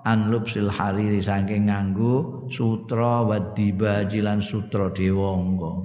an 0.03 0.35
lubsil 0.35 0.67
hariri 0.67 1.23
saking 1.23 1.71
nganggo 1.71 2.47
sutra 2.51 3.23
wa 3.23 3.38
dibaji 3.55 4.19
lan 4.25 4.43
sutra 4.43 4.91
dewangga 4.91 5.85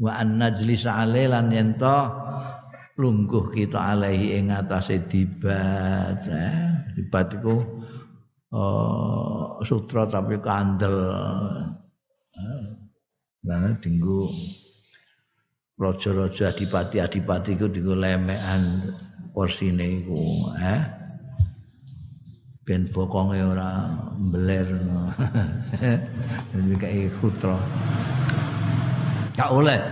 wa 0.00 0.10
an 0.16 0.40
najlis 0.40 0.88
lan 0.88 1.52
yen 1.52 1.76
lungguh 2.96 3.50
kita 3.52 3.78
alaihi 3.96 4.36
ing 4.36 4.52
atase 4.52 5.00
dibat. 5.08 6.20
Eh 6.28 6.72
dibat 6.92 7.32
iku 7.40 7.56
uh, 8.52 9.58
sutra 9.64 10.04
tapi 10.08 10.36
kandel. 10.40 10.96
Eh, 12.36 12.80
Nah, 13.42 13.74
dinggo 13.82 14.30
raja-raja 15.80 16.52
adipati-adipati 16.52 17.56
iku 17.56 17.66
dienggo 17.68 17.96
lemekan 17.96 18.92
kursine 19.32 20.04
iku 20.04 20.52
eh? 20.60 20.80
Ben 22.62 22.86
bokonge 22.86 23.42
ora 23.42 23.90
mbeler 24.14 24.68
jadi 26.54 26.74
kayak 26.82 27.10
putra. 27.18 27.58
Gak 29.34 29.50
oleh. 29.50 29.82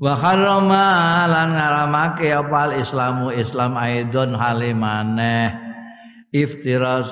Wa 0.00 0.16
harama 0.16 0.86
lan 1.28 1.52
ngaramake 1.52 2.32
apa 2.32 2.74
islamu 2.80 3.28
islam 3.28 3.76
aidon 3.76 4.32
halimane 4.32 5.52
iftiras 6.32 7.06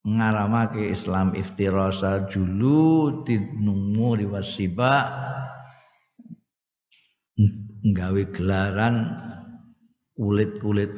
ngaramake 0.00 0.92
Islam 0.92 1.36
iftirasa 1.36 2.24
julu 2.32 3.20
tinumuri 3.28 4.24
wasiba 4.24 5.12
nggawe 7.80 8.22
gelaran 8.32 8.96
kulit-kulit 10.16 10.92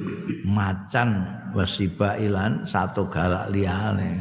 macan 0.46 1.22
wasiba 1.54 2.18
ilan 2.18 2.66
satu 2.66 3.06
galak 3.06 3.54
liyane. 3.54 4.18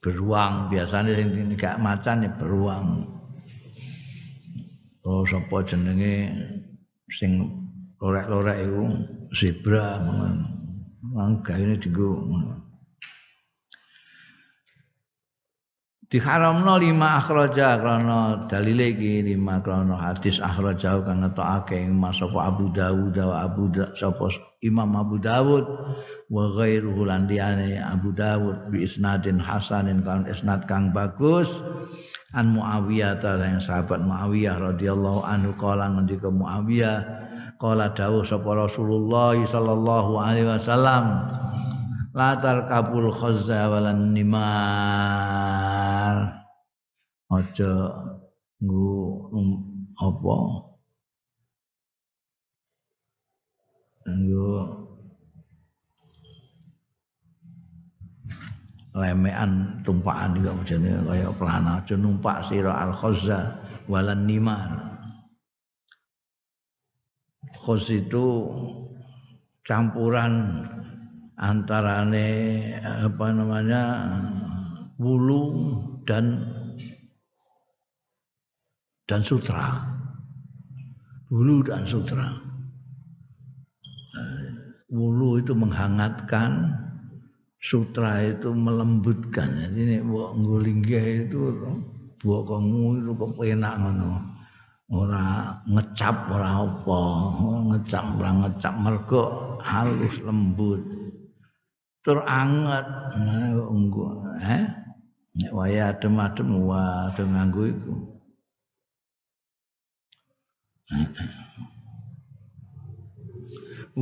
Beruang 0.00 0.72
biasanya 0.72 1.12
sing 1.18 1.52
gak 1.58 1.76
macan 1.82 2.24
ya 2.24 2.30
beruang. 2.36 3.04
Oh 5.04 5.22
sapa 5.28 5.66
jenenge 5.66 6.32
sing 7.12 7.44
lorek-lorek 8.00 8.58
iku? 8.64 8.84
Zebra 9.34 9.98
mangga 11.02 11.54
ini 11.58 11.74
dienggo 11.76 12.22
diharamno 16.06 16.78
lima 16.78 17.18
akhraja 17.18 17.82
krana 17.82 18.46
dalil 18.46 18.78
iki 18.78 19.26
lima 19.26 19.58
krana 19.58 19.98
hadis 19.98 20.38
akhraja 20.38 21.02
kang 21.02 21.26
ngetokake 21.26 21.82
ing 21.82 21.98
sapa 22.14 22.46
Abu 22.46 22.70
Dawud 22.70 23.18
wa 23.18 23.42
Abu 23.42 23.66
sapa 23.98 24.30
Imam 24.62 24.94
Abu 24.94 25.18
Dawud 25.18 25.66
wa 26.30 26.44
ghairuhu 26.54 27.10
lan 27.10 27.26
Abu 27.82 28.14
Dawud 28.14 28.70
bi 28.70 28.86
isnadin 28.86 29.42
hasanin 29.42 30.06
kan 30.06 30.30
isnad 30.30 30.70
kang 30.70 30.94
bagus. 30.94 31.50
An 32.36 32.52
Muawiyah 32.52 33.22
ta 33.22 33.38
yang 33.40 33.62
sahabat 33.62 34.02
Muawiyah 34.02 34.60
radhiyallahu 34.60 35.24
anhu 35.24 35.56
kala 35.56 35.88
ngendika 35.88 36.28
Muawiyah 36.28 36.98
kala 37.56 37.96
dawuh 37.96 38.22
sapa 38.22 38.52
Rasulullah 38.52 39.32
sallallahu 39.40 40.20
alaihi 40.20 40.44
wasallam 40.44 41.24
latar 42.16 42.64
kabul 42.64 43.12
khazza 43.12 43.68
walan 43.68 44.16
nimar. 44.16 44.48
Aja 47.28 47.72
nggo 48.64 49.28
apa? 50.00 50.36
Nggo 54.08 54.48
lemean 58.96 59.84
tumpakan 59.84 60.40
juga 60.40 60.56
jenenge 60.64 61.04
kaya 61.04 61.28
pelana. 61.36 61.84
Aja 61.84 62.00
numpak 62.00 62.48
sira 62.48 62.80
al 62.80 62.96
khazza 62.96 63.60
walan 63.92 64.24
nimar. 64.24 64.88
Khos 67.60 67.90
itu 67.90 68.46
campuran 69.66 70.62
antarane 71.36 72.28
apa 72.80 73.26
namanya 73.32 73.82
wulu 74.96 75.44
dan 76.08 76.40
dan 79.06 79.20
sutra. 79.22 79.84
Wulu 81.30 81.62
dan 81.66 81.86
sutra. 81.86 82.26
Wulu 84.86 85.42
itu 85.42 85.52
menghangatkan, 85.52 86.70
sutra 87.58 88.22
itu 88.22 88.54
melembutkan. 88.54 89.50
Jadi 89.50 89.78
ini 89.82 89.96
buat 90.06 90.38
ngulinggih 90.38 91.26
itu 91.26 91.50
buat 92.22 92.42
kamu 92.46 93.02
itu 93.02 93.12
kepenak 93.14 93.74
ngono. 93.82 94.12
Ora 94.86 95.50
ngecap 95.66 96.30
ora 96.30 96.62
apa, 96.62 97.02
ngecap 97.74 98.06
ora 98.22 98.30
ngecap 98.46 98.74
mergo 98.78 99.24
halus 99.58 100.22
lembut. 100.22 100.95
Tur 102.06 102.22
anget 102.22 102.86
unggu 103.66 104.30
eh 104.38 104.62
nek 105.34 105.50
waya 105.50 105.90
adem-adem 105.90 106.54
wah 106.62 107.10
nganggo 107.18 107.66
iku. 107.66 107.94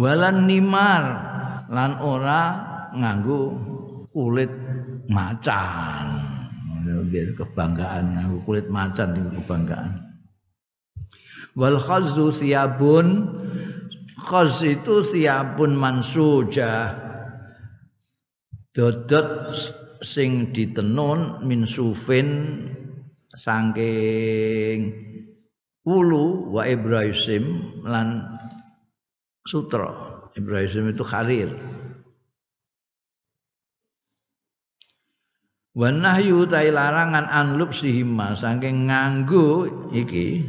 Walan 0.05 0.45
nimar 0.45 1.03
lan 1.73 1.97
ora 2.05 2.41
nganggo 2.93 3.57
kulit 4.13 4.53
macan. 5.09 6.21
Biar 7.09 7.33
kebanggaan 7.41 8.21
nganggo 8.21 8.45
kulit 8.45 8.69
macan 8.69 9.17
itu 9.17 9.33
kebanggaan. 9.41 10.13
Wal 11.57 11.81
khazzu 11.81 12.29
siabun 12.37 13.33
khaz 14.21 14.61
itu 14.61 15.01
siabun 15.01 15.73
mansuja 15.73 17.01
dodot 18.75 19.55
sing 20.03 20.51
ditenun 20.51 21.47
min 21.47 21.63
sufin 21.65 22.61
saking 23.33 24.91
ulu 25.87 26.51
wa 26.51 26.67
ibrahim 26.67 27.79
lan 27.87 28.39
sutra. 29.47 30.15
Ibrahim 30.35 30.91
itu 30.91 31.05
kharir. 31.07 31.51
Wa 35.75 35.91
nahyu 35.91 36.47
ta 36.47 36.63
larangan 36.63 37.27
anlub 37.31 37.71
sihima 37.75 38.35
saking 38.35 38.91
nganggo 38.91 39.67
iki 39.91 40.43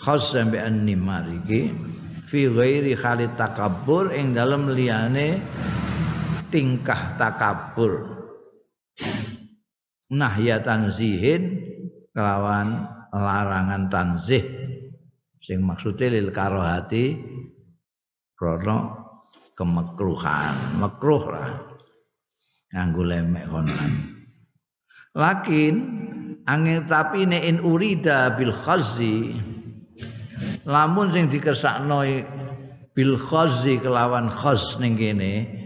khas 0.00 0.32
sampai 0.32 0.64
nimar 0.72 1.28
iki 1.44 1.68
fi 2.24 2.48
ghairi 2.48 2.96
khalid 2.96 3.36
takabbur 3.36 4.16
ing 4.16 4.32
dalem 4.32 4.72
liyane 4.72 5.44
tingkah 6.50 7.16
takabur. 7.16 8.20
Nahya 10.10 10.58
tanzihin 10.60 11.62
kelawan 12.10 12.90
larangan 13.14 13.86
tanzih. 13.86 14.42
Sing 15.40 15.62
maksudnya 15.62 16.12
lil 16.12 16.34
karohati 16.34 17.16
krono 18.36 18.78
kemekruhan. 19.56 20.76
Makruh 20.82 21.24
lah. 21.30 21.50
Nganggo 22.70 23.02
lemek 23.02 23.50
konan 23.50 24.20
lakin 25.14 25.74
angin 26.46 26.86
tapi 26.86 27.26
in 27.26 27.58
urida 27.62 28.34
bil 28.38 28.54
khazi 28.54 29.34
lamun 30.66 31.10
sing 31.10 31.26
dikersakno 31.26 32.06
bil 32.94 33.18
khazi 33.18 33.82
kelawan 33.82 34.30
khaz 34.30 34.78
ning 34.78 34.94
kene 34.94 35.59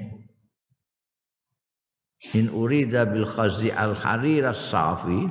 in 2.33 2.49
urida 2.49 3.05
bil 3.05 3.29
khazi 3.29 3.69
al 3.69 3.93
harir 3.93 4.49
safi 4.57 5.29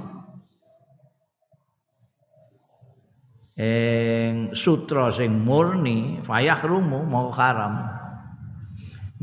eng 3.57 4.53
sutra 4.53 5.09
sing 5.13 5.41
murni 5.45 6.21
fayah 6.25 6.61
rumu 6.61 7.05
mau 7.05 7.33
haram. 7.33 7.85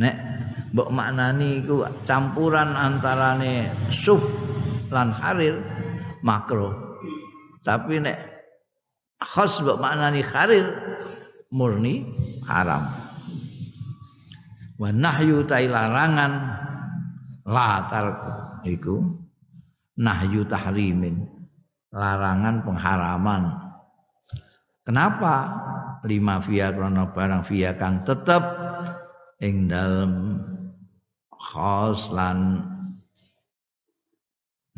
Nek 0.00 0.16
mbok 0.72 0.88
maknani 0.90 1.60
iku 1.62 1.86
campuran 2.06 2.74
antarane 2.74 3.70
suf 3.90 4.22
lan 4.90 5.14
harir 5.14 5.58
makro. 6.22 6.98
Tapi 7.62 8.02
nek 8.02 8.18
khas 9.18 9.62
mbok 9.62 9.82
maknani 9.82 10.22
harir 10.22 10.66
murni 11.50 12.06
haram. 12.46 12.86
Wa 14.78 14.88
nahyu 14.94 15.44
larangan 15.44 16.32
la 17.50 17.90
tarku 17.90 18.62
iku 18.62 19.02
nahyu 19.98 20.46
tahrimin 20.46 21.26
larangan 21.90 22.62
pengharaman. 22.62 23.42
Kenapa 24.86 25.34
lima 26.06 26.38
via 26.46 26.70
krono 26.70 27.10
barang 27.10 27.42
via 27.50 27.74
kang 27.74 28.06
tetep 28.06 28.40
ing 29.42 29.66
dalem 29.66 30.38
khos 31.34 32.14
lan 32.14 32.62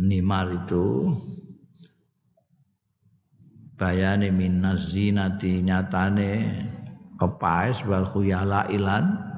nimar 0.01 0.49
itu? 0.57 1.13
Bayane 3.77 4.31
minas 4.31 4.95
zinati 4.95 5.59
nyatane 5.59 6.33
kepaes 7.19 7.83
wal 7.83 8.07
khuyala 8.07 8.71
ilan 8.71 9.32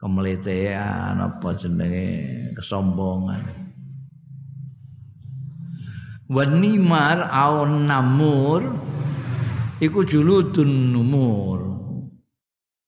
kemeletean 0.00 1.20
apa 1.20 1.48
jenenge? 1.56 2.08
Kesombongan. 2.56 3.42
Wanimar 6.26 7.30
aun 7.30 7.86
namur 7.86 8.60
iku 9.78 10.02
juludun 10.02 10.96
numur. 10.96 11.60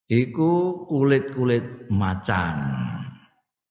Iku 0.09 0.85
kulit-kulit 0.89 1.85
macan. 1.93 2.57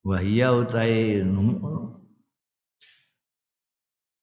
Wahya 0.06 0.54
utai 0.54 1.26
numur. 1.26 1.98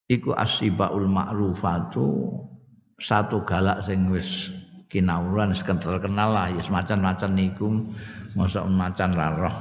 Iku 0.07 0.31
asibaul 0.31 1.11
ma'rufatu 1.11 2.07
satu 2.95 3.43
galak 3.43 3.83
sing 3.83 4.07
wis 4.07 4.54
kinauran 4.91 5.51
terkenal 5.55 6.29
lah 6.33 6.47
ya 6.53 6.61
semacam-macam 6.61 7.29
niku 7.33 7.67
masa 8.37 8.63
macan 8.65 9.09
ra 9.15 9.27
roh 9.33 9.57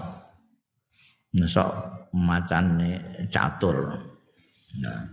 masa 1.35 1.63
macan 2.13 2.79
catur 3.33 3.99
nah 4.83 5.09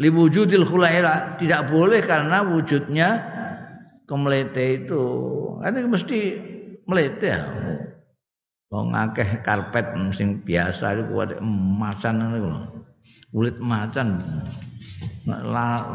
li 0.00 0.08
wujudil 0.08 0.66
khulaira 0.66 1.36
tidak 1.38 1.70
boleh 1.70 2.00
karena 2.02 2.42
wujudnya 2.44 3.08
kemelete 4.08 4.84
itu 4.84 5.02
kan 5.62 5.78
mesti 5.86 6.18
melete 6.88 7.28
ya 7.30 7.42
Wong 8.72 8.96
akeh 8.96 9.44
karpet 9.44 9.84
sing 10.16 10.40
biasa 10.40 10.96
iku 10.96 11.28
macan 11.44 12.24
niku. 12.32 12.50
Kulit 13.28 13.60
macan. 13.60 14.16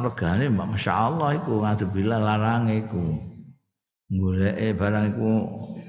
Regane 0.06 0.46
Mbak 0.54 0.70
masyaallah 0.78 1.42
iku 1.42 1.66
ngadebilah 1.66 2.22
larang 2.22 2.70
iku. 2.70 3.18
Golek 4.08 4.56
barang 4.80 5.06
itu 5.12 5.30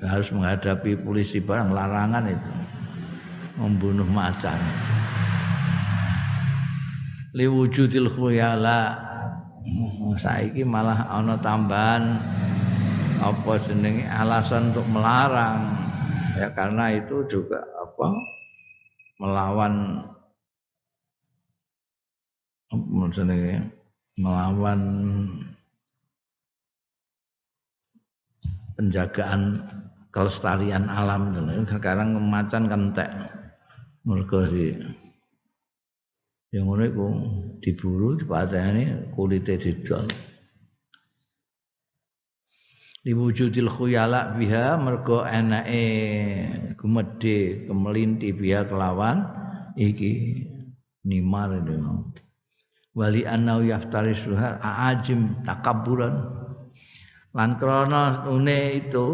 harus 0.03 0.29
menghadapi 0.35 0.99
polisi 0.99 1.39
barang 1.39 1.71
larangan 1.71 2.27
itu. 2.27 2.53
Membunuh 3.59 4.07
macan. 4.07 4.59
Liwujudil 7.35 8.11
khuyala. 8.11 9.07
Saiki 10.19 10.67
malah 10.67 11.07
ana 11.15 11.39
tambahan 11.39 12.19
apa 13.23 13.53
jenenge 13.63 14.03
alasan 14.11 14.75
untuk 14.75 14.87
melarang. 14.91 15.79
Ya 16.35 16.51
karena 16.55 16.95
itu 16.95 17.23
juga 17.31 17.63
apa 17.79 18.19
melawan 19.19 20.03
apa 22.71 23.05
jenenge 23.15 23.63
melawan 24.19 24.81
penjagaan 28.79 29.59
kelestarian 30.15 30.87
alam 30.87 31.35
sekarang 31.67 32.15
macan 32.23 32.71
kan 32.71 32.95
entek 32.95 33.11
mergo 34.07 34.47
si 34.47 34.79
yang 36.49 36.65
ngono 36.65 36.83
iku 36.89 37.07
diburu 37.61 38.17
dipateni 38.17 39.13
kulite 39.13 39.61
dijual. 39.61 40.09
Diwujudil 43.05 43.69
khuyala 43.69 44.33
biha 44.37 44.81
mergo 44.81 45.29
enake 45.29 45.85
gumedhe 46.81 47.69
kemelinti 47.69 48.33
biha 48.33 48.65
kelawan 48.65 49.29
iki 49.77 50.45
nimar 51.05 51.53
itu. 51.61 51.77
Wali 52.97 53.29
anau 53.29 53.61
yaftari 53.61 54.17
suhar 54.17 54.57
ajim 54.65 55.45
takabburan 55.45 56.38
lan 57.37 57.61
krana 57.61 58.25
une 58.29 58.81
itu 58.81 59.07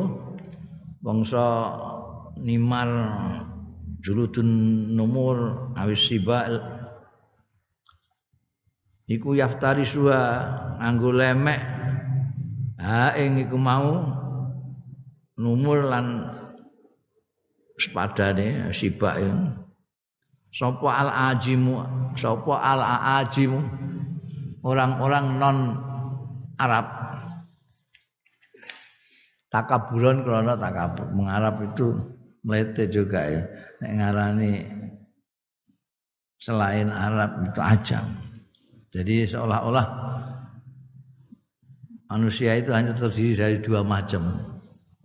bangsa 1.03 1.75
nimar 2.39 2.89
juludun 4.05 4.49
numur 4.95 5.71
awis 5.75 6.05
sibal 6.09 6.61
iku 9.09 9.37
yaftari 9.37 9.85
suha 9.85 10.23
nganggo 10.81 11.11
lemek. 11.13 11.63
Ha 12.85 13.17
ing 13.17 13.41
iku 13.49 13.57
mau 13.57 13.97
numur 15.41 15.89
lan 15.89 16.29
sepadane 17.81 18.71
sibak 18.77 19.19
sapa 20.55 20.89
al 20.93 21.11
ajimu 21.33 21.75
sapa 22.15 22.55
al 22.61 22.83
ajimu 23.25 23.59
orang-orang 24.63 25.27
non 25.41 25.59
Arab 26.55 27.04
takaburon 29.55 30.27
karena 30.27 30.59
takabur. 30.59 31.07
Mengarab 31.15 31.63
itu 31.63 31.95
melete 32.43 32.91
juga 32.91 33.23
ya. 33.23 33.43
Nek 33.79 33.93
ngarani 34.03 34.53
selain 36.43 36.91
Arab 36.91 37.47
itu 37.47 37.61
ajam 37.63 38.05
jadi 38.95 39.27
seolah-olah 39.27 39.87
manusia 42.13 42.55
itu 42.55 42.71
hanya 42.71 42.95
terdiri 42.95 43.35
dari 43.35 43.57
dua 43.59 43.83
macam. 43.83 44.23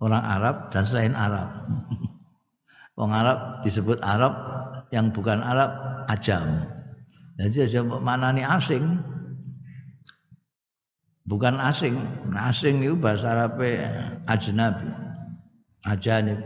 Orang 0.00 0.24
Arab 0.24 0.70
dan 0.72 0.84
selain 0.86 1.12
Arab. 1.12 1.48
Orang 3.00 3.14
Arab 3.16 3.38
disebut 3.66 3.98
Arab 4.04 4.32
yang 4.94 5.10
bukan 5.10 5.42
Arab 5.42 5.72
ajam 6.06 6.66
jadi 7.40 7.80
mana 7.86 8.36
nih 8.36 8.44
asing 8.44 9.00
bukan 11.30 11.62
asing. 11.62 11.94
Asing 12.34 12.82
itu 12.82 12.98
bahasa 12.98 13.30
Arab 13.30 13.62
ajnabi. 14.26 14.90
Ajanib. 15.86 16.42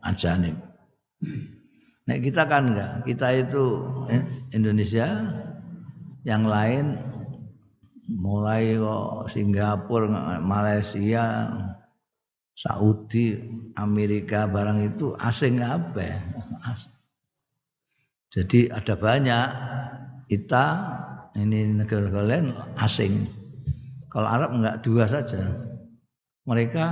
Ajanib. 0.00 0.56
Nek 2.02 2.18
kita 2.18 2.50
kan 2.50 2.74
enggak, 2.74 3.06
kita 3.06 3.28
itu 3.46 3.64
eh, 4.10 4.22
Indonesia 4.50 5.06
yang 6.26 6.42
lain 6.50 6.98
mulai 8.10 8.74
kok 8.74 9.30
Singapura, 9.30 10.42
Malaysia, 10.42 11.46
Saudi, 12.58 13.38
Amerika 13.78 14.50
barang 14.50 14.82
itu 14.82 15.14
asing 15.22 15.62
apa? 15.62 16.18
Jadi 18.32 18.72
ada 18.72 18.96
banyak 18.96 19.46
kita 20.26 20.64
ini 21.36 21.76
negara-negara 21.76 22.24
lain 22.26 22.48
asing. 22.80 23.41
Kalau 24.12 24.28
Arab 24.28 24.50
enggak 24.60 24.84
dua 24.84 25.08
saja. 25.08 25.40
Mereka 26.44 26.84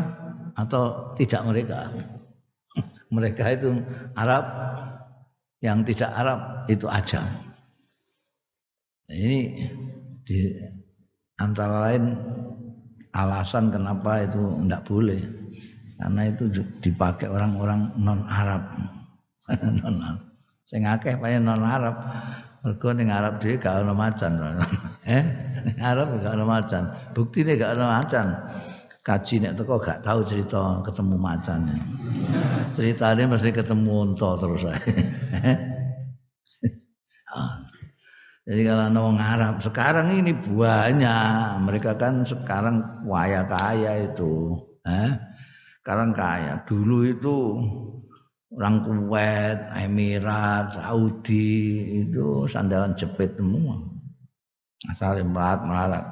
atau 0.56 1.12
tidak 1.20 1.44
mereka. 1.44 1.92
mereka 3.14 3.44
itu 3.52 3.76
Arab 4.16 4.44
yang 5.60 5.84
tidak 5.84 6.10
Arab 6.16 6.40
itu 6.72 6.88
ajam. 6.88 7.28
Ini 9.10 9.68
di 10.24 10.38
antara 11.36 11.90
lain 11.90 12.14
alasan 13.10 13.74
kenapa 13.74 14.22
itu 14.22 14.42
tidak 14.62 14.82
boleh 14.86 15.20
karena 15.98 16.22
itu 16.30 16.44
dipakai 16.80 17.26
orang-orang 17.26 17.90
non 17.98 18.22
Arab 18.30 18.62
non 19.82 19.96
Arab 19.98 20.22
sing 20.70 20.86
akeh 20.86 21.18
paling 21.18 21.42
non 21.42 21.66
Arab 21.66 21.96
mergo 22.62 22.88
ning 22.94 23.10
Arab 23.10 23.42
dhewe 23.42 23.58
gak 23.58 23.82
ono 23.82 23.92
macan 23.96 24.32
eh 25.16 25.24
Arab 25.90 26.20
gak 26.20 26.34
ono 26.36 26.44
macan. 26.44 26.82
Buktine 27.12 27.56
gak 27.56 27.76
ono 27.76 27.86
macan. 27.88 28.26
Kaji 29.00 29.34
nek 29.40 29.56
teko 29.56 29.80
gak 29.80 30.04
tahu 30.04 30.20
cerita 30.28 30.84
ketemu 30.84 31.16
macan 31.16 31.60
ceritanya 32.70 33.24
mesti 33.26 33.50
ketemu 33.50 34.12
unta 34.12 34.30
terus 34.38 34.62
Jadi 38.50 38.66
kalau 38.66 38.90
orang 38.90 39.20
Arab 39.22 39.54
sekarang 39.62 40.10
ini 40.10 40.34
banyak, 40.34 41.62
mereka 41.62 41.94
kan 41.94 42.26
sekarang 42.26 42.82
kaya 43.06 43.46
kaya 43.46 44.10
itu, 44.10 44.58
eh? 44.82 45.14
sekarang 45.78 46.10
kaya. 46.10 46.58
Dulu 46.66 46.98
itu 47.06 47.62
orang 48.50 48.82
Kuwait, 48.82 49.70
Emirat, 49.70 50.74
Saudi 50.74 51.78
itu 52.02 52.50
sandalan 52.50 52.98
jepit 52.98 53.38
semua, 53.38 53.86
asal 54.88 55.20
melarat 55.20 55.60
melarat. 55.66 56.06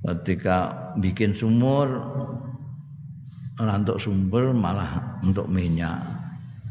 Ketika 0.00 0.56
bikin 0.96 1.36
sumur, 1.36 1.86
untuk 3.60 4.00
sumber 4.00 4.56
malah 4.56 5.20
untuk 5.20 5.44
minyak, 5.46 6.00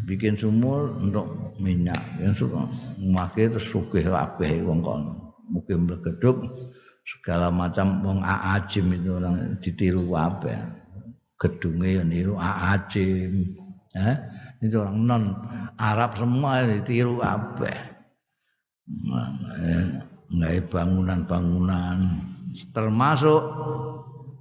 bikin 0.09 0.33
sumur 0.33 0.97
untuk 0.97 1.53
minyak. 1.61 2.01
Yang 2.17 2.49
suka 2.49 2.65
memakai 2.97 3.47
terus 3.53 3.69
sugih 3.69 4.09
kabeh 4.09 4.65
wong 4.65 4.81
kono 4.81 5.29
mungkin 5.49 5.89
bergeduk 5.89 6.45
segala 7.05 7.49
macam 7.49 8.05
wong 8.05 8.21
aajim 8.21 8.85
itu 8.93 9.17
orang 9.17 9.57
ditiru 9.61 10.05
apa 10.13 10.61
gedungnya 11.41 12.01
yang 12.01 12.07
niru 12.09 12.33
aajim. 12.37 13.33
Eh? 13.97 14.17
itu 14.59 14.75
orang 14.77 14.97
non 15.07 15.23
Arab 15.79 16.13
semua 16.19 16.67
ditiru 16.67 17.23
apa 17.23 17.88
nggak 20.29 20.69
bangunan-bangunan. 20.69 21.97
Termasuk 22.73 23.41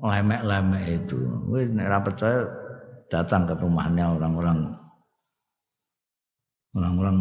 lemek-lemek 0.01 1.05
itu. 1.05 1.18
Wih 1.49 1.68
nek 1.68 2.09
percaya 2.09 2.49
datang 3.12 3.49
ke 3.49 3.55
rumahnya 3.59 4.16
orang-orang. 4.16 4.72
Orang-orang 6.76 7.16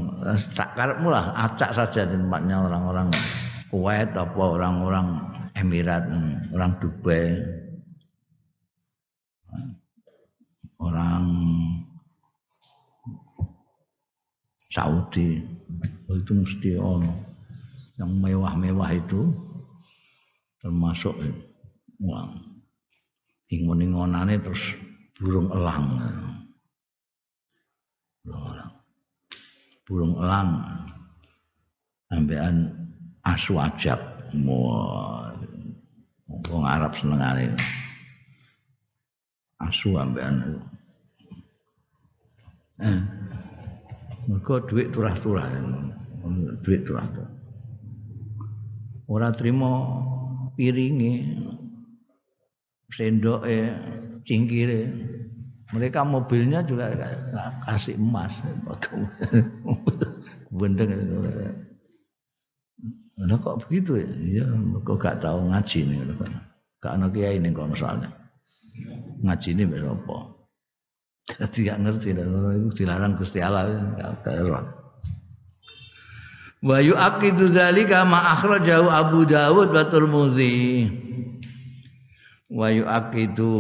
tak 0.54 0.76
karepmu 0.76 1.08
lah 1.08 1.32
acak 1.34 1.72
saja 1.72 2.04
di 2.04 2.20
tempatnya 2.20 2.68
orang-orang 2.68 3.10
Kuwait 3.68 4.16
apa 4.16 4.44
orang-orang 4.44 5.20
Emirat 5.58 6.08
orang 6.54 6.72
Dubai. 6.80 7.36
Orang 10.78 11.26
Saudi 14.70 15.57
itu 16.16 16.32
mesti 16.32 16.80
ono 16.80 17.12
yang 18.00 18.12
mewah-mewah 18.16 18.96
itu 18.96 19.28
termasuk 20.64 21.12
uang. 22.00 22.32
Ingon-ingonane 23.52 24.40
terus 24.40 24.76
burung 25.20 25.52
elang. 25.52 25.88
Burung 28.24 28.44
elang. 28.54 28.72
Burung 29.84 30.14
elang. 30.20 30.50
Ambekan 32.08 32.72
asu 33.28 33.60
ajak. 33.60 34.00
Wong 36.48 36.64
Arab 36.64 36.96
senengane 36.96 37.52
asu 39.60 39.96
ambekan. 40.00 40.60
Eh 42.78 43.17
mergo 44.28 44.60
duit 44.68 44.92
turah-turah 44.92 45.48
duit 46.64 46.84
turah-turah 46.84 47.32
ora 49.08 49.32
trimo 49.32 49.74
piringe 50.60 51.24
sendoke 52.92 53.72
cingkire 54.28 54.92
mereka 55.72 56.04
mobilnya 56.04 56.64
juga 56.64 56.92
kasih 57.64 57.96
emas 57.96 58.36
bendeng 60.52 60.92
Nah 63.18 63.34
kok 63.42 63.66
begitu 63.66 63.98
ya? 63.98 64.06
Iya, 64.06 64.46
kok 64.86 65.02
gak 65.02 65.26
tahu 65.26 65.50
ngaji 65.50 65.90
nih. 65.90 65.98
Gak 66.78 66.94
ana 66.94 67.10
kiai 67.10 67.42
nih 67.42 67.50
kalau 67.50 67.74
misalnya. 67.74 68.14
Ngaji 69.26 69.48
ini 69.58 69.66
apa? 69.66 70.37
Jadi 71.38 71.68
gak 71.68 71.80
ngerti 71.84 72.16
itu 72.16 72.70
dilarang 72.84 73.20
Gusti 73.20 73.44
Allah. 73.44 73.68
Wa 76.64 76.78
yu'aqidu 76.82 77.52
dzalika 77.52 78.08
ma 78.08 78.32
akhrajahu 78.34 78.88
Abu 78.88 79.28
Dawud 79.28 79.70
wa 79.76 79.84
Tirmidzi. 79.92 80.88
Wa 82.48 82.72
yu'aqidu 82.72 83.56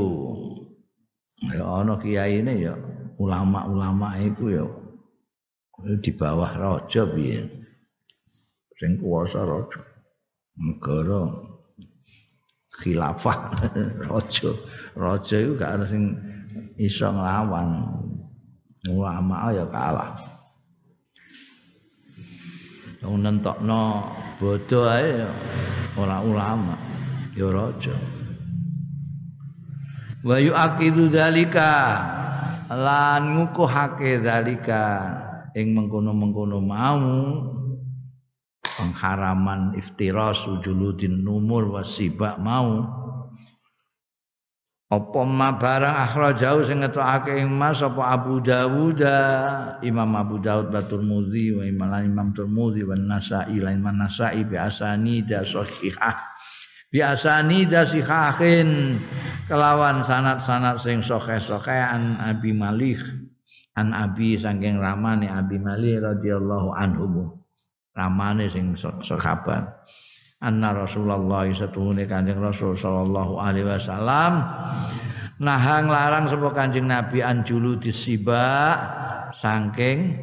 ya 1.53 1.63
ana 1.83 1.99
kiai 2.01 2.41
ini 2.41 2.65
ya 2.65 2.73
ulama-ulama 3.21 4.17
itu 4.17 4.57
ya 4.57 4.65
di 6.01 6.09
bawah 6.09 6.49
raja 6.57 7.05
piye 7.05 7.45
sing 8.81 8.97
kuwasa 8.97 9.45
raja 9.45 9.85
negara 10.57 11.29
khilafah 12.81 13.53
raja 14.09 14.49
raja 14.97 15.35
itu 15.37 15.53
gak 15.61 15.71
ada 15.77 15.85
sing 15.85 16.17
iso 16.77 17.09
nglawan. 17.09 17.69
Ulama 18.87 19.51
ya 19.51 19.67
kalah. 19.67 20.15
Wong 23.03 23.19
nentokno 23.23 24.03
bodho 24.39 24.87
ae 24.87 25.27
ora 25.99 26.23
ulama 26.23 26.75
ya 27.35 27.51
raja. 27.51 27.95
Wa 30.23 30.39
yu'aqidu 30.39 31.11
dzalika 31.11 31.71
lan 32.71 33.35
ngukuhake 33.35 34.23
dzalika 34.23 34.81
ing 35.55 35.75
mengkono-mengkono 35.75 36.59
mau. 36.63 37.03
Pengharaman 38.77 39.73
iftiras 39.73 40.45
ujuludin 40.45 41.25
numur 41.25 41.73
wasibak 41.73 42.37
mau 42.37 42.85
apa 44.87 45.19
ma 45.27 45.51
barang 45.51 45.97
akhrajau 46.07 46.63
sing 46.63 46.79
ngetokake 46.79 47.35
ing 47.35 47.51
Mas? 47.51 47.83
Apa 47.83 48.15
Abu 48.15 48.39
Dawud 48.39 49.03
Imam 49.83 50.11
Abu 50.15 50.39
Dawud 50.39 50.71
Batur 50.71 51.03
Mudzi 51.03 51.51
wa 51.51 51.67
Imam 51.67 51.91
Imam 51.91 52.31
Turmudi 52.31 52.87
wa 52.87 52.95
Nasa'i 52.95 53.59
lan 53.59 53.83
Imam 53.83 53.99
Nasa'i 53.99 54.47
bi 54.47 54.55
asani 54.55 55.27
da 55.27 55.43
sahihah. 55.43 56.15
Bi 56.87 57.03
asani 57.03 57.67
da 57.67 57.83
sihahin. 57.83 58.95
Kelawan 59.51 60.07
sanad-sanad 60.07 60.79
sing 60.79 61.03
sahih-sahih 61.03 61.83
an 61.91 62.03
Abi 62.23 62.55
Malik 62.55 63.03
an 63.75 63.91
Abi 63.91 64.39
saking 64.39 64.79
ramane 64.79 65.27
Abi 65.27 65.59
Malik 65.59 65.99
radhiyallahu 65.99 66.71
anhu. 66.71 67.35
Ramane 67.91 68.47
sing 68.47 68.71
sahabat 68.79 69.67
anna 70.41 70.69
Rasulullah 70.73 71.45
satuhune 71.49 72.05
Kanjeng 72.05 72.37
Rasul 72.37 72.77
sallallahu 72.77 73.41
alaihi 73.41 73.65
wasallam. 73.65 74.45
Nahang 75.37 75.85
larang 75.89 76.25
sapa 76.25 76.49
Kanjeng 76.53 76.89
Nabi 76.89 77.21
anjulu 77.21 77.77
disiba 77.77 78.73
saking 79.33 80.17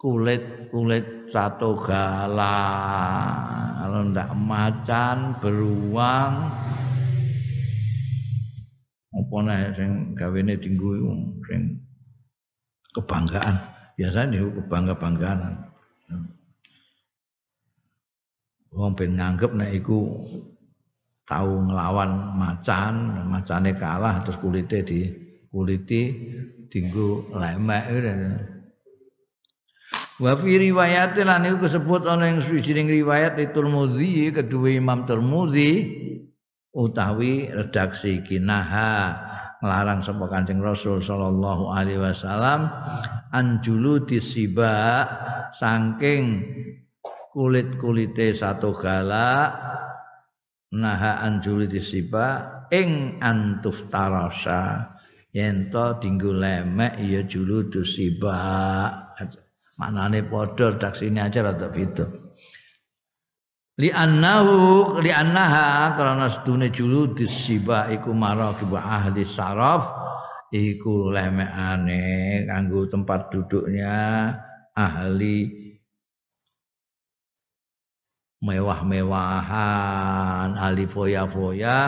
kulit-kulit 0.00 1.28
satu 1.28 1.76
gala. 1.80 2.60
Kalau 3.80 4.00
ndak 4.08 4.30
macan 4.32 5.36
beruang. 5.40 6.32
Apa 9.14 9.36
nih 9.46 9.70
sing 9.78 9.90
gawene 10.16 10.56
dinggo 10.58 10.96
sing 11.46 11.76
kebanggaan. 12.96 13.54
Biasanya 13.94 14.42
kebangga-banggaan 14.42 15.63
wong 18.74 18.98
ben 18.98 19.14
nganggep 19.14 19.54
nek 19.54 19.70
iku 19.70 20.18
tahu 21.24 21.52
ngelawan 21.70 22.36
macan, 22.36 23.24
macane 23.30 23.72
kalah 23.78 24.20
terus 24.26 24.36
kulite 24.42 24.84
di 24.84 25.08
kuliti 25.48 26.02
dinggo 26.68 27.30
lemek 27.32 27.84
Wa 30.14 30.38
fi 30.38 30.70
riwayat 30.70 31.18
lan 31.26 31.42
iku 31.42 31.66
disebut 31.66 32.06
ana 32.06 32.30
ing 32.30 32.38
riwayat 32.86 33.34
di 33.34 33.50
Tirmidzi 33.50 34.30
kedua 34.30 34.70
Imam 34.70 35.02
Tirmidzi 35.02 35.70
utawi 36.70 37.50
redaksi 37.50 38.22
kinaha 38.22 39.18
nglarang 39.58 40.06
sapa 40.06 40.30
Kanjeng 40.30 40.62
Rasul 40.62 41.02
sallallahu 41.02 41.66
alaihi 41.66 41.98
wasallam 41.98 42.70
anjulu 43.34 44.06
disiba 44.06 45.02
saking 45.58 46.46
kulit-kulite 47.34 48.30
satu 48.30 48.70
gala 48.70 49.50
naha 50.70 51.18
anjuli 51.26 51.66
disiba 51.66 52.62
ing 52.70 53.18
antuf 53.18 53.90
tarasa. 53.90 54.94
Yen 55.34 55.66
to 55.66 55.98
dinggo 55.98 56.30
lemek 56.30 56.94
ya 57.02 57.26
julu 57.26 57.66
disiba 57.66 58.38
maknane 59.74 60.22
padha 60.30 60.78
daksine 60.78 61.18
aja 61.18 61.42
rada 61.42 61.66
beda. 61.74 62.06
Li 63.82 63.90
annahu 63.90 65.02
li 65.02 65.10
annaha 65.10 65.98
karena 65.98 66.30
sedune 66.30 66.70
julu 66.70 67.18
disiba 67.18 67.90
iku 67.90 68.14
maraqib 68.14 68.70
ahli 68.78 69.26
saraf 69.26 69.90
iku 70.54 71.10
lemekane 71.10 72.46
kanggo 72.46 72.86
tempat 72.86 73.34
duduknya 73.34 74.30
ahli 74.78 75.63
mewah-mewahan 78.44 79.48
ahli 80.52 80.84
foya-foya 80.84 81.78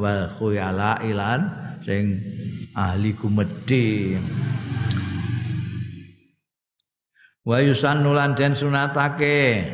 wal 0.00 0.32
khuyala 0.32 0.96
ilan 1.04 1.44
sing 1.84 2.16
ahli 2.72 3.12
kumedhe 3.12 4.16
wa 7.44 7.60
yusannulan 7.60 8.32
den 8.32 8.56
sunatake 8.56 9.68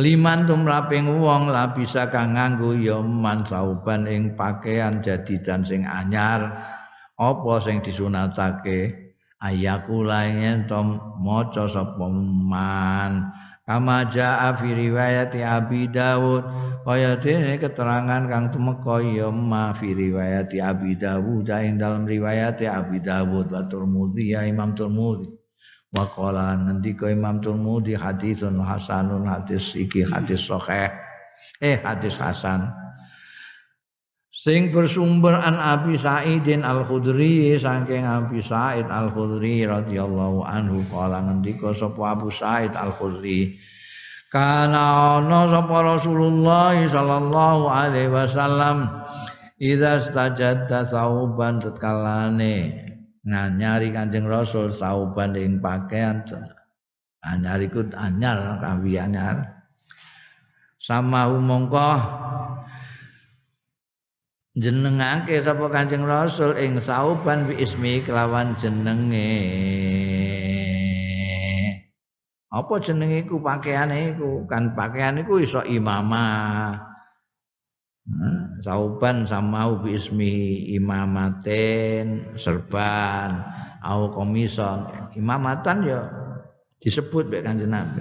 liman 0.00 0.48
tumraping 0.48 1.04
wong 1.20 1.52
la 1.52 1.76
bisa 1.76 2.08
kang 2.08 2.32
nganggo 2.32 2.72
ya 2.72 3.04
man 3.04 3.44
sauban 3.44 4.08
ing 4.08 4.32
pakaian 4.40 5.04
jadi 5.04 5.36
dan 5.44 5.60
sing 5.60 5.84
anyar 5.84 6.52
apa 7.16 7.52
sing 7.64 7.80
disunatake? 7.80 9.08
Ayakula 9.36 10.32
yen 10.32 10.64
to 10.64 10.80
maca 11.20 11.68
sapa 11.68 12.08
man 12.08 13.35
kama 13.66 14.06
jaa 14.14 14.54
fi 14.54 14.68
riwayat 14.72 15.34
Abi 15.34 15.90
Dawud. 15.90 16.46
Kaya 16.86 17.18
dene 17.18 17.58
keterangan 17.58 18.30
kang 18.30 18.46
tumeka 18.54 19.02
ya 19.02 19.26
ma 19.34 19.74
fi 19.74 19.90
riwayat 19.90 20.54
Abi 20.54 20.94
Dawud. 20.94 21.50
Ing 21.50 21.82
dalam 21.82 22.06
riwayat 22.06 22.62
Abi 22.62 23.02
Dawud 23.02 23.50
wa 23.50 23.66
Tirmidzi 23.66 24.38
ya 24.38 24.46
Imam 24.46 24.70
Tirmidzi 24.70 25.34
wa 25.90 26.06
qala 26.06 26.54
ngendika 26.62 27.10
Imam 27.10 27.42
Tirmidzi 27.42 27.98
hadisun 27.98 28.62
hasanun 28.62 29.26
hadis 29.26 29.74
iki 29.74 30.06
hadis 30.06 30.46
sahih. 30.46 30.94
Eh 31.58 31.82
hadis 31.82 32.14
hasan 32.14 32.70
sing 34.46 34.70
bersumber 34.70 35.34
an 35.34 35.58
Abi 35.58 35.98
Sa'idin 35.98 36.62
Al-Khudri 36.62 37.58
saking 37.58 38.06
Abi 38.06 38.38
Sa'id 38.38 38.86
Al-Khudri 38.86 39.66
radhiyallahu 39.66 40.46
anhu 40.46 40.86
kala 40.86 41.18
ngendika 41.26 41.74
sapa 41.74 42.14
Abu 42.14 42.30
Sa'id 42.30 42.70
Al-Khudri 42.78 43.58
kana 44.30 45.18
ana 45.18 45.50
sapa 45.50 45.98
Rasulullah 45.98 46.78
sallallahu 46.78 47.66
alaihi 47.66 48.14
wasallam 48.14 48.86
idza 49.58 50.06
stajadda 50.06 50.94
sauban 50.94 51.58
tetkalane. 51.58 52.86
Nganyari 53.26 53.90
Kanjeng 53.90 54.30
Rasul 54.30 54.70
sauban 54.70 55.34
ing 55.34 55.58
pakaian. 55.58 56.22
Anyar 57.26 57.58
iku 57.58 57.82
anyar 57.98 58.62
kawi 58.62 59.02
anyar 59.02 59.42
sama 60.78 61.26
umongko 61.26 61.90
jenengake 64.56 65.36
sapa 65.44 65.68
Kanjeng 65.68 66.08
Rasul? 66.08 66.56
Ing 66.56 66.80
sauban 66.80 67.44
bi 67.44 67.60
ismi 67.60 68.00
kelawan 68.00 68.56
jenenge. 68.56 69.32
Apa 72.48 72.80
jenenge 72.80 73.28
iku? 73.28 73.36
Pakaiane 73.38 74.16
iku. 74.16 74.48
Kan 74.48 74.72
pakaian 74.72 75.20
iku 75.20 75.38
iso 75.38 75.60
imamah. 75.60 76.80
Sauban 78.64 79.28
sama 79.28 79.68
bi 79.84 80.00
ismi 80.00 80.64
imamaten 80.72 82.32
serban 82.40 83.44
au 83.84 84.08
komison. 84.08 84.88
Imamatan 85.12 85.84
ya 85.84 86.00
disebut 86.80 87.28
mek 87.28 87.44
kanjeng 87.44 87.72
Nabi. 87.72 88.00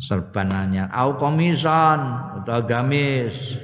Serban 0.00 0.48
anyar. 0.48 0.88
Au 0.96 1.16
komison 1.16 2.00
utawa 2.40 2.64
gamis 2.64 3.60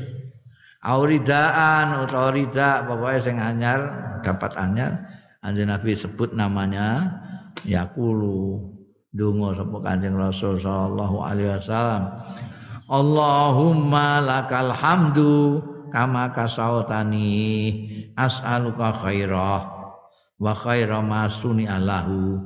auridaan 0.87 2.07
utawa 2.07 2.31
rida 2.31 2.87
pokoknya 2.87 3.21
sing 3.21 3.37
anyar 3.43 3.81
dapat 4.23 4.55
anyar. 4.55 5.03
Anjing 5.43 5.67
Nabi 5.67 5.95
sebut 5.99 6.35
namanya 6.35 7.19
yakulu 7.67 8.63
donga 9.11 9.55
sapa 9.55 9.79
Kanjeng 9.83 10.15
Rasul 10.15 10.59
sallallahu 10.59 11.17
alaihi 11.23 11.51
wasallam. 11.59 12.03
Allahumma 12.87 14.23
lakal 14.23 14.71
hamdu 14.71 15.59
kama 15.91 16.31
kasautani 16.31 17.35
as'aluka 18.15 18.95
khairah 18.95 19.61
wa 20.39 20.53
khaira 20.55 21.03
ma 21.03 21.27
suni 21.27 21.67
alahu 21.67 22.39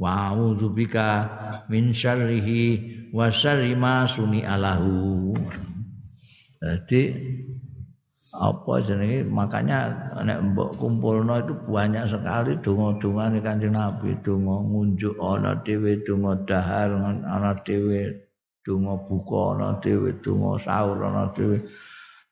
wa 0.00 0.32
a'udzubika 0.32 1.28
min 1.68 1.92
syarrihi 1.92 3.10
wa 3.12 3.28
syarri 3.28 3.74
ma 3.76 4.06
suni 4.08 4.46
alahu 4.46 5.34
jadi 6.62 7.02
apa 8.32 8.80
jenenge? 8.80 9.28
Makanya 9.28 9.92
nek 10.24 10.40
mbok 10.52 10.80
kumpulno 10.80 11.36
itu 11.44 11.52
banyak 11.68 12.08
sekali 12.08 12.56
donga-dongane 12.64 13.44
Kanjeng 13.44 13.76
Nabi. 13.76 14.16
Donga 14.24 14.56
ngunjuk 14.64 15.20
ana 15.20 15.60
dhewe 15.60 16.00
donga 16.00 16.32
dahar 16.48 16.96
ana 16.96 17.52
dhewe 17.60 18.08
donga 18.64 18.94
buka 19.04 19.42
ana 19.56 19.68
dhewe 19.84 20.16
donga 20.24 20.56
sahur 20.64 20.98
ana 21.04 21.28
dhewe 21.36 21.60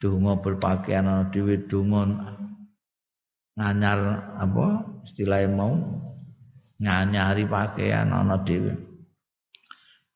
donga 0.00 0.32
berpakaian 0.40 1.04
ana 1.04 1.24
dhewe 1.28 1.54
donga 1.68 2.00
nganyar 3.60 4.00
apa 4.40 4.66
istilahnya 5.04 5.52
mau 5.52 5.76
nganyari 6.80 7.44
pakaian 7.44 8.08
ana 8.08 8.40
dhewe. 8.40 8.72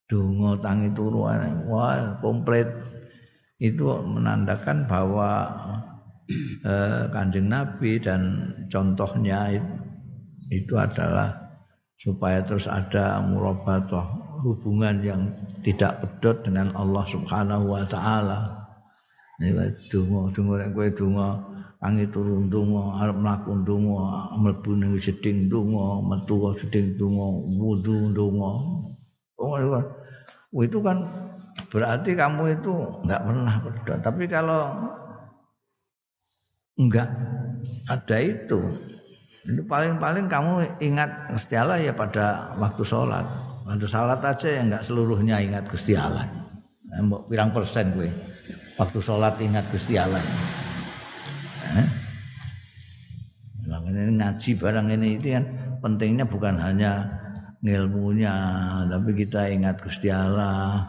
Donga 0.08 0.56
tangi 0.64 0.88
turu 0.96 1.28
wah 1.28 2.16
komplit 2.24 2.68
itu 3.62 3.84
menandakan 4.02 4.86
bahwa 4.90 5.30
eh, 6.64 7.02
kanjeng 7.10 7.48
Nabi 7.50 8.02
dan 8.02 8.50
contohnya 8.72 9.54
itu, 9.54 9.72
itu 10.50 10.74
adalah 10.74 11.30
supaya 12.00 12.44
terus 12.44 12.68
ada 12.68 13.22
murabatah 13.24 14.04
hubungan 14.44 15.00
yang 15.00 15.22
tidak 15.64 16.04
pedot 16.04 16.36
dengan 16.44 16.68
Allah 16.76 17.04
Subhanahu 17.08 17.64
wa 17.72 17.84
taala. 17.88 18.40
Ini 19.40 19.50
donga 19.90 20.30
donga 20.30 20.54
nek 20.62 20.70
kowe 20.76 20.88
donga 20.94 21.26
tangi 21.82 22.06
turun 22.12 22.46
donga 22.52 23.02
arep 23.02 23.16
mlaku 23.18 23.50
donga 23.66 24.30
mlebu 24.38 24.70
ning 24.78 24.92
jeding 25.00 25.50
donga 25.50 26.04
metu 26.06 26.38
jeding 26.60 26.94
donga 27.00 27.26
wudu 27.58 28.14
donga. 28.14 28.52
Oh, 29.40 30.62
itu 30.62 30.78
kan 30.78 31.02
berarti 31.74 32.14
kamu 32.14 32.62
itu 32.62 32.70
enggak 33.02 33.22
pernah 33.26 33.54
pedot. 33.58 33.98
Tapi 33.98 34.24
kalau 34.30 34.62
enggak 36.78 37.10
ada 37.90 38.16
itu 38.22 38.62
itu 39.44 39.62
paling-paling 39.66 40.30
kamu 40.30 40.78
ingat 40.78 41.34
Gusti 41.34 41.58
Allah 41.58 41.82
ya 41.82 41.90
pada 41.90 42.54
waktu 42.62 42.86
sholat. 42.86 43.26
Waktu 43.66 43.86
sholat 43.90 44.22
aja 44.22 44.46
ya 44.46 44.62
enggak 44.62 44.86
seluruhnya 44.86 45.42
ingat 45.42 45.66
Gusti 45.66 45.98
Allah. 45.98 46.30
Pirang 47.26 47.50
persen 47.50 47.90
gue 47.90 48.06
waktu 48.78 48.98
sholat 49.02 49.34
ingat 49.42 49.66
Gusti 49.74 49.98
Allah. 49.98 50.22
Eh? 51.74 51.88
ini 53.94 54.18
ngaji 54.18 54.50
barang 54.58 54.86
ini 54.90 55.08
itu 55.18 55.28
kan 55.34 55.44
pentingnya 55.82 56.26
bukan 56.26 56.54
hanya 56.58 57.08
ilmunya 57.64 58.34
tapi 58.90 59.10
kita 59.16 59.48
ingat 59.48 59.80
Gusti 59.80 60.12
Allah 60.12 60.84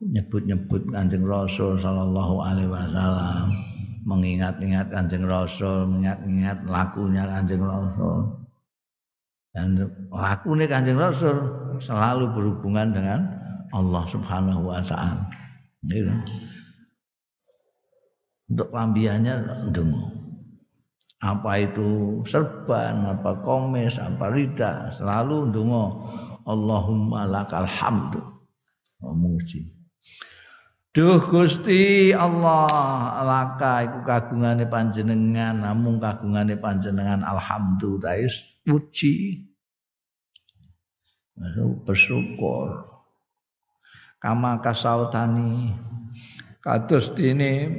nyebut-nyebut 0.00 0.88
Kanjeng 0.88 1.28
Rasul 1.28 1.76
sallallahu 1.76 2.40
alaihi 2.40 2.72
wasallam 2.72 3.52
mengingat-ingat 4.04 4.88
Kanjeng 4.88 5.28
Rasul, 5.28 5.88
mengingat-ingat 5.88 6.64
lakunya 6.64 7.24
Kanjeng 7.28 7.64
Rasul. 7.64 8.18
Dan 9.50 9.76
lakunya 10.08 10.66
Kanjeng 10.70 10.98
Rasul 10.98 11.36
selalu 11.82 12.32
berhubungan 12.32 12.94
dengan 12.94 13.20
Allah 13.70 14.04
Subhanahu 14.08 14.62
wa 14.66 14.80
taala. 14.82 15.26
Gitu. 15.84 16.12
Untuk 18.50 18.68
lambiannya 18.74 19.68
dungu. 19.70 20.10
Apa 21.20 21.60
itu 21.60 22.20
serban, 22.24 23.04
apa 23.04 23.44
komes, 23.44 24.00
apa 24.00 24.32
rida, 24.32 24.88
selalu 24.96 25.52
dungu. 25.52 26.08
Allahumma 26.48 27.28
lakal 27.28 27.68
hamdu. 27.68 28.18
Memuji. 29.04 29.79
Duh 30.90 31.22
Gusti 31.22 32.10
Allah 32.10 33.22
laka 33.22 33.86
iku 33.86 34.02
kagungane 34.02 34.66
panjenengan 34.66 35.62
namung 35.62 36.02
kagungane 36.02 36.58
panjenengan 36.58 37.22
alhamdulillah 37.22 38.26
puji. 38.66 39.46
Bersyukur. 41.86 42.90
Kama 44.18 44.58
kasautani 44.58 45.70
kados 46.58 47.14
dene 47.14 47.70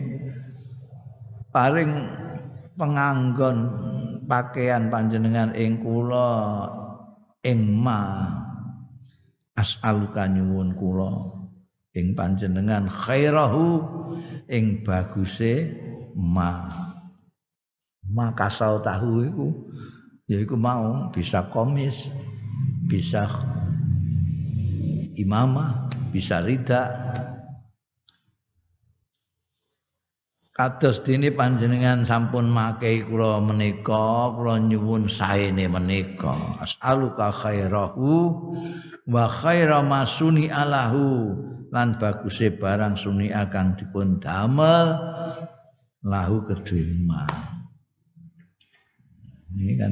paring 1.51 1.91
penganggon 2.79 3.57
pakaian 4.23 4.87
panjenengan 4.87 5.51
ing 5.51 5.83
kula 5.83 6.63
ing 7.43 7.75
ma. 7.75 8.23
As'aluka 9.51 10.31
nyuwun 10.31 10.79
kula 10.79 11.40
ing 11.91 12.15
panjenengan 12.15 12.87
khairahu 12.87 13.83
ing 14.47 14.83
baguse 14.83 15.71
ma. 16.15 16.71
Makasau 18.11 18.83
tahu 18.83 19.11
iku 19.27 19.47
yaiku 20.27 20.55
mau 20.59 21.11
bisa 21.11 21.47
komis 21.51 22.11
bisa 22.87 23.27
imamah 25.15 25.87
bisa 26.11 26.43
rida. 26.43 27.11
Kados 30.51 30.99
dene 31.07 31.31
panjenengan 31.31 32.03
sampun 32.03 32.51
makai 32.51 33.07
kula 33.07 33.39
menika 33.39 34.35
kula 34.35 34.59
nyuwun 34.59 35.07
saene 35.07 35.65
menika. 35.71 36.59
As'aluka 36.59 37.31
khairahu 37.31 38.11
wa 39.07 39.25
khaira 39.31 39.79
masuni 39.79 40.51
alahu 40.51 41.33
lan 41.71 41.95
baguse 41.95 42.51
barang 42.51 42.99
suni 42.99 43.31
akan 43.31 43.79
dipun 43.79 44.19
damel 44.19 44.99
lahu 46.03 46.43
kedue 46.43 46.83
Ini 49.51 49.73
kan 49.79 49.91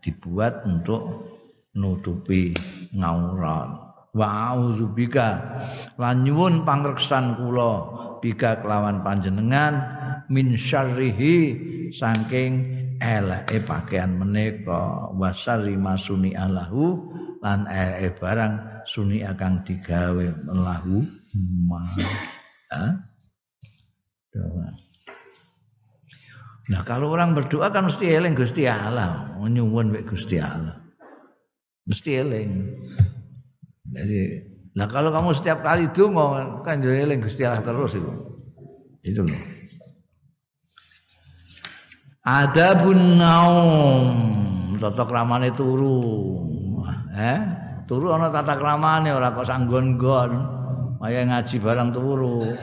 dibuat 0.00 0.52
untuk 0.64 1.00
nutupi 1.76 2.56
ngaurat. 2.96 3.88
Wa 4.10 4.52
auzubika 4.56 5.38
lan 5.96 6.26
nyuwun 6.26 6.66
pangreksan 6.66 7.38
kula 7.38 7.74
bika 8.18 8.58
kelawan 8.58 9.06
panjenengan 9.06 9.86
min 10.26 10.58
syarrihi 10.58 11.56
saking 11.94 12.52
eleke 12.98 13.62
pakaian 13.62 14.18
menika. 14.18 15.08
Wasari 15.14 15.78
masuni 15.78 16.34
alahu 16.34 17.06
lan 17.40 17.70
eleke 17.70 18.18
barang 18.18 18.69
suni 18.90 19.22
akan 19.22 19.62
digawe 19.62 20.26
melahu 20.50 21.06
ma. 21.70 21.78
Nah 26.70 26.82
kalau 26.82 27.14
orang 27.14 27.38
berdoa 27.38 27.70
kan 27.70 27.86
mesti 27.86 28.10
eling 28.10 28.34
Gusti 28.34 28.66
Allah, 28.66 29.38
nyuwun 29.38 29.94
wek 29.94 30.10
Gusti 30.10 30.42
Allah. 30.42 30.74
Mesti 31.86 32.10
eling. 32.18 32.50
Jadi, 33.90 34.20
nah 34.74 34.86
kalau 34.86 35.10
kamu 35.14 35.34
setiap 35.38 35.62
kali 35.62 35.90
donga 35.94 36.62
kan 36.66 36.82
yo 36.82 36.90
eling 36.90 37.22
Gusti 37.22 37.46
Allah 37.46 37.62
terus 37.62 37.94
itu. 37.94 38.10
Itu 39.06 39.22
loh. 39.22 39.42
Adabun 42.26 43.18
naum, 43.18 44.06
tata 44.78 45.06
kramane 45.06 45.54
turu. 45.54 45.98
Eh? 47.10 47.69
Turu 47.90 48.14
ana 48.14 48.30
tata 48.30 48.54
kramane 48.54 49.10
ora 49.10 49.34
kok 49.34 49.50
sanggon-gon. 49.50 50.30
Kaya 51.02 51.26
ngaji 51.26 51.58
barang 51.58 51.90
turu. 51.90 52.54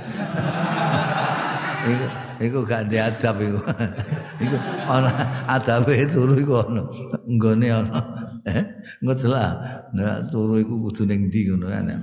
iku 1.84 2.08
iku 2.40 2.64
gak 2.64 2.88
diadab 2.88 3.36
iku. 3.36 3.60
iku 4.48 4.56
ana 4.88 5.12
adabe 5.52 6.08
turu 6.08 6.32
iku 6.40 6.64
ana. 6.64 6.88
Nggone 7.28 7.68
ana. 7.68 8.00
Eh, 8.48 8.64
turu 10.32 10.64
iku 10.64 10.88
kudu 10.88 11.04
ning 11.04 11.28
ndi 11.28 11.52
ngono 11.52 11.76
kan. 11.76 11.92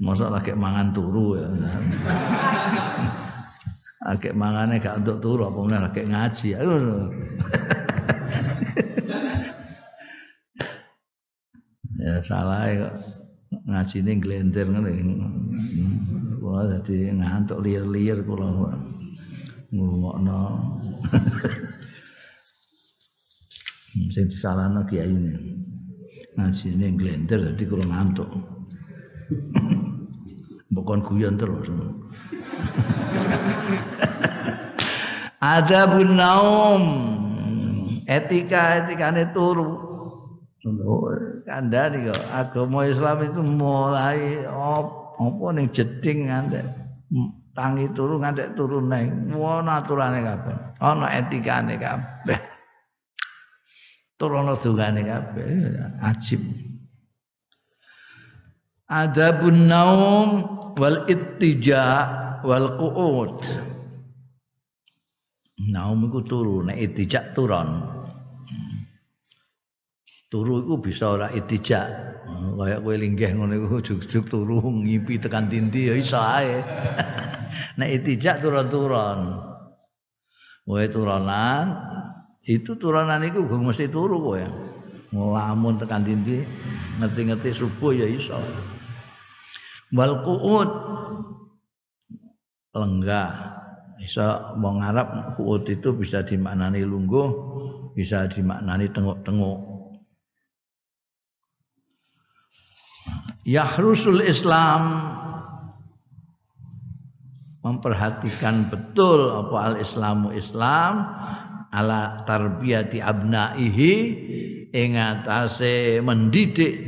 Masa 0.00 0.32
lagi 0.32 0.56
mangan 0.56 0.96
turu 0.96 1.36
ya. 1.36 1.44
Akeh 4.00 4.32
mangane 4.32 4.80
gak 4.80 5.04
untuk 5.04 5.20
turu 5.20 5.44
apa 5.44 5.60
meneh 5.60 5.80
lagi 5.84 6.08
ngaji. 6.08 6.48
Aduh. 6.56 7.12
ya 12.08 12.24
salah 12.24 12.64
kok. 12.72 12.96
Ngajine 13.68 14.16
glenter 14.20 14.66
ngene. 14.68 14.92
Kula 16.40 16.62
dadi 16.72 17.12
ngantuk 17.12 17.60
liar-liar 17.64 18.18
kula 18.24 18.46
ngomongno 19.68 20.40
sing 24.14 24.24
disalahno 24.32 24.84
kiai 24.88 25.12
ini. 25.12 25.32
Glenter 26.96 27.38
dadi 27.52 27.64
kula 27.68 27.84
ngantuk. 27.88 28.28
Bukan 30.74 31.00
guyon 31.04 31.36
terus. 31.40 31.68
Adabun 35.56 36.16
naum. 36.16 36.82
Etika 38.08 38.80
etikane 38.84 39.24
turu 39.36 39.87
kandhani 41.46 42.10
kok. 42.10 42.22
Agama 42.28 42.84
Islam 42.84 43.16
itu 43.24 43.40
mulai 43.40 44.44
apa 44.44 45.46
ning 45.54 45.66
jeding 45.72 46.28
ngantek 46.28 46.64
tangi 47.56 47.90
turu 47.90 48.22
ngantek 48.22 48.54
turu 48.54 48.78
neng 48.84 49.34
ono 49.34 49.70
aturane 49.70 50.20
kabeh. 50.22 50.56
Ono 50.84 51.06
etikane 51.08 51.74
kabeh. 51.80 52.40
Turono 54.18 54.54
dungane 54.58 55.02
kabeh. 55.02 55.46
Ajib. 56.02 56.42
Adabun 58.88 59.68
naum 59.68 60.30
wal 60.78 61.06
ittija 61.06 61.84
wal 62.46 62.66
qu'ud. 62.78 63.42
Naum 65.58 66.06
iku 66.06 66.22
turu 66.22 66.62
nek 66.62 66.78
ittija 66.78 67.34
turon 67.34 67.97
turu 70.28 70.64
iku 70.64 70.74
bisa 70.80 71.16
ora 71.16 71.28
itijak. 71.32 71.88
Kaya 72.58 72.82
kowe 72.84 72.96
linggih 72.96 73.32
ngono 73.32 73.56
iku 73.56 73.80
juk-juk 73.80 74.28
turu 74.28 74.60
ngipi 74.60 75.16
tekan 75.16 75.48
tinti 75.48 75.88
ya 75.88 75.94
iso 75.96 76.20
ae. 76.20 76.60
Nek 77.80 77.90
itijak 78.02 78.44
turun-turun. 78.44 79.20
Kowe 80.68 80.84
turunan 80.92 81.64
itu 82.44 82.76
turunan 82.76 83.24
iku 83.24 83.48
gue 83.48 83.58
mesti 83.58 83.88
turu 83.88 84.20
kowe. 84.20 84.44
Ngelamun 85.08 85.80
tekan 85.80 86.04
tinti 86.04 86.44
ngerti-ngerti 87.00 87.50
subuh 87.56 87.96
ya 87.96 88.04
iso. 88.04 88.36
Wal 89.96 90.20
qu'ud 90.20 90.70
lenggah. 92.76 93.56
Iso 93.98 94.22
wong 94.60 94.84
Arab 94.84 95.32
qu'ud 95.34 95.64
itu 95.66 95.90
bisa 95.96 96.22
dimaknani 96.22 96.84
lungguh 96.84 97.28
bisa 97.98 98.30
dimaknani 98.30 98.86
tengok-tengok 98.94 99.67
Yahrusul 103.48 104.24
Islam. 104.24 105.14
Memperhatikan 107.58 108.70
betul 108.72 109.28
apa 109.34 109.74
al 109.74 109.76
Islamu 109.82 110.32
Islam 110.32 111.04
ala 111.68 112.24
tarbiyati 112.24 113.02
abnaihi 113.02 113.92
ing 114.72 114.96
atase 114.96 116.00
mendidik 116.00 116.80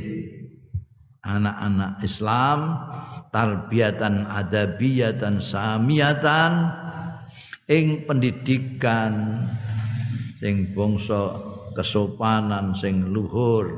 anak-anak 1.20 2.00
Islam 2.00 2.58
tarbiyatan 3.28 4.24
adabiyatan 4.24 5.38
samiyatan 5.38 6.52
ing 7.68 8.08
pendidikan 8.08 9.44
sing 10.40 10.72
bangsa 10.72 11.36
kesopanan 11.76 12.72
sing 12.74 13.12
luhur 13.12 13.68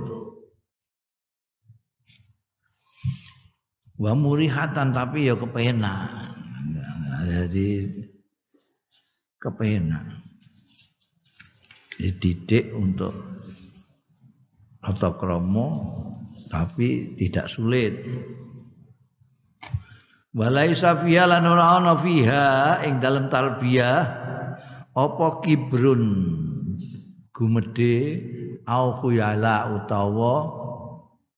wa 4.03 4.13
murihatan 4.19 4.91
tapi 4.91 5.31
ya 5.31 5.39
kepenak. 5.39 6.11
Jadi 7.23 7.87
kepenak. 9.39 10.27
Dididik 12.03 12.75
untuk 12.75 13.15
atau 14.83 15.15
tapi 16.51 17.15
tidak 17.15 17.47
sulit. 17.47 17.95
Walaisa 20.35 20.99
fiha 20.99 21.31
lan 21.31 21.47
ora 21.47 21.79
ana 21.79 21.95
fiha 21.95 22.83
ing 22.83 22.99
dalam 22.99 23.31
tarbiyah 23.31 24.03
apa 24.91 25.27
kibrun 25.45 26.03
gumede 27.31 27.97
au 28.67 28.97
khuyala 28.99 29.77
utawa 29.77 30.35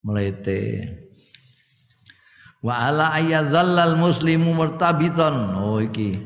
melete 0.07 1.04
wa 2.65 2.89
ala 2.89 3.13
ayyadzallal 3.13 4.01
muslimu 4.01 4.57
murtabiton 4.57 5.53
oh 5.61 5.85
iki. 5.85 6.17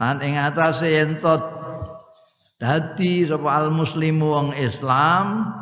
Lan 0.00 0.24
ing 0.24 0.40
atase 0.40 0.88
entot 0.88 1.44
dadi 2.56 3.28
sapa 3.28 3.60
al 3.60 3.68
muslimu 3.68 4.24
wong 4.32 4.48
Islam 4.56 5.52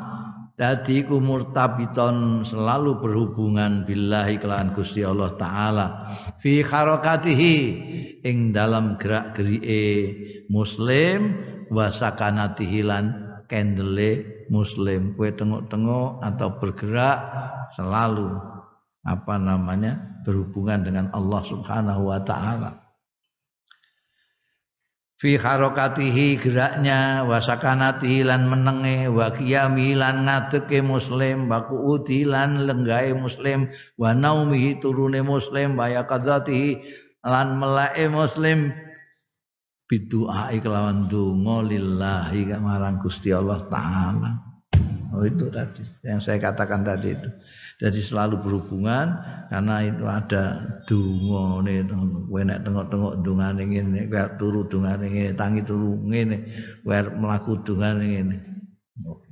dadi 0.54 1.02
ku 1.02 1.18
murtabiton 1.18 2.46
selalu 2.46 3.02
berhubungan 3.02 3.82
billahi 3.82 4.38
kelawan 4.38 4.70
Gusti 4.72 5.02
Allah 5.02 5.34
taala. 5.34 5.86
Fi 6.38 6.62
harakatihi 6.62 7.56
ing 8.22 8.54
dalam 8.54 8.94
gerak-gerike 8.96 9.84
muslim 10.46 11.34
wa 11.74 11.90
sakanatihi 11.90 12.80
lan 12.86 13.04
kendele 13.50 14.46
muslim. 14.46 15.18
Kue 15.18 15.34
tengok-tengok 15.34 16.22
atau 16.22 16.48
bergerak 16.56 17.18
selalu 17.74 18.59
apa 19.04 19.40
namanya 19.40 20.20
berhubungan 20.24 20.84
dengan 20.84 21.06
Allah 21.16 21.42
Subhanahu 21.44 22.12
wa 22.12 22.20
taala. 22.20 22.80
Fi 25.20 25.36
harakatihi 25.36 26.40
geraknya 26.40 27.28
wa 27.28 27.36
sakanatihi 27.36 28.24
lan 28.24 28.48
menenge 28.48 29.04
wa 29.12 29.28
qiyami 29.28 29.92
lan 29.92 30.24
ngadeke 30.24 30.80
muslim 30.80 31.44
wa 31.44 31.60
qu'udi 31.68 32.24
lan 32.24 32.64
lenggahe 32.64 33.12
muslim 33.12 33.68
wa 34.00 34.16
naumihi 34.16 34.80
turune 34.80 35.20
muslim 35.20 35.76
wa 35.76 35.92
yaqadzatihi 35.92 36.80
lan 37.28 37.60
melake 37.60 38.08
muslim 38.08 38.72
bidu'a 39.90 40.54
kelawan 40.56 41.04
donga 41.10 41.68
lillahi 41.68 42.56
marang 42.56 42.96
Gusti 43.02 43.34
Allah 43.34 43.60
taala. 43.68 44.38
Oh 45.10 45.26
itu 45.26 45.50
tadi 45.50 45.82
yang 46.06 46.22
saya 46.22 46.38
katakan 46.38 46.86
tadi 46.86 47.12
itu. 47.12 47.28
Jadi 47.80 48.00
selalu 48.04 48.44
berhubungan 48.44 49.16
karena 49.48 49.80
itu 49.80 50.04
ada 50.04 50.60
dungo 50.84 51.64
nih, 51.64 51.88
kowe 52.28 52.44
nek 52.44 52.60
tengok-tengok 52.60 53.24
dungane 53.24 53.62
ngene, 53.64 54.00
kowe 54.12 54.24
turu 54.36 54.68
dungane 54.68 55.08
ngene, 55.08 55.32
tangi 55.32 55.64
turu 55.64 55.96
ngene, 56.04 56.36
kowe 56.84 57.00
mlaku 57.16 57.56
dungane 57.64 58.04
ngene. 58.04 58.36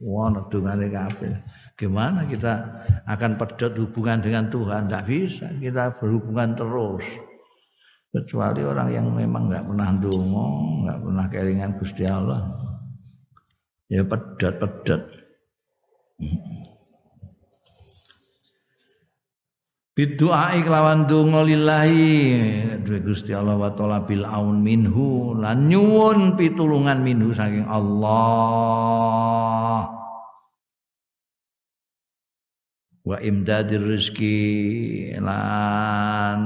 Wono 0.00 0.48
dungane 0.48 0.88
kabeh. 0.88 1.28
Gimana 1.76 2.24
kita 2.24 2.82
akan 3.04 3.36
pedot 3.36 3.76
hubungan 3.76 4.24
dengan 4.24 4.48
Tuhan? 4.48 4.88
Tidak 4.88 5.04
bisa, 5.04 5.46
kita 5.60 6.00
berhubungan 6.00 6.56
terus. 6.56 7.04
Kecuali 8.08 8.64
orang 8.64 8.88
yang 8.88 9.06
memang 9.12 9.52
nggak 9.52 9.68
pernah 9.68 9.92
dungo, 10.00 10.48
nggak 10.88 10.98
pernah 11.04 11.26
keringan 11.28 11.72
Gusti 11.76 12.08
Allah. 12.08 12.48
Ya 13.92 14.00
pedot-pedot. 14.02 15.02
Bidu'ai 19.98 20.62
kelawan 20.62 21.10
donga 21.10 21.42
lillahi. 21.42 22.78
Duwe 22.86 23.02
Gusti 23.02 23.34
Allah 23.34 23.58
wa 23.58 23.74
taala 23.74 24.06
bil 24.06 24.22
aun 24.22 24.62
minhu 24.62 25.34
lan 25.34 25.66
nyuwun 25.66 26.38
pitulungan 26.38 27.02
minhu 27.02 27.34
saking 27.34 27.66
Allah. 27.66 28.30
Wa 33.02 33.18
imdadir 33.18 33.82
rezeki 33.82 34.38
lan 35.18 36.38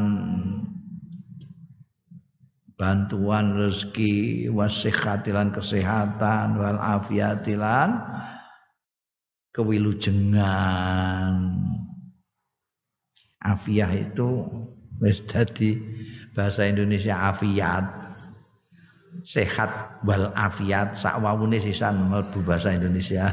bantuan 2.80 3.52
rezeki 3.52 4.48
wasihatilan 4.48 5.52
kesehatan 5.52 6.56
wal 6.56 6.80
afiatilan 6.80 8.00
kewilujengan 9.52 11.36
Afiah 13.42 13.90
itu 13.90 14.46
wis 15.02 15.18
dadi 15.26 15.82
bahasa 16.32 16.66
Indonesia 16.66 17.30
afiat. 17.30 18.02
Sehat 19.22 20.02
wal 20.02 20.34
afiat 20.34 20.98
sak 20.98 21.22
wawune 21.22 21.62
sisan 21.62 22.10
mlebu 22.10 22.42
bahasa 22.42 22.74
Indonesia. 22.74 23.30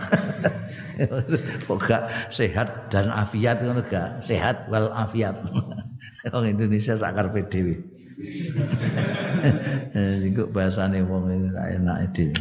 Kok 1.66 1.90
sehat 2.30 2.92
dan 2.92 3.10
afiat 3.10 3.64
ngono 3.64 3.82
gak? 3.88 4.22
Sehat 4.22 4.68
wal 4.68 4.92
afiat. 4.92 5.34
Wong 6.34 6.46
Indonesia 6.46 7.00
sak 7.00 7.16
karepe 7.16 7.48
dhewe. 7.48 7.76
Iku 10.28 10.52
bahasane 10.52 11.00
wong 11.08 11.56
enak 11.56 12.12
dhewe. 12.12 12.36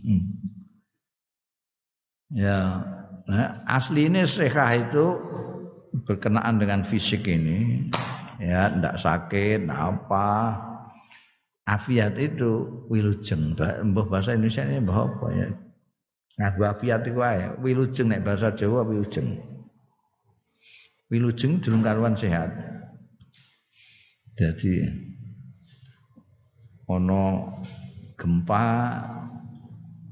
Hmm. 0.00 0.24
Ya, 2.34 2.82
nah, 3.30 3.62
asli 3.68 4.10
ini 4.10 4.26
sekah 4.26 4.74
itu 4.74 5.06
berkenaan 6.02 6.58
dengan 6.58 6.82
fisik 6.82 7.30
ini 7.30 7.86
ya 8.42 8.66
tidak 8.74 8.98
sakit 8.98 9.70
apa. 9.70 10.58
Afiat 11.64 12.20
itu 12.20 12.84
wilujeng. 12.92 13.56
Mbah 13.56 14.04
bahasa 14.04 14.36
Indonesia 14.36 14.68
ini 14.68 14.84
mbah 14.84 14.98
apa 15.08 15.26
ya? 15.32 15.48
Nah 16.36 16.52
afiat 16.52 17.08
itu 17.08 17.16
wae. 17.16 17.56
Wilujeng 17.64 18.12
nek 18.12 18.20
bahasa 18.20 18.52
Jawa 18.52 18.84
wilujeng. 18.84 19.40
Wilujeng 21.08 21.64
durung 21.64 21.80
karuan 21.80 22.12
sehat. 22.12 22.52
Jadi 24.36 24.84
ono 26.84 27.48
gempa 28.20 28.66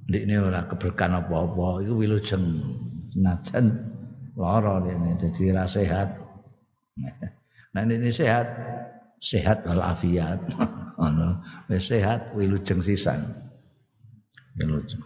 ini 0.09 0.33
ora 0.41 0.65
keberkahan 0.65 1.21
apa-apa. 1.21 1.85
Itu 1.85 2.01
wilujeng. 2.01 2.65
Najan 3.13 3.92
lara 4.37 4.81
ini 4.85 5.17
jadi 5.21 5.53
ra 5.57 5.65
sehat. 5.69 6.09
Nah 7.73 7.83
ini 7.85 8.13
sehat. 8.13 8.47
Sehat 9.23 9.63
wal 9.63 9.79
afiat 9.79 10.43
ngono 10.99 11.39
wis 11.71 11.87
sehat 11.87 12.35
wilujeng 12.35 12.83
sisan. 12.83 13.23
Wilujeng 14.59 14.99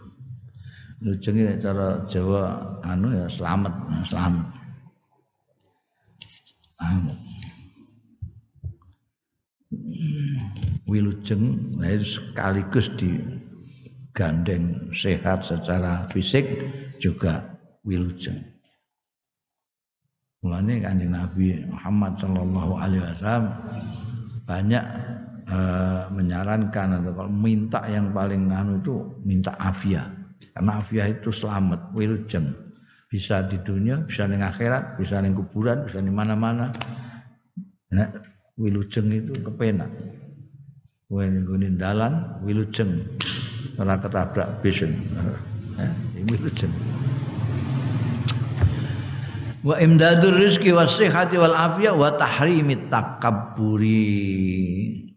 wilujeng 0.97 1.35
iki 1.37 1.61
cara 1.61 2.01
Jawa 2.09 2.41
anu 2.81 3.13
ya 3.13 3.29
selamat 3.29 3.73
selamat. 4.09 4.45
Anu. 6.81 7.13
Wilujeng 10.89 11.77
nah 11.77 11.93
sekaligus 12.01 12.89
di 12.97 13.21
gandeng 14.17 14.89
sehat 14.97 15.45
secara 15.45 16.09
fisik 16.09 16.49
juga 16.97 17.53
wilujeng. 17.85 18.56
Mulane 20.47 20.79
Kanjeng 20.79 21.11
Nabi 21.11 21.59
Muhammad 21.67 22.15
sallallahu 22.23 22.71
alaihi 22.79 23.03
wasallam 23.03 23.51
banyak 24.47 24.83
e, 25.43 25.57
menyarankan 26.07 27.03
atau 27.03 27.11
kalau 27.11 27.27
minta 27.27 27.83
yang 27.91 28.15
paling 28.15 28.47
anu 28.47 28.79
itu 28.79 28.95
minta 29.27 29.51
afia. 29.59 30.07
Karena 30.55 30.79
afia 30.79 31.11
itu 31.11 31.35
selamat, 31.35 31.91
wilujeng. 31.91 32.47
Bisa 33.11 33.43
di 33.43 33.59
dunia, 33.59 34.07
bisa 34.07 34.23
di 34.23 34.39
akhirat, 34.39 34.95
bisa 34.95 35.19
di 35.19 35.35
kuburan, 35.35 35.83
bisa 35.83 35.99
di 35.99 36.11
mana-mana. 36.15 36.71
Nah, 37.91 38.07
wilujeng 38.55 39.11
itu 39.11 39.35
kepenak. 39.43 39.91
Kowe 41.11 41.27
dalan 41.75 42.39
wilujeng 42.47 43.03
ora 43.75 43.99
ketabrak 43.99 44.63
bis. 44.63 44.79
Eh, 44.79 45.91
wilujeng. 46.23 46.71
Wa 49.67 49.83
imdadur 49.83 50.39
rizki 50.39 50.71
wa 50.71 50.87
sihhati 50.87 51.35
wal 51.35 51.51
afiyah 51.51 51.91
wa 51.91 52.15
tahrimit 52.15 52.87
takabburi. 52.87 53.99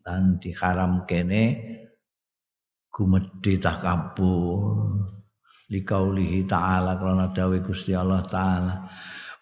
Lan 0.03 0.43
diharam 0.43 1.07
kene 1.07 1.55
gumedhe 2.91 3.63
takabur 3.63 4.75
likaulihi 5.71 6.51
ta'ala 6.51 6.99
karena 6.99 7.31
dawe 7.31 7.57
Gusti 7.63 7.95
Allah 7.95 8.27
taala. 8.27 8.91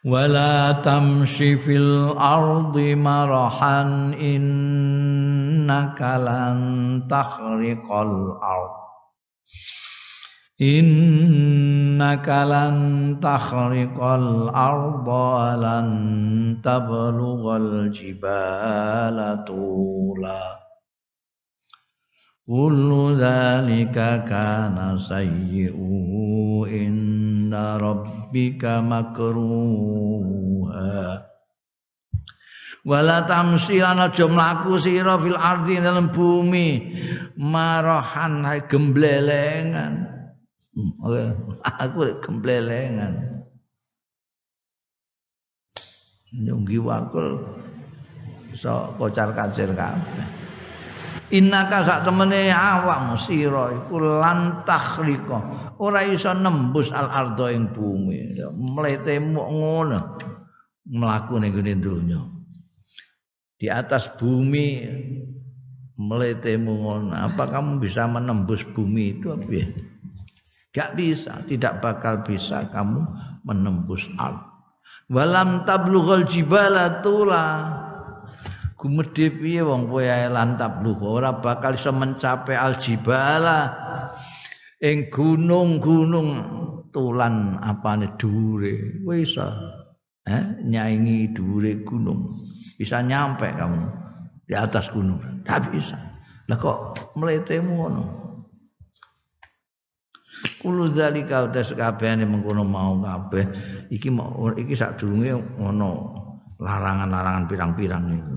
Wala 0.04 0.84
tamshi 0.84 1.56
fil 1.56 2.12
ardi 2.20 2.92
marahan 2.92 4.12
innaka 4.12 6.20
lan 6.20 6.60
takhriqal 7.08 8.36
ard 8.44 8.76
innaka 10.58 12.42
lan 12.42 12.74
takhriqal 13.22 14.50
arda 14.50 15.54
lan 15.54 15.88
tablughal 16.58 17.94
jibala 17.94 19.46
tula. 19.46 20.58
Kullu 22.48 23.14
dzalika 23.14 24.24
kana 24.26 24.98
sayyi'uhu 24.98 26.64
inda 26.66 27.78
rabbika 27.78 28.80
makruha. 28.82 29.28
Wala 32.88 33.28
tamsi 33.28 33.84
ana 33.84 34.08
aja 34.08 34.24
mlaku 34.24 34.80
sira 34.80 35.20
fil 35.20 35.36
ardi 35.36 35.76
dalam 35.76 36.08
bumi. 36.08 36.96
Marahan 37.36 38.48
gemblelengan 38.64 40.07
aku 41.82 42.22
gemblelengan 42.22 43.42
nyunggi 46.32 46.76
wakul 46.76 47.40
so 48.52 48.92
kocar 49.00 49.32
kacir 49.32 49.72
kabeh. 49.72 50.26
Innaka 51.28 51.84
sak 51.84 52.00
temene 52.08 52.48
awak 52.48 53.20
sira 53.20 53.68
iku 53.76 54.00
lantah 54.00 55.04
rika 55.04 55.38
ora 55.76 56.00
iso 56.00 56.32
nembus 56.32 56.88
al 56.88 57.08
ardo 57.12 57.52
ing 57.52 57.68
bumi. 57.68 58.32
Mletemu 58.56 59.36
ngono. 59.36 60.00
Mlaku 60.88 61.36
ning 61.36 61.52
gone 61.52 61.74
donya. 61.76 62.20
Di 63.60 63.68
atas 63.68 64.08
bumi 64.16 64.88
mletemu 66.00 66.72
ngono. 66.80 67.12
Apa 67.12 67.44
kamu 67.52 67.76
bisa 67.76 68.08
menembus 68.08 68.64
bumi 68.72 69.20
itu 69.20 69.28
apa 69.28 69.52
ya 69.52 69.68
gak 70.78 70.94
bisa 70.94 71.42
tidak 71.50 71.82
bakal 71.82 72.22
bisa 72.22 72.62
kamu 72.70 73.02
menembus 73.42 74.06
al 74.14 74.48
walam 75.08 75.64
tablughal 75.64 76.28
jibala 76.28 77.00
tula. 77.00 77.44
Gumedhe 78.78 79.34
piye 79.34 79.58
wong 79.66 79.90
kowe 79.90 80.06
ae 80.06 80.30
lu 80.30 80.94
ora 81.02 81.34
bakal 81.34 81.74
iso 81.74 81.90
mencapai 81.90 82.54
aljibala. 82.54 83.74
Ing 84.78 85.10
gunung-gunung 85.10 86.30
tulan 86.94 87.58
apane 87.58 88.14
dhuwure? 88.14 89.02
Kowe 89.02 89.18
iso 89.18 89.42
eh 90.22 90.62
nyaingi 90.62 91.34
dhuwure 91.34 91.82
gunung. 91.82 92.38
Bisa 92.78 93.02
nyampe 93.02 93.50
kamu 93.50 93.82
di 94.46 94.54
atas 94.54 94.94
gunung. 94.94 95.42
Tak 95.42 95.74
bisa. 95.74 95.98
Lah 96.46 96.54
kok 96.54 96.94
mletemu 97.18 97.72
ngono 97.74 98.02
Kulo 100.58 100.90
zalika 100.90 101.46
udah 101.46 101.62
sekabehane 101.62 102.26
mengkono 102.26 102.62
mau 102.66 102.98
kabeh 102.98 103.46
iki 103.94 104.10
mau 104.10 104.50
iki 104.54 104.74
sak 104.74 104.98
durunge 104.98 105.34
ngono 105.58 105.90
larangan-larangan 106.58 107.44
pirang-pirang 107.46 108.04
itu. 108.14 108.36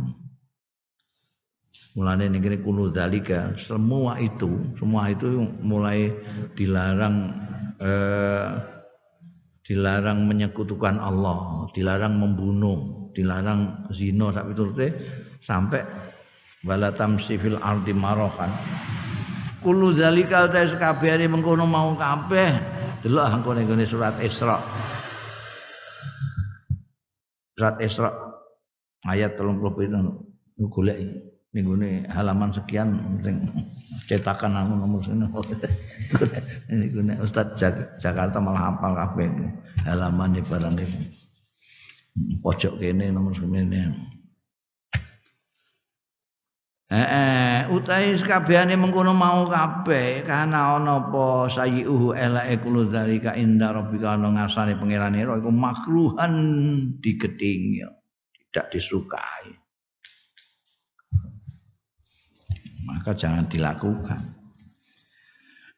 Mulane 1.91 2.31
ning 2.31 2.39
kene 2.39 2.57
kulo 2.63 2.87
dalika 2.87 3.51
semua 3.59 4.15
itu, 4.21 4.47
semua 4.79 5.11
itu 5.11 5.43
mulai 5.59 6.07
dilarang 6.55 7.15
eh, 7.81 8.49
dilarang 9.67 10.23
menyekutukan 10.23 10.95
Allah, 11.01 11.67
dilarang 11.75 12.15
membunuh, 12.15 13.11
dilarang 13.11 13.91
zina 13.91 14.31
sak 14.31 14.51
piturute 14.53 14.87
sampai 15.43 15.83
wala 16.63 16.95
tamsi 16.95 17.35
fil 17.35 17.59
ardi 17.59 17.91
marahan. 17.91 18.51
Kulo 19.61 19.93
dalika 19.93 20.49
ta 20.49 20.65
sakabehane 20.65 21.29
mengkono 21.29 21.69
mau 21.69 21.93
kabeh. 21.93 22.57
Delok 23.05 23.29
angkone 23.29 23.61
ngene 23.61 23.85
surat 23.85 24.17
Isra. 24.17 24.57
Surat 27.53 27.77
Isra 27.77 28.09
ayat 29.05 29.37
37 29.37 30.65
golek 30.65 30.97
iki. 30.97 31.19
Minggu 31.51 31.75
halaman 32.07 32.55
sekian 32.55 32.95
cetakan 34.07 34.55
anu 34.55 34.79
nomor 34.79 35.03
sini. 35.03 35.27
Ini 36.71 36.85
gune 36.95 37.13
Ustaz 37.19 37.59
Jakarta 37.99 38.39
malah 38.39 38.71
hafal 38.71 38.95
kabeh 38.95 39.27
halaman 39.83 40.39
barang 40.47 40.79
ini. 40.79 40.99
Pojok 42.39 42.79
kene 42.79 43.11
nomor 43.11 43.35
semene 43.35 43.91
Eh, 46.91 46.99
eh 46.99 47.59
utai 47.71 48.19
sekabehane 48.19 48.75
mengkono 48.75 49.15
mau 49.15 49.47
kabeh 49.47 50.27
kana 50.27 50.75
ana 50.75 50.99
apa 50.99 51.47
sayyi'uhu 51.47 52.11
elake 52.11 52.59
kulo 52.59 52.91
dalika 52.91 53.31
inda 53.31 53.71
rabbika 53.71 54.19
ana 54.19 54.27
ngasane 54.27 54.75
pangerane 54.75 55.23
iku 55.23 55.47
makruhan 55.55 56.33
digedhingi 56.99 57.87
tidak 58.51 58.67
disukai. 58.75 59.55
Maka 62.83 63.15
jangan 63.15 63.47
dilakukan. 63.47 64.19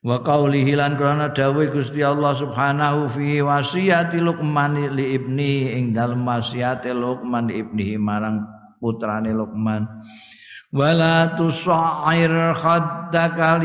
Wa 0.02 0.18
qaulihi 0.18 0.74
lan 0.74 0.98
krana 0.98 1.30
dawuh 1.30 1.70
Gusti 1.70 2.02
Allah 2.02 2.34
Subhanahu 2.34 3.14
fi 3.14 3.38
wasiyati 3.38 4.18
Luqman 4.18 4.98
li 4.98 5.14
ibni 5.14 5.78
ing 5.78 5.94
dalem 5.94 6.26
wasiate 6.26 6.90
Luqman 6.90 7.54
ibni 7.54 8.02
marang 8.02 8.50
putrane 8.82 9.30
Luqman 9.30 9.86
wala 10.74 11.38
tusair 11.38 12.34
khaddaka 12.58 13.62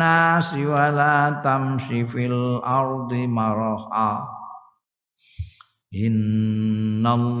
nasi 0.00 0.64
wala 0.64 1.44
tamshi 1.44 2.08
fil 2.08 2.64
ardi 2.64 3.28
maraha 3.28 4.24
Innallaha 5.88 7.32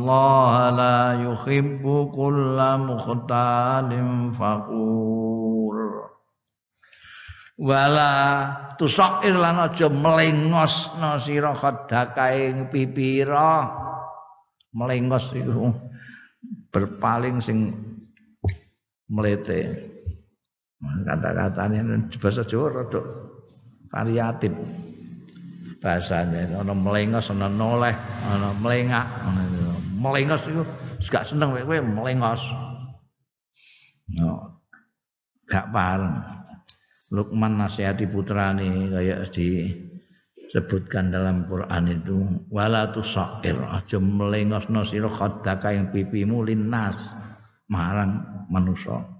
la 0.72 1.20
yuhibbu 1.20 2.08
kulla 2.16 2.80
mukhtalin 2.80 4.32
fakur 4.32 5.76
Wala 7.60 8.12
tusair 8.80 9.36
lan 9.36 9.68
aja 9.68 9.92
melengosno 9.92 11.20
sira 11.20 11.52
khadaka 11.52 12.32
ing 12.32 12.72
pipira 12.72 13.68
melengos 14.72 15.28
iku 15.34 15.68
berpaling 16.72 17.42
sing 17.44 17.74
mlete 19.08 19.88
kata-katanya 20.78 22.06
bahasa 22.22 22.46
Jawa 22.46 22.84
rada 22.84 23.02
variatif. 23.90 24.52
Bahasane 25.78 26.54
ana 26.54 26.74
melengos 26.74 27.30
ana 27.30 27.46
noleh 27.50 27.94
ana 28.26 28.50
melengak. 28.58 29.06
Melengos 29.98 30.42
iku 30.46 30.62
gak 31.10 31.26
seneng 31.26 31.54
kowe 31.54 31.78
melengos. 31.82 32.42
No 34.14 34.62
gak 35.50 35.70
pareng. 35.74 36.22
Lukman 37.08 37.56
nasihati 37.56 38.04
putrane 38.04 38.92
kaya 38.92 39.24
disebutkan 39.32 41.08
dalam 41.08 41.48
Quran 41.48 41.84
itu 41.88 42.20
wala 42.52 42.92
tusair 42.92 43.56
aja 43.56 43.96
melengosno 43.96 44.84
sira 44.84 45.08
khaddaka 45.08 45.72
yang 45.72 45.88
pipimu 45.88 46.44
linnas. 46.44 46.98
Marang 47.68 48.37
manusa. 48.48 49.18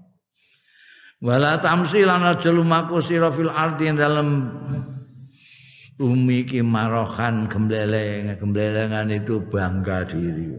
Wala 1.19 1.59
tamsi 1.59 2.07
lan 2.07 2.23
aja 2.23 2.47
lumaku 2.47 3.03
sira 3.03 3.27
fil 3.35 3.51
ardi 3.51 3.91
dalam 3.91 4.47
umi 5.99 6.47
ki 6.47 6.63
marohan 6.63 7.51
gembleleng 7.51 8.39
gemblelengan 8.39 9.11
itu 9.11 9.43
bangga 9.51 10.07
diri. 10.07 10.55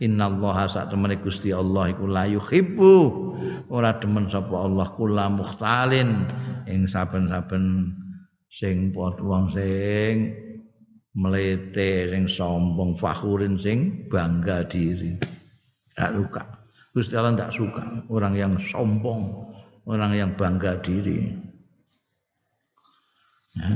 Innallaha 0.00 0.64
sak 0.68 0.88
temene 0.88 1.20
Gusti 1.20 1.52
Allah 1.52 1.92
iku 1.92 2.08
la 2.08 2.24
yuhibbu. 2.24 2.96
Ora 3.68 4.00
demen 4.00 4.24
sapa 4.32 4.56
Allah 4.56 4.88
kula 4.96 5.28
mukhtalin 5.28 6.24
ing 6.64 6.88
saben-saben 6.88 7.92
sing 8.48 8.88
padha 8.96 9.20
wong 9.20 9.52
sing 9.52 10.32
melete 11.12 12.08
sing 12.08 12.24
sombong 12.24 12.96
fakhurin 12.96 13.60
sing 13.60 14.08
bangga 14.08 14.64
diri. 14.64 15.20
Tak 15.92 16.12
suka 16.16 16.55
Gusti 16.96 17.12
Allah 17.12 17.36
tidak 17.36 17.52
suka. 17.52 17.84
Orang 18.08 18.40
yang 18.40 18.56
sombong 18.56 19.52
orang 19.84 20.16
yang 20.16 20.32
bangga 20.32 20.80
diri. 20.80 21.28
Ya, 23.52 23.68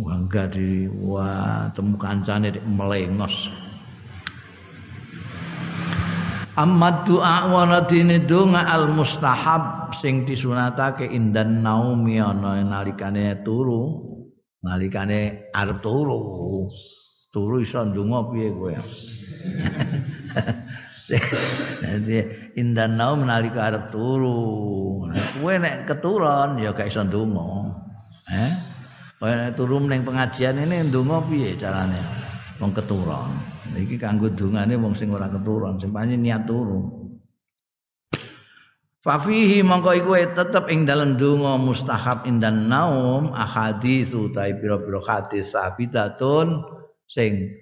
bangga 0.00 0.48
diri. 0.48 0.88
Wah 0.88 1.68
temu 1.76 2.00
kancane 2.00 2.56
melengos 2.64 3.52
Amma 6.56 7.04
doa 7.04 7.52
waladine 7.52 8.24
donga 8.24 8.64
al 8.64 8.88
mustahab 8.88 9.92
sing 9.92 10.24
disunatake 10.24 11.04
indan 11.04 11.60
naumi 11.66 12.22
ana 12.22 12.62
nalikane 12.64 13.44
turu 13.44 14.00
nalikane 14.64 15.52
arep 15.52 15.84
turu. 15.84 16.64
Turu 17.28 17.60
iso 17.60 17.84
ndonga 17.84 18.32
piye 18.32 18.48
Jadi 21.84 22.18
indan 22.56 22.96
naum 22.96 23.28
nalika 23.28 23.68
arep 23.68 23.92
turu. 23.92 25.04
Kowe 25.12 25.54
nek 25.60 25.84
keturun 25.84 26.56
ya 26.58 26.72
gak 26.72 26.88
iso 26.88 27.04
ndonga. 27.04 27.44
Eh? 28.32 28.50
Kowe 29.20 29.32
nek 29.32 29.52
turu 29.52 29.84
ning 29.84 30.00
pengajian 30.02 30.56
ini 30.56 30.88
ndonga 30.88 31.20
piye 31.28 31.60
carane? 31.60 32.00
Wong 32.56 32.72
keturun. 32.72 33.54
iki 33.74 33.98
kanggo 33.98 34.30
dungane 34.30 34.78
wong 34.78 34.94
sing 34.94 35.10
ora 35.10 35.26
keturun 35.26 35.82
sing 35.82 35.90
niat 35.90 36.46
turu 36.46 37.02
Fafihi 39.04 39.60
mongko 39.60 40.00
iku 40.00 40.16
tetep 40.32 40.64
ing 40.72 40.88
dalem 40.88 41.20
donga 41.20 41.60
mustahab 41.60 42.24
indan 42.24 42.72
naum 42.72 43.36
ahadits 43.36 44.16
utahe 44.16 44.56
pira-pira 44.56 44.96
hadis 45.04 45.52
sabitatun 45.52 46.64
sing 47.04 47.52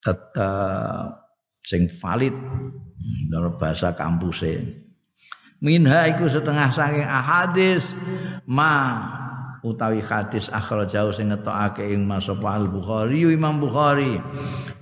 tetep 0.00 1.27
sing 1.64 1.90
valid 2.00 2.34
dalam 3.30 3.54
bahasa 3.58 3.94
kampuse. 3.94 4.86
Minha 5.58 6.06
iku 6.14 6.30
setengah 6.30 6.70
saking 6.70 7.02
ahadis 7.02 7.98
ma 8.46 9.02
utawi 9.66 9.98
hadis 9.98 10.46
jauh 10.86 11.10
sing 11.10 11.34
ngetokake 11.34 11.82
ing 11.82 12.06
Masapa 12.06 12.54
Al 12.54 12.70
Bukhari 12.70 13.26
Imam 13.26 13.58
Bukhari 13.58 14.22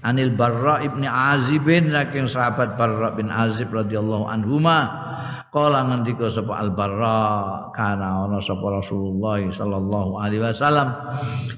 Anil 0.05 0.37
Barra 0.37 0.85
ibni 0.85 1.09
Azib 1.09 1.65
bin 1.65 1.97
saking 1.97 2.29
sahabat 2.29 2.77
Barra 2.77 3.17
bin 3.17 3.33
Azib 3.33 3.73
radhiyallahu 3.73 4.29
anhuma 4.29 5.09
Kala 5.49 5.89
ngendika 5.89 6.29
sapa 6.29 6.61
Al 6.61 6.77
Barra 6.77 7.73
kana 7.73 8.29
ana 8.29 8.37
sapa 8.45 8.77
Rasulullah 8.77 9.41
sallallahu 9.41 10.21
alaihi 10.21 10.45
wasallam 10.45 10.93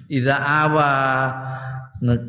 idza 0.07 0.39
awa 0.39 0.91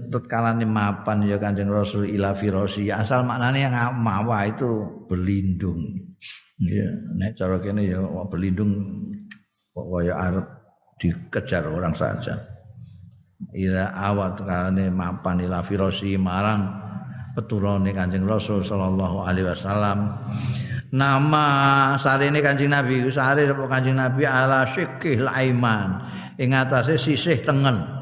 tetkalane 0.09 0.65
mapan 0.65 1.25
ya 1.25 1.37
Kanjeng 1.37 1.69
Rasul 1.69 2.09
ila 2.13 2.33
firosi 2.33 2.89
asal 2.89 3.21
maknanya 3.21 3.93
mawa 3.93 4.49
itu 4.49 5.05
berlindung 5.05 6.09
ya 6.57 6.89
nek 7.15 7.37
cara 7.37 7.61
kene 7.61 7.85
ya 7.85 8.01
berlindung 8.25 8.73
kaya 9.73 10.13
arep 10.17 10.47
dikejar 10.99 11.63
orang 11.71 11.95
saja. 11.95 12.35
Ila 13.55 13.95
awat 13.95 14.43
kalane 14.43 14.91
mapan 14.91 15.39
ila 15.47 15.63
firosi 15.63 16.19
marang 16.19 16.67
peturane 17.33 17.95
Kanjeng 17.95 18.27
Rasul 18.27 18.67
sallallahu 18.67 19.23
alaihi 19.23 19.47
wasallam. 19.47 20.11
Nama 20.91 21.45
sarene 21.95 22.43
Kanjeng 22.43 22.75
Nabi 22.75 23.07
sapa 23.07 23.65
Kanjeng 23.71 23.95
Nabi 23.95 24.27
ala 24.27 24.67
syikil 24.67 25.29
aiman 25.31 26.03
ing 26.35 26.51
atase 26.51 26.99
sisih 26.99 27.39
tengen. 27.47 27.98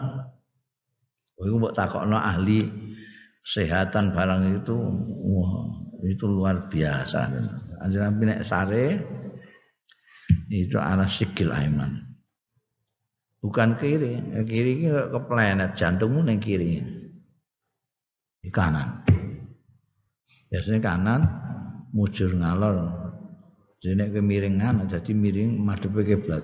Iku 1.37 1.55
mbok 1.61 1.75
takokno 1.77 2.17
ahli 2.17 2.65
kesehatan 3.45 4.09
barang 4.09 4.57
itu 4.57 4.73
wah 5.21 5.69
itu 6.01 6.25
luar 6.25 6.65
biasa. 6.65 7.29
Kanjeng 7.77 8.01
Nabi 8.01 8.21
nek 8.25 8.41
sare 8.41 8.85
itu 10.49 10.81
ala 10.81 11.05
sikil 11.05 11.53
aiman. 11.53 12.01
Bukan 13.37 13.77
kiri 13.77 14.17
kiri 14.49 14.71
ini 14.81 14.89
keplenet 14.89 15.77
jantungmu 15.77 16.25
neng 16.25 16.41
kiri. 16.41 16.81
Di 18.41 18.49
kanan. 18.49 19.05
Biasanya 20.49 20.79
kanan 20.81 21.21
mujur 21.93 22.33
ngalor. 22.33 23.05
Jadi 23.77 24.09
kemiringan 24.09 24.89
jadi 24.89 25.11
miring 25.13 25.61
madhep 25.61 25.93
kiblat. 26.01 26.41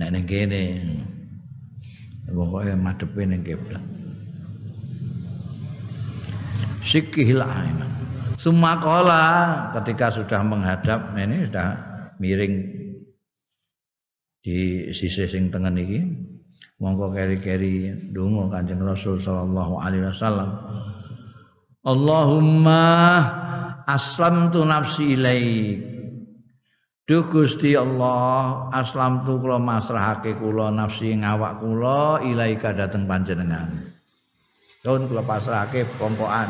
Nek 0.00 0.08
ning 0.16 0.24
kene 0.24 0.62
pokoke 2.28 2.72
madhep 2.76 3.10
ning 3.24 3.44
kiblat. 3.44 3.82
Sikihil 6.84 7.40
aiman 7.40 7.90
Sumakola 8.36 9.24
ketika 9.72 10.12
sudah 10.12 10.44
menghadap 10.44 11.16
ini 11.16 11.48
sudah 11.48 11.80
miring 12.20 12.60
di 14.44 14.92
sisi 14.92 15.24
sing 15.24 15.48
tengen 15.48 15.80
iki. 15.80 16.00
Mongko 16.76 17.16
keri-keri 17.16 17.88
donga 18.12 18.52
Kanjeng 18.52 18.84
Rasul 18.84 19.16
sallallahu 19.16 19.80
alaihi 19.80 20.04
wasallam. 20.04 20.50
Allahumma 21.88 22.84
aslamtu 23.88 24.68
nafsi 24.68 25.16
ilaik 25.16 25.93
Duh 27.04 27.28
Gusti 27.28 27.76
Allah 27.76 28.72
aslamtu 28.72 29.36
kula 29.36 29.60
masrahake 29.60 30.40
kula 30.40 30.72
nafsi 30.72 31.12
ngawak 31.12 31.60
kula 31.60 32.24
ilaika 32.24 32.72
dateng 32.72 33.04
panjenengan. 33.04 33.92
Dun 34.80 35.12
kula 35.12 35.20
pasrahake 35.20 35.84
pompokan 36.00 36.48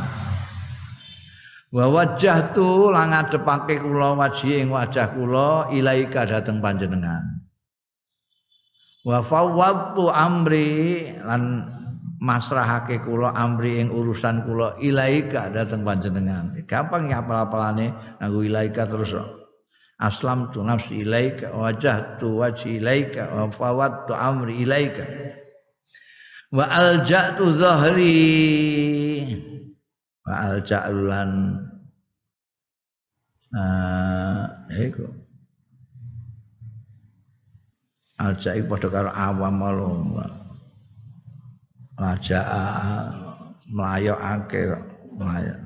wa 1.74 1.90
wajjahtu 1.90 2.94
lan 2.94 3.10
ngadepake 3.10 3.82
kula 3.82 4.14
waji 4.14 4.62
ing 4.62 4.70
wajah 4.70 5.10
kula 5.10 5.74
ilaika 5.74 6.22
dateng 6.22 6.62
panjenengan. 6.62 7.42
Wa 9.02 9.26
fawwadtu 9.26 10.06
amri 10.06 11.02
lan 11.18 11.66
masrahake 12.22 13.02
kula 13.02 13.34
amri 13.34 13.82
ing 13.82 13.90
urusan 13.90 14.46
kula 14.46 14.78
ilaika 14.78 15.50
dateng 15.50 15.82
panjenengan. 15.82 16.62
Gampang 16.70 17.10
ya 17.10 17.26
apal-apalane 17.26 17.90
nganggo 18.22 18.40
ilaika 18.46 18.86
terus 18.86 19.42
aslam 19.98 20.50
tu 20.52 20.62
nafsi 20.62 21.02
ilaika 21.06 21.50
wajah 21.54 22.18
tu 22.18 22.38
wajhi 22.38 22.76
ilaika 22.82 23.30
wa 23.30 23.50
fawwadtu 23.50 24.14
amri 24.14 24.62
ilaika 24.62 25.04
wa 26.52 26.64
alja'tu 26.70 27.54
zahri 27.58 28.14
wa 30.26 30.32
alja'ulan 30.50 31.30
uh, 33.54 34.46
iku 34.74 35.24
Ajai 38.24 38.62
padha 38.62 38.88
karo 38.94 39.10
awam 39.10 39.58
lho. 39.58 39.90
Aja 41.98 42.40
mlayokake 43.74 44.62
mlayok. 45.18 45.63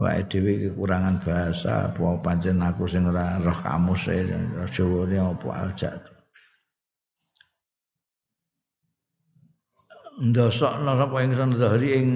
Wae 0.00 0.24
dhewe 0.32 0.52
kekurangan 0.64 1.20
bahasa, 1.20 1.92
apa 1.92 2.16
pancen 2.24 2.64
aku 2.64 2.88
sing 2.88 3.04
ora 3.04 3.36
roh 3.36 3.58
kamus 3.60 4.08
e 4.08 4.24
Jawane 4.72 5.16
apa 5.20 5.48
aja. 5.68 5.92
Ndosokno 10.20 10.92
sapa 10.96 11.16
ingsun 11.20 11.52
zahri 11.56 11.88
ing 12.00 12.08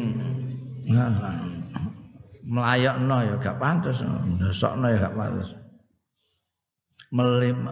melayakno 2.45 3.17
ya 3.25 3.35
gak 3.41 3.57
pantas 3.57 4.05
ndosokno 4.05 4.93
ya 4.93 5.09
gak 5.09 5.17
pantas 5.17 5.57
Melim, 7.09 7.65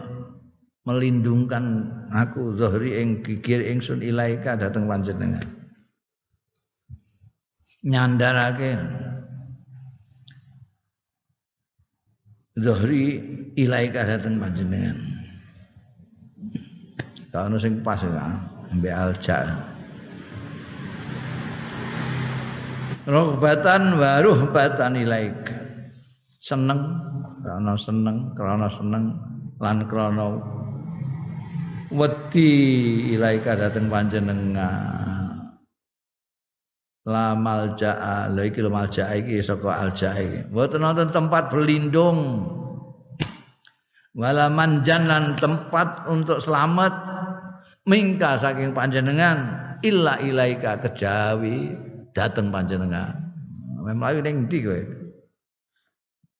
melindungkan 0.87 1.85
aku 2.09 2.57
zahri 2.57 2.97
ing 2.97 3.21
gigir 3.21 3.61
ingsun 3.61 4.01
ilaika 4.01 4.57
dateng 4.57 4.89
panjenengan 4.89 5.62
nyandarake 7.83 8.79
zahri 12.55 13.19
ilaika 13.59 14.07
dateng 14.07 14.39
panjenengan. 14.39 14.97
Kalau 17.33 17.57
sing 17.57 17.81
pas 17.81 17.97
ya 17.97 18.29
ambek 18.69 18.93
alja. 18.93 19.37
Rohbatan 23.03 23.99
wa 23.99 24.21
ruhbatan 24.21 24.93
ilaik. 24.95 25.51
Seneng 26.39 26.79
krana 27.41 27.73
seneng 27.75 28.31
krana 28.37 28.67
seneng 28.69 29.17
lan 29.59 29.77
krana 29.89 30.39
wedi 31.91 32.51
ilaika 33.17 33.57
dateng 33.57 33.89
panjenengan 33.89 35.02
la 37.07 37.35
malja'a. 37.35 38.31
Lha 38.31 38.41
iki 38.47 38.63
malja'a 38.63 39.13
iki 39.19 39.43
saka 39.43 39.87
alja'a 39.87 40.47
mboten 40.51 40.83
wonten 40.83 41.09
tempat 41.11 41.51
berlindung. 41.51 42.47
Wala 44.13 44.45
manjan 44.47 45.09
lan 45.09 45.33
tempat 45.35 46.05
untuk 46.05 46.37
selamat. 46.37 46.93
Mingka 47.83 48.39
saking 48.39 48.71
panjenengan 48.71 49.37
illa 49.83 50.15
ilaika 50.23 50.79
kejawi 50.79 51.75
dateng 52.15 52.47
panjenengan. 52.47 53.27
Mlayu 53.83 54.23
ning 54.23 54.47
ndi 54.47 54.63
kowe? 54.63 54.81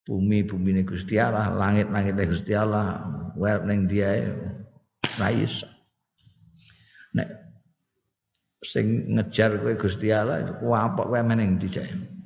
Bumi 0.04 0.40
bumi 0.48 0.72
ini 0.72 0.82
Gusti 0.88 1.20
Allah 1.20 1.52
langit 1.52 1.92
langit 1.92 2.16
Gusti 2.16 2.56
Allah 2.56 3.04
wel 3.36 3.60
ning 3.68 3.84
dia 3.84 4.32
ra 5.20 5.28
iso. 5.28 5.68
Nek 7.12 7.43
sing 8.64 9.12
ngejar 9.12 9.60
kowe 9.60 9.76
Gusti 9.76 10.10
Allah 10.10 10.58
kuapok 10.58 11.12
kowe 11.12 11.20
meneng 11.20 11.60
ndi 11.60 11.68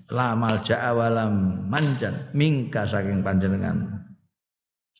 la 0.08 0.32
malja 0.32 0.80
awalam 0.80 1.66
manjan 1.68 2.32
mingka 2.32 2.88
saking 2.88 3.20
panjenengan. 3.20 4.06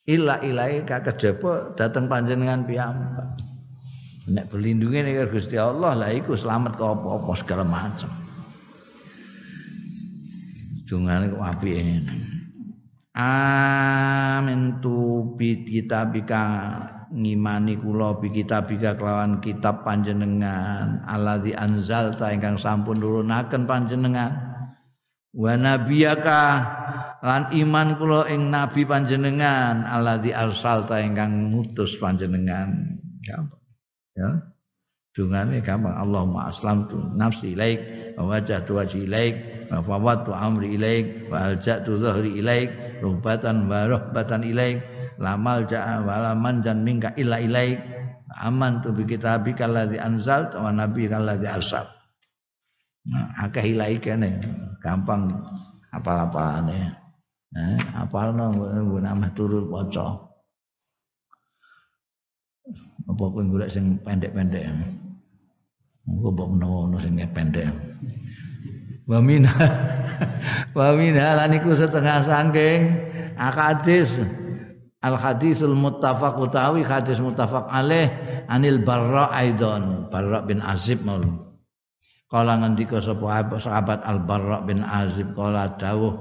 Ila 0.08 0.40
ilai 0.44 0.84
jebo 1.16 1.72
datang 1.78 2.10
panjenengan 2.10 2.66
piyambak. 2.68 3.38
Nek 4.28 4.52
berlindungi 4.52 5.00
nek 5.00 5.32
Gusti 5.32 5.56
Allah 5.56 5.96
lah 5.96 6.10
iku 6.12 6.36
selamat 6.36 6.76
ke 6.76 6.84
apa-apa 6.84 7.32
segala 7.40 7.64
macam 7.64 8.12
dungane 10.88 11.28
kok 11.28 11.44
amin 13.12 14.80
tu 14.80 14.96
bi 15.36 15.60
kitabika 15.68 16.44
ngimani 17.12 17.80
kula 17.80 18.20
bi 18.20 18.28
kitabika 18.32 18.94
kelawan 18.94 19.40
kitab 19.40 19.84
panjenengan. 19.84 21.04
Alladzi 21.08 21.56
anzalta 21.56 22.30
ingkang 22.32 22.60
sampun 22.60 23.00
nurunaken 23.00 23.64
panjenengan. 23.64 24.32
Wa 25.32 25.54
nabiyaka 25.56 26.42
lan 27.24 27.52
iman 27.52 27.88
kula 27.96 28.28
ing 28.28 28.52
nabi 28.52 28.84
panjenengan. 28.84 29.84
Alladzi 29.88 30.32
arsalta 30.32 31.00
ingkang 31.00 31.52
ngutus 31.54 31.96
panjenengan. 31.96 32.98
Gampang. 33.24 33.62
Ya. 34.16 34.30
Dungane 35.16 35.64
gampang. 35.64 35.96
Allahumma 35.96 36.52
aslamtu 36.52 37.00
nafsi 37.16 37.56
ilaik 37.56 37.80
wa 38.18 38.34
wajhatu 38.34 38.78
wajhi 38.78 39.06
ilaik 39.06 39.34
wa 39.70 39.84
fawwadtu 39.84 40.32
amri 40.34 40.74
ilaik 40.74 41.30
wa 41.30 41.52
alja'tu 41.52 42.00
dhahri 42.00 42.40
ilaik 42.40 42.68
rubatan 42.98 43.70
wa 43.70 43.86
rahbatan 43.86 44.42
ilaik 44.42 44.82
lamal 45.18 45.66
ja'a 45.66 46.02
wa 46.06 46.16
la 46.22 46.32
manjan 46.38 46.82
minka 46.86 47.12
illa 47.18 47.42
ilaik 47.42 47.78
aman 48.38 48.78
tu 48.80 48.94
bi 48.94 49.02
kitabika 49.02 49.66
alladzi 49.66 49.98
anzalta 49.98 50.62
wa 50.62 50.70
nabiyyika 50.70 51.18
alladzi 51.18 51.46
arsal 51.50 51.86
nah 53.08 53.46
akeh 53.46 53.74
ilaik 53.74 54.06
kene 54.06 54.38
gampang 54.78 55.42
apal-apalane 55.90 56.98
Eh, 57.56 57.80
apalno 57.96 58.52
nggo 58.52 59.00
nama 59.00 59.24
turun 59.32 59.72
waca. 59.72 60.20
Apa 63.08 63.22
kowe 63.24 63.40
golek 63.40 63.72
sing 63.72 63.96
pendek-pendek. 64.04 64.68
Engko 66.04 66.28
mbok 66.28 66.48
menawa 66.52 67.00
sing 67.00 67.16
pendek. 67.32 67.72
Wa 69.08 69.24
minha 69.24 69.48
wa 70.76 70.92
minha 70.92 71.40
lan 71.40 71.56
iku 71.56 71.72
setengah 71.72 72.20
saking 72.20 72.80
akadis 73.40 74.20
al 75.08 75.16
hadisul 75.16 75.72
muttafaq 75.72 76.36
utawi 76.36 76.84
hadis 76.84 77.16
muttafaq 77.18 77.64
alaih 77.72 78.12
anil 78.52 78.84
barra 78.84 79.32
aidon. 79.32 80.12
Barra 80.12 80.44
bin 80.44 80.60
azib 80.60 81.00
mau 81.00 81.20
kala 82.28 82.60
ngendika 82.60 83.00
sapa 83.00 83.56
sahabat 83.56 84.04
al 84.04 84.20
barra 84.20 84.60
bin 84.60 84.84
azib 84.84 85.32
kala 85.32 85.72
dawuh 85.80 86.12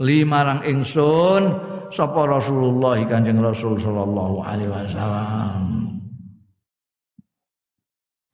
limarang 0.00 0.64
ingsun 0.64 1.52
sapa 1.92 2.26
Rasulullah 2.26 2.98
Kanjeng 3.04 3.38
Rasul 3.38 3.76
sallallahu 3.78 4.40
alaihi 4.42 4.72
wasallam? 4.72 5.62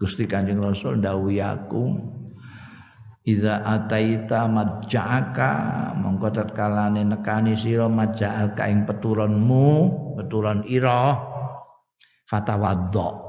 Gusti 0.01 0.25
Kanjeng 0.25 0.63
Rasul 0.65 1.03
dawuhi 1.03 1.45
aku 1.45 1.93
Iza 3.21 3.61
ataita 3.61 4.49
maja'aka 4.49 5.51
mongko 6.01 6.33
tatkalane 6.33 7.05
nekani 7.05 7.53
sira 7.53 7.85
maja'aka 7.85 8.65
ing 8.73 8.89
peturonmu 8.89 9.69
peturon 10.17 10.65
ira 10.65 11.21
fatawaddo 12.25 13.29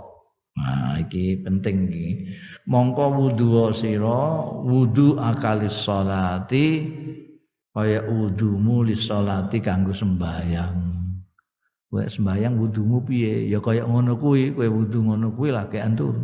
Nah 0.52 1.00
iki 1.00 1.40
penting 1.44 1.88
iki 1.88 2.08
mongko 2.68 3.20
wudu 3.20 3.72
sira 3.72 4.48
wudu 4.64 5.16
akalis 5.20 5.88
salati 5.88 6.88
kaya 7.72 8.04
wudumu 8.04 8.84
li 8.84 8.96
salati 9.00 9.64
kanggo 9.64 9.96
sembayang. 9.96 10.92
Kowe 11.92 12.04
sembayang 12.08 12.56
wudumu 12.56 13.04
piye? 13.04 13.52
Ya 13.52 13.60
kaya 13.60 13.84
ngono 13.84 14.16
kuwi, 14.16 14.56
kowe 14.56 14.68
wudu 14.68 15.08
ngono 15.08 15.32
kuwi 15.36 15.52
lagi 15.56 15.80
antur. 15.80 16.16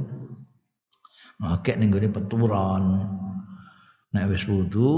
Akeh 1.43 1.75
ning 1.75 1.91
gone 1.91 2.07
peturon. 2.11 2.83
Nek 4.15 4.31
wis 4.31 4.47
wudu, 4.47 4.89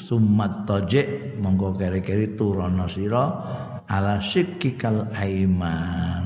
sumat 0.00 0.64
tajik 0.64 1.36
monggo 1.36 1.76
kere-kere 1.76 2.32
turana 2.32 2.88
sira 2.88 3.24
ala 3.84 4.24
sikikal 4.24 5.12
aiman. 5.12 6.24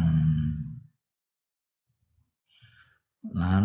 Lan 3.34 3.64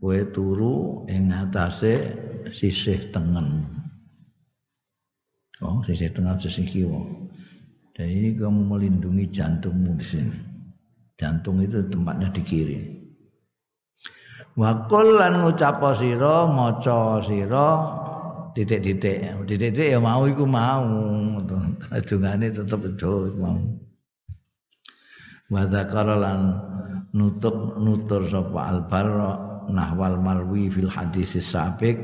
kowe 0.00 0.20
turu 0.32 1.04
ing 1.12 1.28
atase 1.28 2.00
sisih 2.48 3.12
tengen. 3.12 3.68
Oh, 5.60 5.82
sisi 5.84 6.08
tengah 6.08 6.38
sisi 6.40 6.64
kiwa. 6.64 7.02
Dan 7.98 8.08
ini 8.14 8.30
kamu 8.38 8.62
melindungi 8.62 9.26
jantungmu 9.34 9.98
di 9.98 10.06
sini. 10.06 10.38
Jantung 11.18 11.58
itu 11.58 11.82
tempatnya 11.90 12.30
di 12.30 12.42
kiri. 12.46 12.97
Wakul 14.58 15.22
lan 15.22 15.38
ngucap 15.38 15.78
sira 15.94 16.50
maca 16.50 17.22
sira 17.22 17.68
titik-titik. 18.58 19.46
Titik-titik 19.46 19.94
ya 19.94 20.02
mau 20.02 20.26
iku 20.26 20.42
mau. 20.42 20.82
Dungane 22.02 22.50
tetep 22.50 22.82
do 22.98 23.30
mau. 23.38 23.54
Wa 25.46 25.62
lan 26.18 26.58
nutup 27.14 27.78
nutur 27.78 28.26
sapa 28.26 28.60
al-barra 28.66 29.32
nahwal 29.70 30.18
marwi 30.18 30.68
fil 30.68 30.90
hadis 30.90 31.38
sabik 31.38 31.96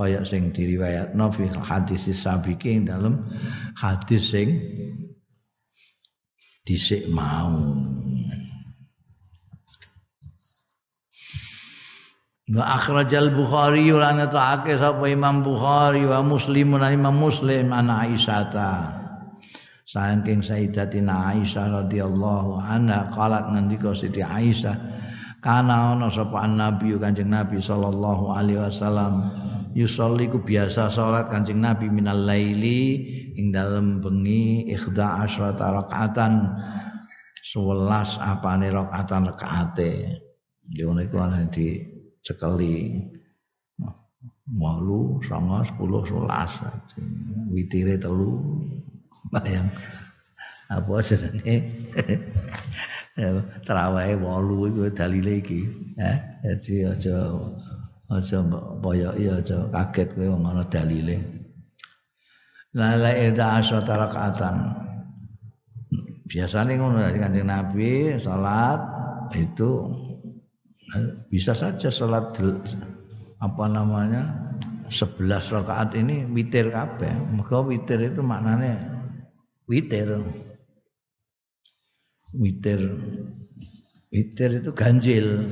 kaya 0.00 0.24
sing 0.24 0.48
diriwayatno 0.54 1.28
fi 1.28 1.44
hadis 1.60 2.08
sabiki 2.16 2.80
ing 2.80 2.88
dalem 2.88 3.20
hadis 3.76 4.32
sing 4.32 4.56
dhisik 6.64 7.04
mau 7.12 7.52
Wa 12.50 12.74
akhrajal 12.74 13.30
Bukhari 13.30 13.94
lan 13.94 14.18
ta'ake 14.26 14.74
sapa 14.74 15.06
Imam 15.06 15.46
Bukhari 15.46 16.02
wa 16.02 16.18
Muslim 16.18 16.74
lan 16.74 16.98
Imam 16.98 17.14
Muslim 17.14 17.70
an 17.70 17.86
Aisyah 17.86 18.50
saking 19.86 20.42
Sayyidatina 20.42 21.30
Aisyah 21.30 21.86
radhiyallahu 21.86 22.58
anha 22.58 23.06
qalat 23.14 23.54
ngendika 23.54 23.94
Siti 23.94 24.18
Aisyah 24.18 24.74
kana 25.38 25.94
ana 25.94 26.10
sapa 26.10 26.42
Nabi 26.50 26.98
Kanjeng 26.98 27.30
Nabi 27.30 27.62
sallallahu 27.62 28.34
alaihi 28.34 28.58
wasallam 28.58 29.30
yusolli 29.74 30.26
biasa 30.26 30.90
salat 30.90 31.30
Kanjeng 31.30 31.62
Nabi 31.62 31.86
minal 31.86 32.18
laili 32.18 32.98
ing 33.38 33.54
dalem 33.54 34.02
bengi 34.02 34.66
ikhda 34.74 35.22
asyrata 35.22 35.86
rakaatan 35.86 36.50
11 37.46 38.18
apane 38.18 38.74
rakaatan 38.74 39.22
rakaate. 39.34 40.18
Yo 40.70 40.94
niku 40.94 41.18
ana 41.18 41.50
di 41.50 41.89
cekeli 42.24 43.00
walu 44.58 45.22
sanga 45.22 45.62
sepuluh 45.62 46.02
sebelas 46.06 46.52
witire 47.50 47.96
telu. 48.00 48.38
Bayang. 49.30 49.68
Apa 50.70 51.02
jenenge? 51.02 51.56
Terawih 53.66 54.16
walu 54.22 54.70
iku 54.70 54.80
dalile 54.94 55.42
iki. 55.42 55.60
Eh 55.98 56.16
jadi 56.46 56.94
aja 56.94 57.16
aja 58.10 58.38
boyoki 58.80 59.28
aja 59.28 59.58
kaget 59.70 60.08
kowe 60.14 60.26
wong 60.30 60.42
ana 60.46 60.64
dalile. 60.66 61.18
La 62.74 62.94
la 62.94 63.10
ida 63.18 63.58
asyata 63.58 63.98
rakaatan 63.98 64.56
biasanya 66.30 66.78
ngono 66.78 67.02
kanjeng 67.10 67.50
Nabi 67.50 68.14
salat 68.22 68.78
itu 69.34 69.90
bisa 71.30 71.54
saja 71.54 71.88
salat 71.90 72.34
apa 73.40 73.64
namanya 73.70 74.52
11 74.90 75.54
rakaat 75.54 75.94
ini 75.94 76.26
witir 76.28 76.68
kabeh. 76.74 77.14
Mergo 77.30 77.66
witir 77.70 78.02
itu 78.02 78.20
maknanya 78.20 78.78
witir. 79.70 80.18
witir 82.30 82.78
witir 84.10 84.50
itu 84.62 84.70
ganjil 84.74 85.50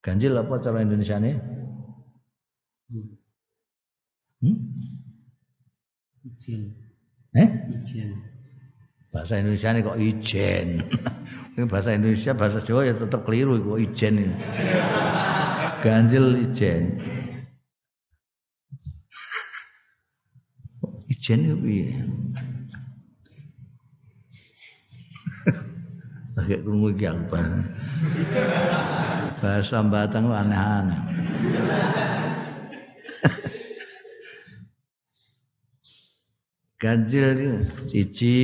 ganjil 0.00 0.32
apa 0.36 0.60
cara 0.60 0.84
Indonesia 0.84 1.16
nih 1.20 1.36
hmm? 4.40 4.56
Ijen. 6.20 6.62
eh 7.36 7.48
Ijen. 7.76 8.10
bahasa 9.12 9.40
Indonesia 9.40 9.72
ini 9.72 9.80
kok 9.84 9.98
ijen 10.00 10.68
ini 11.60 11.68
bahasa 11.68 11.92
Indonesia 11.92 12.32
bahasa 12.32 12.64
Jawa 12.64 12.88
ya 12.88 12.96
tetap 12.96 13.28
keliru 13.28 13.60
kok 13.60 13.76
ijen 13.84 14.14
ini 14.24 14.36
ganjil 15.84 16.40
ijen 16.48 16.96
ijen 21.12 21.38
itu 21.44 21.56
piye 21.60 21.92
Agak 26.40 26.64
krungu 26.64 26.88
iki 26.96 27.04
aku 27.04 27.36
bahasa. 29.44 29.76
Batang 29.84 30.32
aneh-aneh. 30.32 31.00
Ganjil 36.80 37.68
siji 37.92 38.36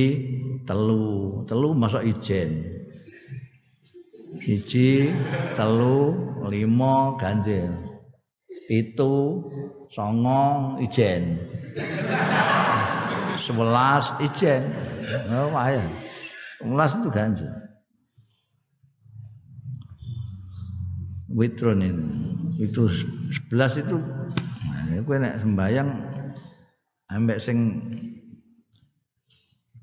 telu, 0.69 1.41
telu 1.49 1.73
masuk 1.73 2.05
ijen. 2.05 2.61
Siji 4.47 5.11
telu 5.59 6.15
lima 6.47 7.19
ganjil. 7.19 7.67
Pitu 8.71 9.43
songo 9.91 10.79
ijen. 10.79 11.35
Sebelas 13.43 14.15
ijen. 14.23 14.71
Oh, 15.27 15.51
ya. 15.51 15.83
Sebelas 16.63 16.95
itu 16.95 17.07
ganjil. 17.11 17.51
Witron 21.27 21.83
itu. 21.83 22.05
Itu 22.71 22.87
sebelas 23.35 23.75
itu 23.75 23.99
nah, 23.99 25.03
kowe 25.03 25.19
nek 25.19 25.43
sembayang 25.43 25.89
ambek 27.11 27.43
sing 27.43 27.83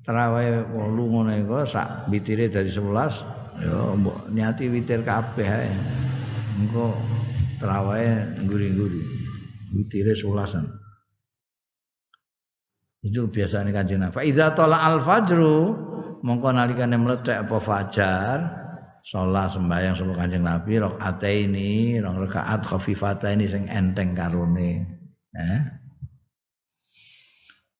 terawih 0.01 0.65
wolu 0.73 1.05
ngono 1.13 1.37
iku 1.37 1.69
sak 1.69 2.09
witire 2.09 2.49
dari 2.49 2.73
11 2.73 3.44
ya 3.61 3.95
mbok 3.95 4.31
niati 4.31 4.67
witir 4.71 5.01
kabeh 5.05 5.47
ae. 5.47 5.71
Engko 6.59 6.95
terawih 7.59 8.39
ngguri-ngguri. 8.43 9.01
Witire 9.75 10.15
11 10.15 10.63
Itu 13.05 13.27
biasanya 13.29 13.69
kanjeng 13.75 14.01
Nabi. 14.01 14.31
Idza 14.31 14.55
tala 14.55 14.81
al 14.81 15.03
fajru 15.03 15.75
mongko 16.25 16.49
nalikane 16.49 16.97
meletek 16.97 17.45
apa 17.45 17.57
fajar 17.61 18.37
sholat 19.05 19.53
sembahyang 19.53 19.93
sama 19.93 20.17
kanjeng 20.17 20.41
Nabi 20.41 20.81
rakaat 20.81 21.21
ini 21.29 22.01
rong 22.01 22.25
rakaat 22.25 22.65
khafifata 22.65 23.29
ini 23.29 23.45
sing 23.45 23.69
enteng 23.69 24.17
karone 24.17 24.81
eh? 25.37 25.61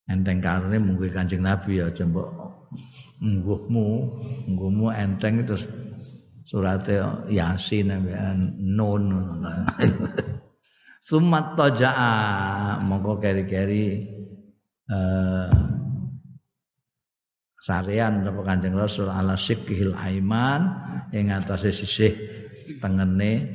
enteng 0.06 0.38
karone 0.38 0.78
mungkin 0.78 1.10
kanjeng 1.10 1.42
Nabi 1.42 1.82
ya 1.82 1.90
jembok 1.90 2.30
ngguhmu 3.20 3.88
ngguhmu 4.52 4.86
enteng 4.92 5.40
itu 5.44 5.56
suratnya 6.46 7.26
Yasin 7.26 7.90
nun. 8.60 9.04
Sumat 11.06 11.54
toja'a 11.54 12.82
mongko 12.82 13.22
keri-keri 13.22 14.10
eh, 14.90 15.54
sarean 17.62 18.26
sapa 18.26 18.42
Kanjeng 18.42 18.74
Rasul 18.74 19.06
ala 19.10 19.38
sikihil 19.38 19.94
aiman 19.94 20.66
ing 21.14 21.30
atase 21.30 21.70
sisih 21.70 22.10
tengene 22.82 23.54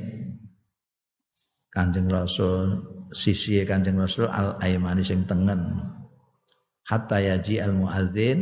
Kanjeng 1.68 2.08
Rasul 2.08 2.76
sisi 3.12 3.60
Kanjeng 3.68 4.00
Rasul 4.00 4.28
al 4.28 4.56
aimani 4.60 5.04
sing 5.04 5.28
tengen 5.28 5.80
hatta 6.86 7.18
yaji 7.18 7.62
al 7.62 7.72
muadzin 7.74 8.38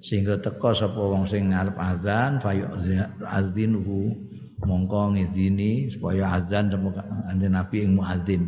sehingga 0.00 0.38
teka 0.38 0.72
sapa 0.72 0.96
wong 0.96 1.28
sing 1.28 1.50
ngarep 1.50 1.76
azan 1.76 2.38
fayu'adzinhu 2.40 4.12
mongko 4.64 5.16
ngidini 5.16 5.92
supaya 5.92 6.40
azan 6.40 6.72
sapa 6.72 6.88
Kanjeng 7.26 7.52
Nabi 7.52 7.76
ing 7.84 7.92
muadzin 7.98 8.42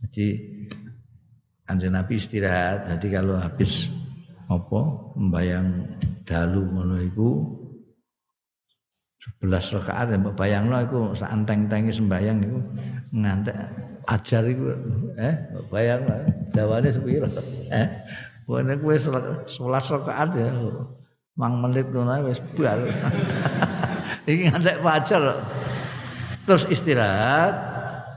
jadi 0.00 0.26
Kanjeng 1.70 1.94
Nabi 1.94 2.18
istirahat. 2.18 2.90
Jadi 2.90 3.14
kalau 3.14 3.38
habis 3.38 3.86
apa 4.50 4.80
membayang 5.14 5.86
dalu 6.26 6.66
ngono 6.66 6.98
iku 7.06 7.30
11 9.38 9.78
rakaat 9.78 10.10
mbok 10.18 10.34
bayangno 10.34 10.74
iku 10.82 11.14
sak 11.14 11.30
enteng-entengi 11.30 11.94
sembayang 11.94 12.38
iku 12.42 12.58
ngantek 13.14 13.54
ajar 14.10 14.42
iku 14.50 14.74
eh 15.14 15.34
bayang 15.70 16.02
dawane 16.50 16.90
sepiro 16.90 17.30
eh 17.70 17.86
Kowe 18.50 18.66
11 18.66 19.46
rakaat 19.94 20.30
ya. 20.34 20.50
Mang 21.38 21.62
menit 21.62 21.86
ngono 21.94 22.26
wis 22.26 22.42
bar. 22.58 22.82
Iki 24.30 24.50
ngantek 24.50 24.82
fajar. 24.82 25.22
Terus 26.42 26.66
istirahat, 26.66 27.54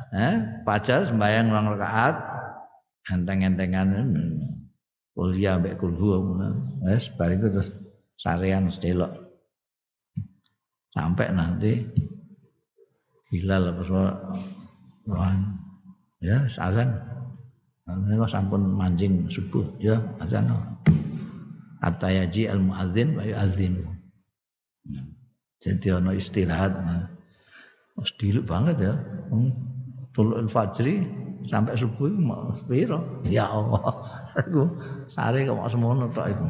eh 0.09 0.33
fajar 0.65 1.05
sembayang 1.05 1.53
rong 1.53 1.67
rakaat. 1.77 2.15
Enteng-entengan 3.13 3.93
kuliah 5.13 5.61
mbek 5.61 5.77
kulhu 5.77 6.33
wis 6.81 7.13
bar 7.13 7.29
iku 7.29 7.53
terus 7.53 7.69
sarean 8.17 8.73
sedelok 8.73 9.13
sampai 10.93 11.29
nanti 11.29 11.85
Bilal 13.33 13.73
apa 13.73 13.81
soal 13.81 14.13
ya 16.21 16.45
azan 16.45 16.93
ini 17.83 18.15
kok 18.15 18.31
sampun 18.31 18.63
mancing 18.79 19.27
subuh 19.27 19.67
ya 19.75 19.99
azan 20.23 20.47
kata 21.83 22.07
yaji 22.23 22.47
al 22.47 22.63
muadzin 22.63 23.19
wa 23.19 23.23
yuadzin. 23.27 23.83
Jadi 25.59 25.87
ono 25.91 26.15
istirahat 26.15 26.71
Mas. 27.93 28.11
Diluk 28.15 28.47
banget 28.47 28.87
ya. 28.87 28.93
Tulul 30.15 30.47
fajri 30.47 31.03
sampai 31.51 31.75
subuh 31.75 32.07
mau 32.07 32.55
sepiro 32.55 33.19
ya 33.27 33.51
Allah 33.51 33.83
aku 34.39 34.63
sare 35.11 35.43
kok 35.43 35.67
semono 35.67 36.07
tok 36.15 36.31
iku. 36.31 36.47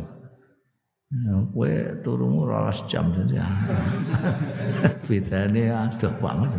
Ya 1.13 1.33
kowe 1.53 1.73
turumu 2.01 2.45
12 2.49 2.89
jam 2.89 3.13
dadi 3.13 3.37
bedane 5.05 5.69
adoh 5.69 6.13
banget 6.17 6.51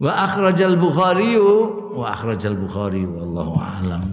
وأخرج 0.00 0.62
البخاري 0.62 1.38
وأخرج 1.38 2.46
البخاري 2.46 3.06
والله 3.06 3.58
أعلم. 3.58 4.12